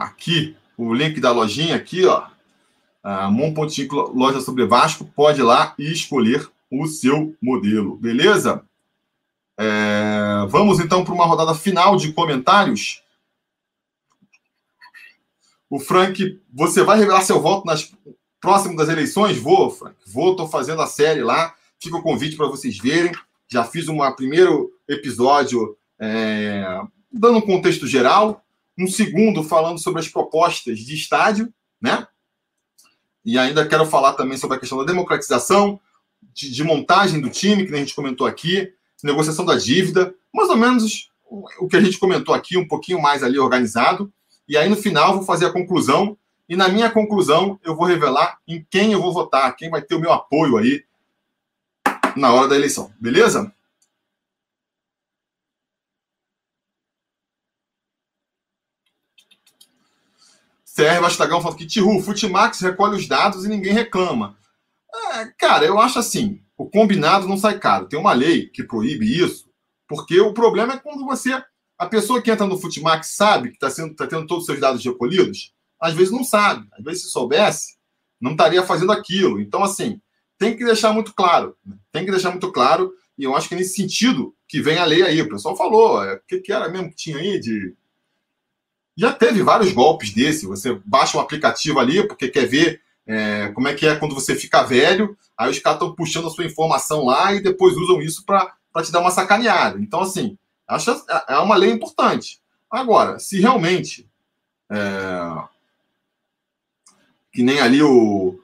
[0.00, 0.56] aqui
[0.88, 2.26] o link da lojinha aqui, ó.
[3.30, 8.62] Mon.5 Loja sobre Vasco, pode ir lá e escolher o seu modelo, beleza?
[9.58, 13.02] É, vamos então para uma rodada final de comentários.
[15.68, 17.92] O Frank, você vai revelar seu voto nas
[18.40, 19.38] próximas das eleições?
[19.38, 19.96] Vou, Frank.
[20.06, 21.54] Vou, estou fazendo a série lá.
[21.78, 23.12] Fica o convite para vocês verem.
[23.48, 26.80] Já fiz um primeiro episódio é,
[27.12, 28.44] dando um contexto geral,
[28.78, 32.06] um segundo falando sobre as propostas de estádio, né?
[33.24, 35.78] E ainda quero falar também sobre a questão da democratização,
[36.32, 38.72] de, de montagem do time, que a gente comentou aqui,
[39.02, 41.10] negociação da dívida, mais ou menos
[41.58, 44.12] o que a gente comentou aqui, um pouquinho mais ali organizado.
[44.48, 46.16] E aí, no final, vou fazer a conclusão.
[46.48, 49.94] E na minha conclusão, eu vou revelar em quem eu vou votar, quem vai ter
[49.94, 50.82] o meu apoio aí
[52.16, 52.92] na hora da eleição.
[53.00, 53.52] Beleza?
[60.74, 64.36] CR Bastagão falando que Tihu, Futimax recolhe os dados e ninguém reclama.
[65.12, 67.88] É, cara, eu acho assim, o combinado não sai caro.
[67.88, 69.50] Tem uma lei que proíbe isso,
[69.88, 71.42] porque o problema é quando você.
[71.78, 74.84] A pessoa que entra no Futimax sabe que está tá tendo todos os seus dados
[74.84, 76.68] recolhidos, às vezes não sabe.
[76.72, 77.76] Às vezes, se soubesse,
[78.20, 79.40] não estaria fazendo aquilo.
[79.40, 80.00] Então, assim,
[80.38, 81.56] tem que deixar muito claro.
[81.64, 81.76] Né?
[81.90, 84.84] Tem que deixar muito claro, e eu acho que é nesse sentido que vem a
[84.84, 85.22] lei aí.
[85.22, 87.74] O pessoal falou, é, o que, que era mesmo que tinha aí de
[88.96, 90.46] já teve vários golpes desse.
[90.46, 94.34] Você baixa um aplicativo ali porque quer ver é, como é que é quando você
[94.34, 95.16] fica velho.
[95.36, 98.52] Aí os caras estão puxando a sua informação lá e depois usam isso para
[98.82, 99.78] te dar uma sacaneada.
[99.80, 100.36] Então, assim,
[100.68, 100.90] acho
[101.28, 102.40] é uma lei importante.
[102.70, 104.08] Agora, se realmente.
[104.70, 105.44] É,
[107.32, 108.38] que nem ali o.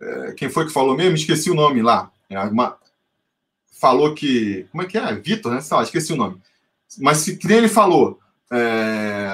[0.00, 1.16] É, quem foi que falou mesmo?
[1.16, 2.10] Esqueci o nome lá.
[2.30, 2.76] É, uma,
[3.80, 4.66] falou que.
[4.70, 5.14] Como é que é?
[5.14, 5.60] Vitor, né?
[5.60, 6.40] Sei lá, esqueci o nome.
[6.98, 8.20] Mas se, que nem ele falou.
[8.52, 9.28] É,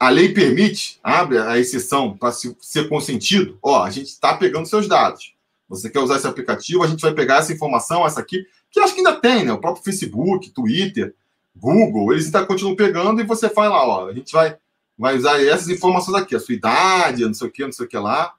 [0.00, 4.88] a lei permite, abre a exceção para ser consentido, ó, a gente está pegando seus
[4.88, 5.34] dados.
[5.68, 8.94] Você quer usar esse aplicativo, a gente vai pegar essa informação, essa aqui, que acho
[8.94, 9.52] que ainda tem, né?
[9.52, 11.14] O próprio Facebook, Twitter,
[11.54, 14.56] Google, eles ainda continuam pegando e você faz lá, ó, a gente vai,
[14.96, 17.88] vai usar essas informações aqui, a sua idade, não sei o que, não sei o
[17.88, 18.32] que lá.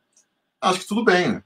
[0.60, 1.44] Acho que tudo bem, né?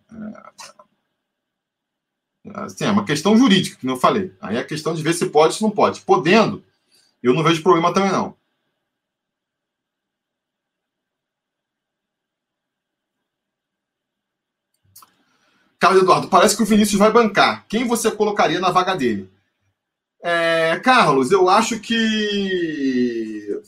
[2.46, 4.32] É, assim, é uma questão jurídica, que eu falei.
[4.40, 6.02] Aí é a questão de ver se pode se não pode.
[6.02, 6.64] Podendo,
[7.22, 8.34] eu não vejo problema também, não.
[15.80, 17.66] Carlos Eduardo, parece que o Vinícius vai bancar.
[17.68, 19.30] Quem você colocaria na vaga dele?
[20.24, 23.62] É, Carlos, eu acho que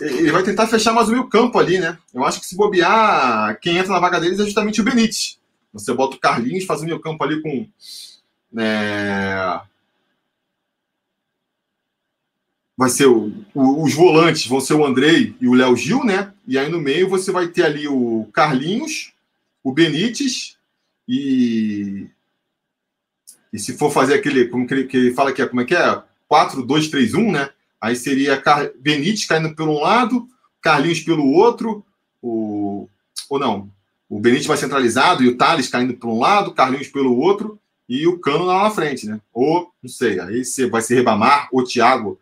[0.00, 1.98] ele vai tentar fechar mais o meio campo ali, né?
[2.14, 5.38] Eu acho que se bobear, quem entra na vaga deles é justamente o Benítez.
[5.72, 7.68] Você bota o Carlinhos, faz o meio campo ali com.
[8.58, 9.60] É...
[12.76, 16.32] Vai ser o, o, os volantes vão ser o Andrei e o Léo Gil, né?
[16.46, 19.12] E aí no meio você vai ter ali o Carlinhos,
[19.62, 20.55] o Benítez
[21.08, 22.08] e,
[23.52, 25.64] e se for fazer aquele, como que ele, que ele fala que é, como é
[25.64, 26.02] que é?
[26.28, 27.50] 4, 2, 3, 1, né?
[27.80, 28.70] Aí seria Car...
[28.78, 30.28] Benítez caindo pelo um lado,
[30.60, 31.84] Carlinhos pelo outro,
[32.20, 32.88] o...
[33.28, 33.70] ou não,
[34.08, 37.58] o Benítez mais centralizado e o Thales caindo por um lado, Carlinhos pelo outro
[37.88, 39.20] e o Cano lá na frente, né?
[39.32, 42.18] Ou, não sei, aí vai ser Rebamar ou Thiago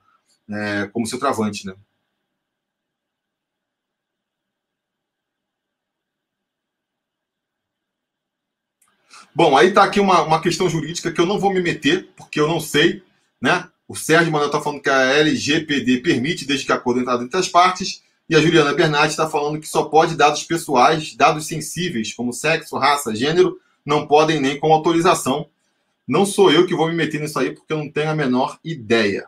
[0.50, 1.74] é, como centroavante, né?
[9.34, 12.38] Bom, aí está aqui uma, uma questão jurídica que eu não vou me meter, porque
[12.38, 13.02] eu não sei,
[13.40, 13.68] né?
[13.88, 18.02] O Sérgio Manuel está falando que a LGPD permite, desde que acordo entre as partes,
[18.28, 22.78] e a Juliana Bernardi está falando que só pode dados pessoais, dados sensíveis, como sexo,
[22.78, 25.48] raça, gênero, não podem nem com autorização.
[26.06, 28.58] Não sou eu que vou me meter nisso aí, porque eu não tenho a menor
[28.64, 29.26] ideia.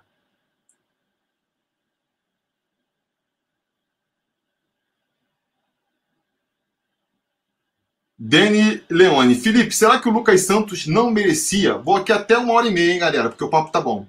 [8.19, 9.35] Dani Leone.
[9.35, 11.77] Felipe, será que o Lucas Santos não merecia?
[11.77, 14.07] Vou aqui até uma hora e meia, hein, galera, porque o papo tá bom.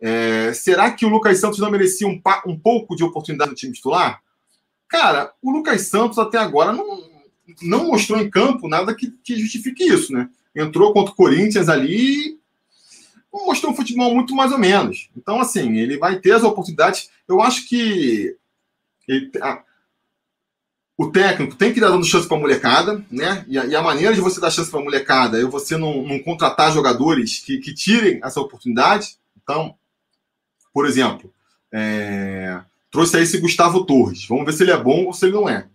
[0.00, 3.72] É, será que o Lucas Santos não merecia um, um pouco de oportunidade no time
[3.72, 4.20] titular?
[4.88, 7.02] Cara, o Lucas Santos até agora não,
[7.62, 10.28] não mostrou em campo nada que, que justifique isso, né?
[10.54, 12.38] Entrou contra o Corinthians ali e
[13.32, 15.10] mostrou um futebol muito mais ou menos.
[15.16, 17.10] Então, assim, ele vai ter as oportunidades.
[17.26, 18.36] Eu acho que
[19.08, 19.30] ele,
[20.98, 23.44] o técnico tem que dar dando chance para a molecada, né?
[23.46, 26.02] E a, e a, maneira de você dar chance para a molecada é você não,
[26.02, 29.18] não contratar jogadores que, que, tirem essa oportunidade.
[29.42, 29.74] Então,
[30.72, 31.30] por exemplo,
[31.70, 32.60] é,
[32.90, 34.26] trouxe aí esse Gustavo Torres.
[34.26, 35.66] Vamos ver se ele é bom ou se ele não é.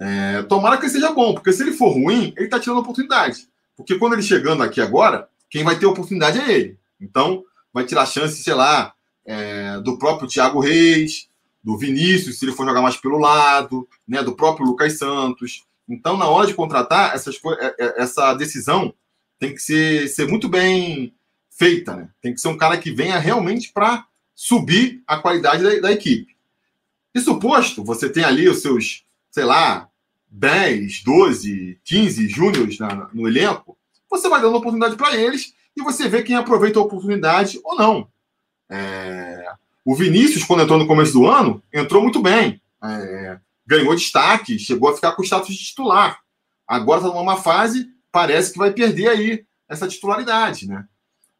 [0.00, 2.82] é tomara que ele seja bom, porque se ele for ruim, ele está tirando a
[2.82, 3.48] oportunidade.
[3.76, 6.78] Porque quando ele chegando aqui agora, quem vai ter oportunidade é ele.
[7.00, 8.94] Então, vai tirar chance, sei lá,
[9.26, 11.28] é, do próprio Thiago Reis,
[11.64, 15.64] do Vinícius, se ele for jogar mais pelo lado, né, do próprio Lucas Santos.
[15.88, 18.94] Então, na hora de contratar, essas, é, é, essa decisão
[19.38, 21.14] tem que ser, ser muito bem
[21.50, 21.96] feita.
[21.96, 22.08] Né?
[22.20, 26.36] Tem que ser um cara que venha realmente para subir a qualidade da, da, equipe.
[27.14, 29.04] Isso posto, você tem ali os seus
[29.34, 29.88] sei lá,
[30.30, 32.78] 10, 12, 15 júniores
[33.12, 33.76] no elenco,
[34.08, 38.08] você vai dando oportunidade para eles e você vê quem aproveita a oportunidade ou não.
[38.70, 39.44] É...
[39.84, 42.60] O Vinícius, quando entrou no começo do ano, entrou muito bem.
[42.82, 43.38] É...
[43.66, 46.20] Ganhou destaque, chegou a ficar com o status de titular.
[46.66, 50.84] Agora está numa fase, parece que vai perder aí essa titularidade, né?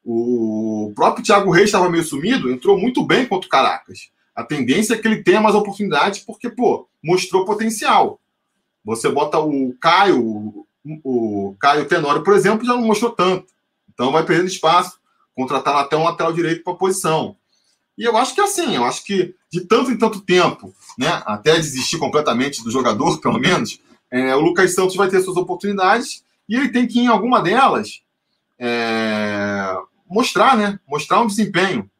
[0.05, 4.11] O próprio Thiago Reis estava meio sumido, entrou muito bem contra o Caracas.
[4.35, 8.21] A tendência é que ele tenha mais oportunidades, porque, pô, mostrou potencial.
[8.85, 10.67] Você bota o Caio,
[11.03, 13.47] o Caio Tenório, por exemplo, já não mostrou tanto.
[13.93, 14.99] Então vai perdendo espaço,
[15.35, 17.37] contratar até um lateral direito para a posição.
[17.97, 21.23] E eu acho que é assim, eu acho que de tanto em tanto tempo, né,
[21.25, 23.81] até desistir completamente do jogador, pelo menos,
[24.11, 28.03] é, o Lucas Santos vai ter suas oportunidades e ele tem que, em alguma delas,
[28.59, 29.77] é,
[30.09, 30.79] mostrar, né?
[30.87, 31.91] Mostrar um desempenho.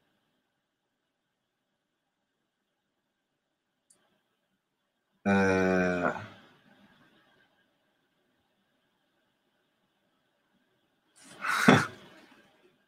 [5.27, 6.13] É...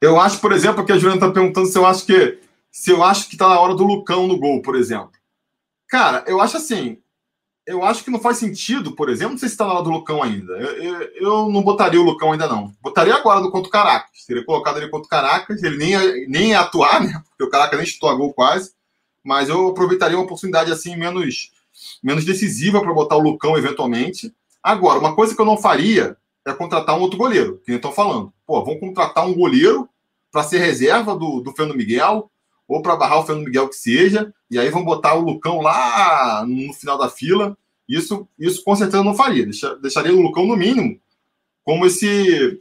[0.01, 2.39] Eu acho, por exemplo, que a Juliana está perguntando se eu acho que
[2.77, 5.11] se eu acho que está na hora do Lucão no gol, por exemplo.
[5.89, 6.99] Cara, eu acho assim.
[7.67, 9.91] Eu acho que não faz sentido, por exemplo, não sei se está na hora do
[9.91, 10.53] Lucão ainda.
[10.53, 12.75] Eu, eu, eu, não botaria o Lucão ainda, não.
[12.83, 14.27] Botaria agora do contra o Caracas.
[14.27, 17.23] Teria colocado ele contra o Caracas, ele nem ia, nem ia atuar, né?
[17.31, 18.73] Porque o Caracas nem chutou a gol quase.
[19.25, 21.53] Mas eu aproveitaria uma oportunidade assim menos,
[22.03, 24.31] menos decisiva para botar o Lucão eventualmente.
[24.63, 26.15] Agora, uma coisa que eu não faria
[26.47, 28.31] é contratar um outro goleiro, que nem estão falando.
[28.47, 29.89] Pô, vamos contratar um goleiro
[30.31, 32.31] para ser reserva do, do Fernando Miguel,
[32.69, 36.45] ou para barrar o Fernando Miguel que seja, e aí vão botar o Lucão lá
[36.47, 37.57] no final da fila.
[37.89, 39.45] Isso, isso com certeza não faria.
[39.45, 41.01] Deixa, deixaria o Lucão no mínimo
[41.65, 42.61] como esse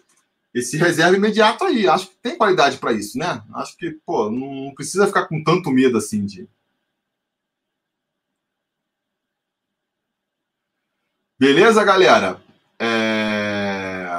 [0.53, 1.87] esse reserva imediato aí.
[1.87, 3.43] Acho que tem qualidade para isso, né?
[3.53, 6.47] Acho que, pô, não precisa ficar com tanto medo assim de.
[11.37, 12.41] Beleza, galera?
[12.79, 14.09] É...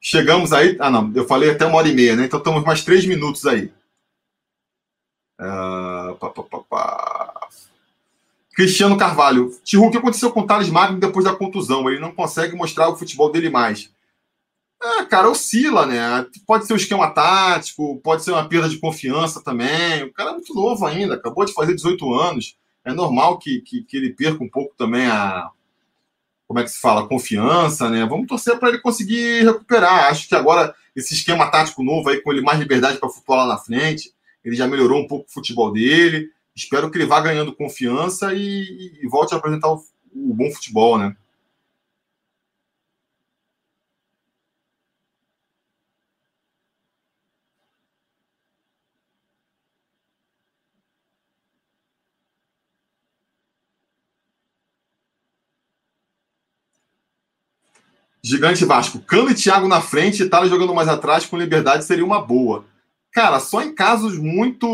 [0.00, 0.76] Chegamos aí.
[0.80, 2.24] Ah, não, eu falei até uma hora e meia, né?
[2.24, 3.70] Então estamos mais três minutos aí.
[6.30, 7.48] Pá, pá, pá,
[8.54, 9.50] Cristiano Carvalho.
[9.64, 11.88] Tihu, o que aconteceu com o Thales Magno depois da contusão?
[11.90, 13.90] Ele não consegue mostrar o futebol dele mais.
[14.82, 16.26] É, cara, oscila, né?
[16.46, 20.04] Pode ser um esquema tático, pode ser uma perda de confiança também.
[20.04, 22.56] O cara é muito novo ainda, acabou de fazer 18 anos.
[22.84, 25.50] É normal que, que, que ele perca um pouco também a.
[26.46, 27.08] Como é que se fala?
[27.08, 28.04] Confiança, né?
[28.04, 30.10] Vamos torcer para ele conseguir recuperar.
[30.10, 33.54] Acho que agora esse esquema tático novo aí, com ele mais liberdade para flutuar lá
[33.54, 34.12] na frente,
[34.44, 36.30] ele já melhorou um pouco o futebol dele.
[36.54, 39.82] Espero que ele vá ganhando confiança e, e volte a apresentar o,
[40.14, 41.16] o bom futebol, né?
[58.22, 59.00] Gigante Vasco.
[59.00, 62.64] Cano e Thiago na frente, Itália jogando mais atrás com liberdade seria uma boa.
[63.14, 64.66] Cara, só em casos muito,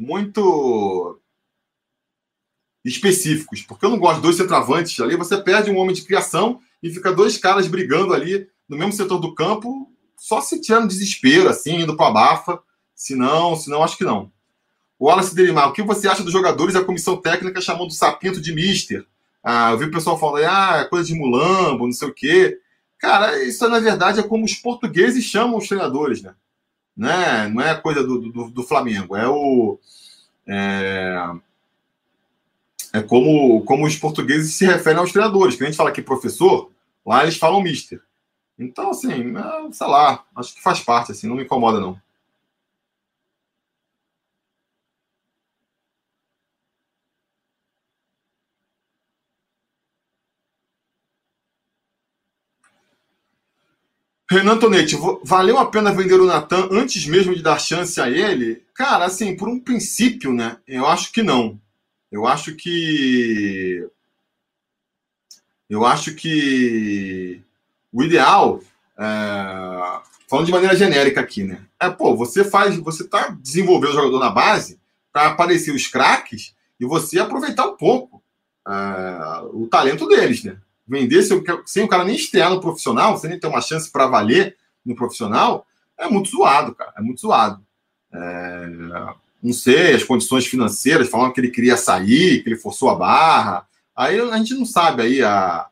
[0.00, 1.20] muito
[2.82, 6.58] específicos, porque eu não gosto de dois centroavantes ali, você perde um homem de criação
[6.82, 11.50] e fica dois caras brigando ali no mesmo setor do campo, só se no desespero,
[11.50, 12.62] assim, indo para a bafa,
[12.94, 14.32] se não, se não, acho que não.
[14.98, 17.94] O Wallace Delimar, o que você acha dos jogadores e a comissão técnica chamando o
[17.94, 19.04] Sapinto de mister?
[19.44, 22.58] Ah, eu vi o pessoal falando, ah, é coisa de mulambo, não sei o quê.
[22.98, 26.34] Cara, isso na verdade é como os portugueses chamam os treinadores, né?
[26.96, 27.48] Né?
[27.48, 29.78] Não é coisa do, do, do Flamengo, é o.
[30.46, 31.30] É,
[32.92, 35.56] é como, como os portugueses se referem aos treinadores.
[35.56, 36.70] Que a gente fala aqui professor,
[37.04, 38.00] lá eles falam mister.
[38.58, 42.00] Então, assim, é, sei lá, acho que faz parte, assim, não me incomoda, não.
[54.28, 58.64] Renan Tonetti, valeu a pena vender o Natan antes mesmo de dar chance a ele?
[58.74, 60.58] Cara, assim, por um princípio, né?
[60.66, 61.60] Eu acho que não.
[62.10, 63.88] Eu acho que.
[65.70, 67.40] Eu acho que
[67.92, 68.60] o ideal,
[68.98, 70.00] é...
[70.28, 71.64] falando de maneira genérica aqui, né?
[71.78, 74.78] É, pô, você faz, você tá desenvolvendo o jogador na base
[75.12, 78.22] para aparecer os craques e você aproveitar um pouco
[78.66, 79.40] é...
[79.52, 80.56] o talento deles, né?
[80.86, 84.06] Vender sem, sem o cara nem estrear no profissional, sem nem ter uma chance para
[84.06, 85.66] valer no profissional,
[85.98, 86.92] é muito zoado, cara.
[86.96, 87.64] É muito zoado.
[88.12, 88.68] É,
[89.42, 93.66] não sei, as condições financeiras, falando que ele queria sair, que ele forçou a barra.
[93.94, 95.66] Aí a gente não sabe aí a,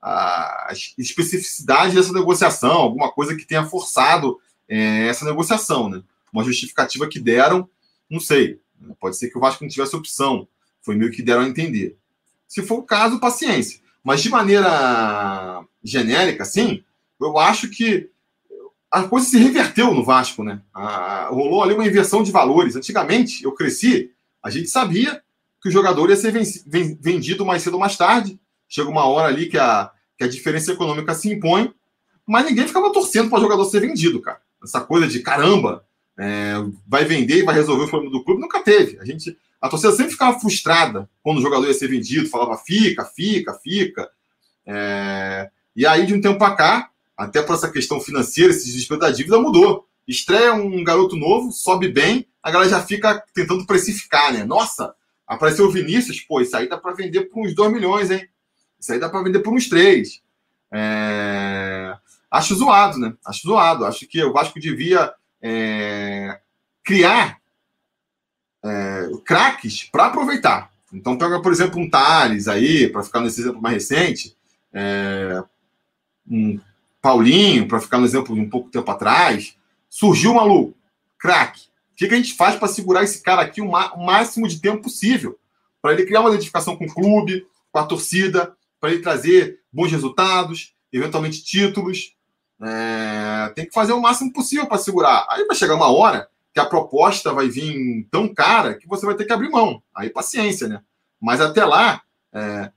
[0.00, 4.38] a especificidade dessa negociação, alguma coisa que tenha forçado
[4.68, 6.02] é, essa negociação, né?
[6.32, 7.68] Uma justificativa que deram,
[8.10, 8.60] não sei.
[9.00, 10.48] Pode ser que o Vasco não tivesse opção.
[10.82, 11.96] Foi meio que deram a entender.
[12.46, 13.80] Se for o caso, paciência.
[14.04, 16.84] Mas de maneira genérica, assim,
[17.20, 18.10] eu acho que
[18.90, 20.60] a coisa se reverteu no Vasco, né?
[20.72, 22.76] A, rolou ali uma inversão de valores.
[22.76, 24.12] Antigamente, eu cresci,
[24.42, 25.22] a gente sabia
[25.60, 26.32] que o jogador ia ser
[27.00, 28.38] vendido mais cedo ou mais tarde.
[28.68, 31.72] Chega uma hora ali que a, que a diferença econômica se impõe,
[32.26, 34.40] mas ninguém ficava torcendo para o jogador ser vendido, cara.
[34.62, 35.84] Essa coisa de caramba,
[36.18, 36.54] é,
[36.86, 38.98] vai vender e vai resolver o problema do clube, nunca teve.
[39.00, 43.02] A gente, a torcida sempre ficava frustrada quando o jogador ia ser vendido, falava fica,
[43.02, 44.10] fica, fica.
[44.66, 49.00] É, e aí, de um tempo para cá, até por essa questão financeira, esse desespero
[49.00, 49.88] da dívida mudou.
[50.06, 54.44] Estreia um garoto novo, sobe bem, a galera já fica tentando precificar, né?
[54.44, 54.94] Nossa,
[55.26, 58.28] apareceu o Vinícius, pô, isso aí dá para vender por uns 2 milhões, hein?
[58.78, 60.20] Isso aí dá para vender por uns 3.
[60.74, 61.96] É...
[62.30, 63.14] Acho zoado, né?
[63.24, 63.86] Acho zoado.
[63.86, 65.10] Acho que o Vasco devia
[65.40, 66.38] é...
[66.82, 67.40] criar
[68.64, 69.10] é...
[69.24, 70.70] craques para aproveitar.
[70.92, 74.36] Então, pega, por exemplo, um Thales aí, para ficar nesse exemplo mais recente,
[74.72, 75.42] é...
[76.28, 76.58] um
[77.04, 79.56] Paulinho, para ficar no exemplo de um pouco tempo atrás.
[79.90, 80.74] Surgiu um maluco,
[81.18, 81.66] craque.
[81.92, 84.82] O que, a gente faz para segurar esse cara aqui o, o máximo de tempo
[84.82, 85.38] possível?
[85.82, 89.92] Para ele criar uma identificação com o clube, com a torcida, para ele trazer bons
[89.92, 92.16] resultados, eventualmente títulos.
[92.62, 95.26] É, tem que fazer o máximo possível para segurar.
[95.28, 99.14] Aí vai chegar uma hora que a proposta vai vir tão cara que você vai
[99.14, 99.82] ter que abrir mão.
[99.94, 100.80] Aí paciência, né?
[101.20, 102.00] Mas até lá,
[102.32, 102.70] é,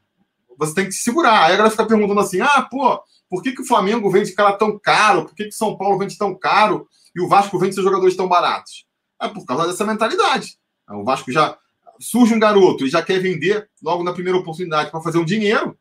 [0.57, 1.43] você tem que se segurar.
[1.43, 2.99] Aí a galera fica perguntando assim: ah, pô,
[3.29, 5.25] por que, que o Flamengo vende cara tão caro?
[5.25, 8.27] Por que, que São Paulo vende tão caro e o Vasco vende seus jogadores tão
[8.27, 8.85] baratos?
[9.21, 10.57] É por causa dessa mentalidade.
[10.89, 11.57] O Vasco já
[11.99, 15.77] surge um garoto e já quer vender logo na primeira oportunidade para fazer um dinheiro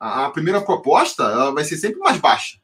[0.00, 2.58] a, a primeira proposta ela vai ser sempre mais baixa,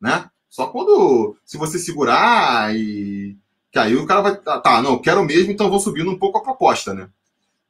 [0.00, 0.28] né?
[0.48, 3.38] Só quando, se você segurar e
[3.70, 6.38] que aí o cara vai, tá, tá, não, quero mesmo, então vou subindo um pouco
[6.38, 7.08] a proposta, né?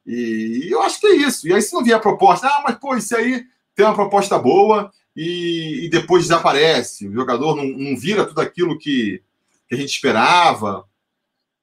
[0.05, 1.47] E, e eu acho que é isso.
[1.47, 3.45] E aí se não vier a proposta, ah, mas pô, isso aí
[3.75, 8.77] tem uma proposta boa e, e depois desaparece, o jogador não, não vira tudo aquilo
[8.77, 9.21] que,
[9.67, 10.85] que a gente esperava.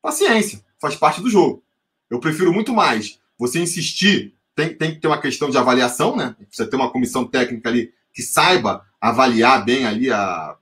[0.01, 1.62] Paciência, faz parte do jogo.
[2.09, 6.35] Eu prefiro muito mais você insistir tem, tem que ter uma questão de avaliação, né?
[6.48, 10.56] Precisa ter uma comissão técnica ali que saiba avaliar bem ali a,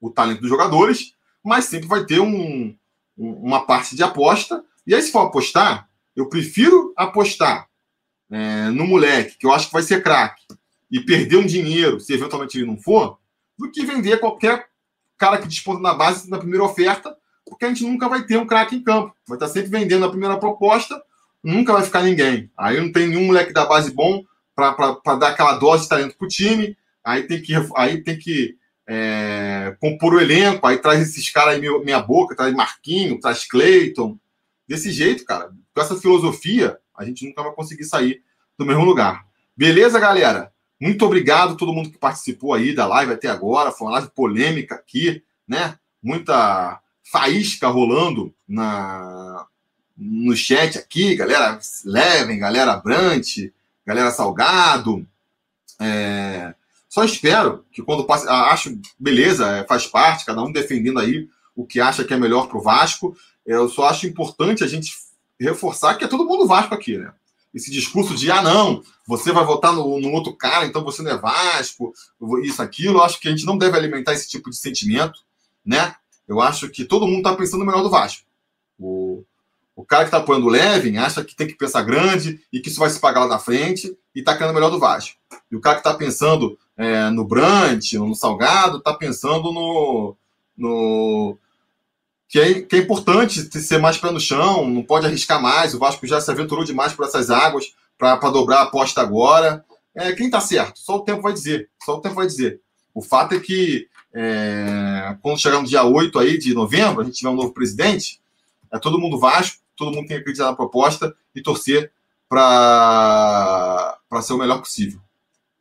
[0.00, 1.12] o talento dos jogadores,
[1.46, 2.74] mas sempre vai ter um,
[3.16, 4.64] um, uma parte de aposta.
[4.86, 7.68] E aí, se for apostar, eu prefiro apostar
[8.30, 10.42] é, no moleque, que eu acho que vai ser craque,
[10.90, 13.18] e perder um dinheiro, se eventualmente ele não for,
[13.58, 14.66] do que vender qualquer
[15.18, 18.46] cara que disponta na base na primeira oferta, porque a gente nunca vai ter um
[18.46, 19.14] craque em campo.
[19.26, 21.00] Vai estar sempre vendendo a primeira proposta
[21.46, 22.50] nunca vai ficar ninguém.
[22.58, 24.24] Aí não tem nenhum moleque da base bom
[24.54, 26.76] para dar aquela dose de talento pro time.
[27.04, 28.56] Aí tem que, aí tem que
[28.86, 34.18] é, compor o elenco, aí traz esses caras aí meia boca, traz Marquinho, traz Cleiton.
[34.68, 38.22] Desse jeito, cara, com essa filosofia, a gente nunca vai conseguir sair
[38.58, 39.26] do mesmo lugar.
[39.56, 40.52] Beleza, galera?
[40.80, 43.70] Muito obrigado a todo mundo que participou aí da live até agora.
[43.70, 45.78] Foi uma live polêmica aqui, né?
[46.02, 49.46] Muita faísca rolando na,
[49.96, 53.38] no chat aqui, galera Leven, galera Brant,
[53.86, 55.06] galera Salgado.
[55.80, 56.54] É,
[56.96, 58.26] só espero que quando passe.
[58.26, 62.16] Ah, acho, beleza, é, faz parte, cada um defendendo aí o que acha que é
[62.16, 63.14] melhor para o Vasco.
[63.44, 64.94] Eu só acho importante a gente
[65.38, 67.12] reforçar que é todo mundo Vasco aqui, né?
[67.52, 71.10] Esse discurso de, ah, não, você vai votar no, no outro cara, então você não
[71.10, 71.92] é Vasco,
[72.42, 72.96] isso, aquilo.
[72.96, 75.20] Eu acho que a gente não deve alimentar esse tipo de sentimento,
[75.62, 75.94] né?
[76.26, 78.24] Eu acho que todo mundo está pensando melhor do Vasco.
[78.78, 79.22] O,
[79.74, 82.70] o cara que está apoiando o Levin acha que tem que pensar grande e que
[82.70, 85.14] isso vai se pagar lá na frente e está querendo melhor do Vasco.
[85.50, 90.16] E o cara que está pensando é, no Brant, no Salgado, está pensando no.
[90.56, 91.38] no
[92.28, 95.74] que é, que é importante ser mais pé no chão, não pode arriscar mais.
[95.74, 99.64] O Vasco já se aventurou demais por essas águas para dobrar a aposta agora.
[99.94, 100.78] É, quem está certo?
[100.78, 101.70] Só o tempo vai dizer.
[101.84, 102.60] Só o tempo vai dizer.
[102.92, 107.18] O fato é que é, quando chegar no dia 8 aí de novembro, a gente
[107.18, 108.20] tiver um novo presidente,
[108.72, 111.92] é todo mundo Vasco, todo mundo tem que acreditar na proposta e torcer
[112.28, 115.00] para ser o melhor possível.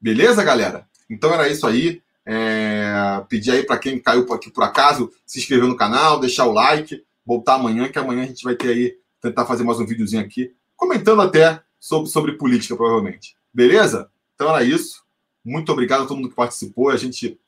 [0.01, 0.87] Beleza, galera?
[1.09, 2.01] Então era isso aí.
[2.27, 6.51] É, pedir aí para quem caiu aqui por acaso se inscrever no canal, deixar o
[6.51, 10.23] like, voltar amanhã, que amanhã a gente vai ter aí, tentar fazer mais um videozinho
[10.23, 13.35] aqui, comentando até sobre, sobre política, provavelmente.
[13.53, 14.09] Beleza?
[14.33, 15.03] Então era isso.
[15.43, 16.89] Muito obrigado a todo mundo que participou.
[16.89, 17.39] A gente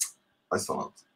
[0.49, 1.06] vai falando.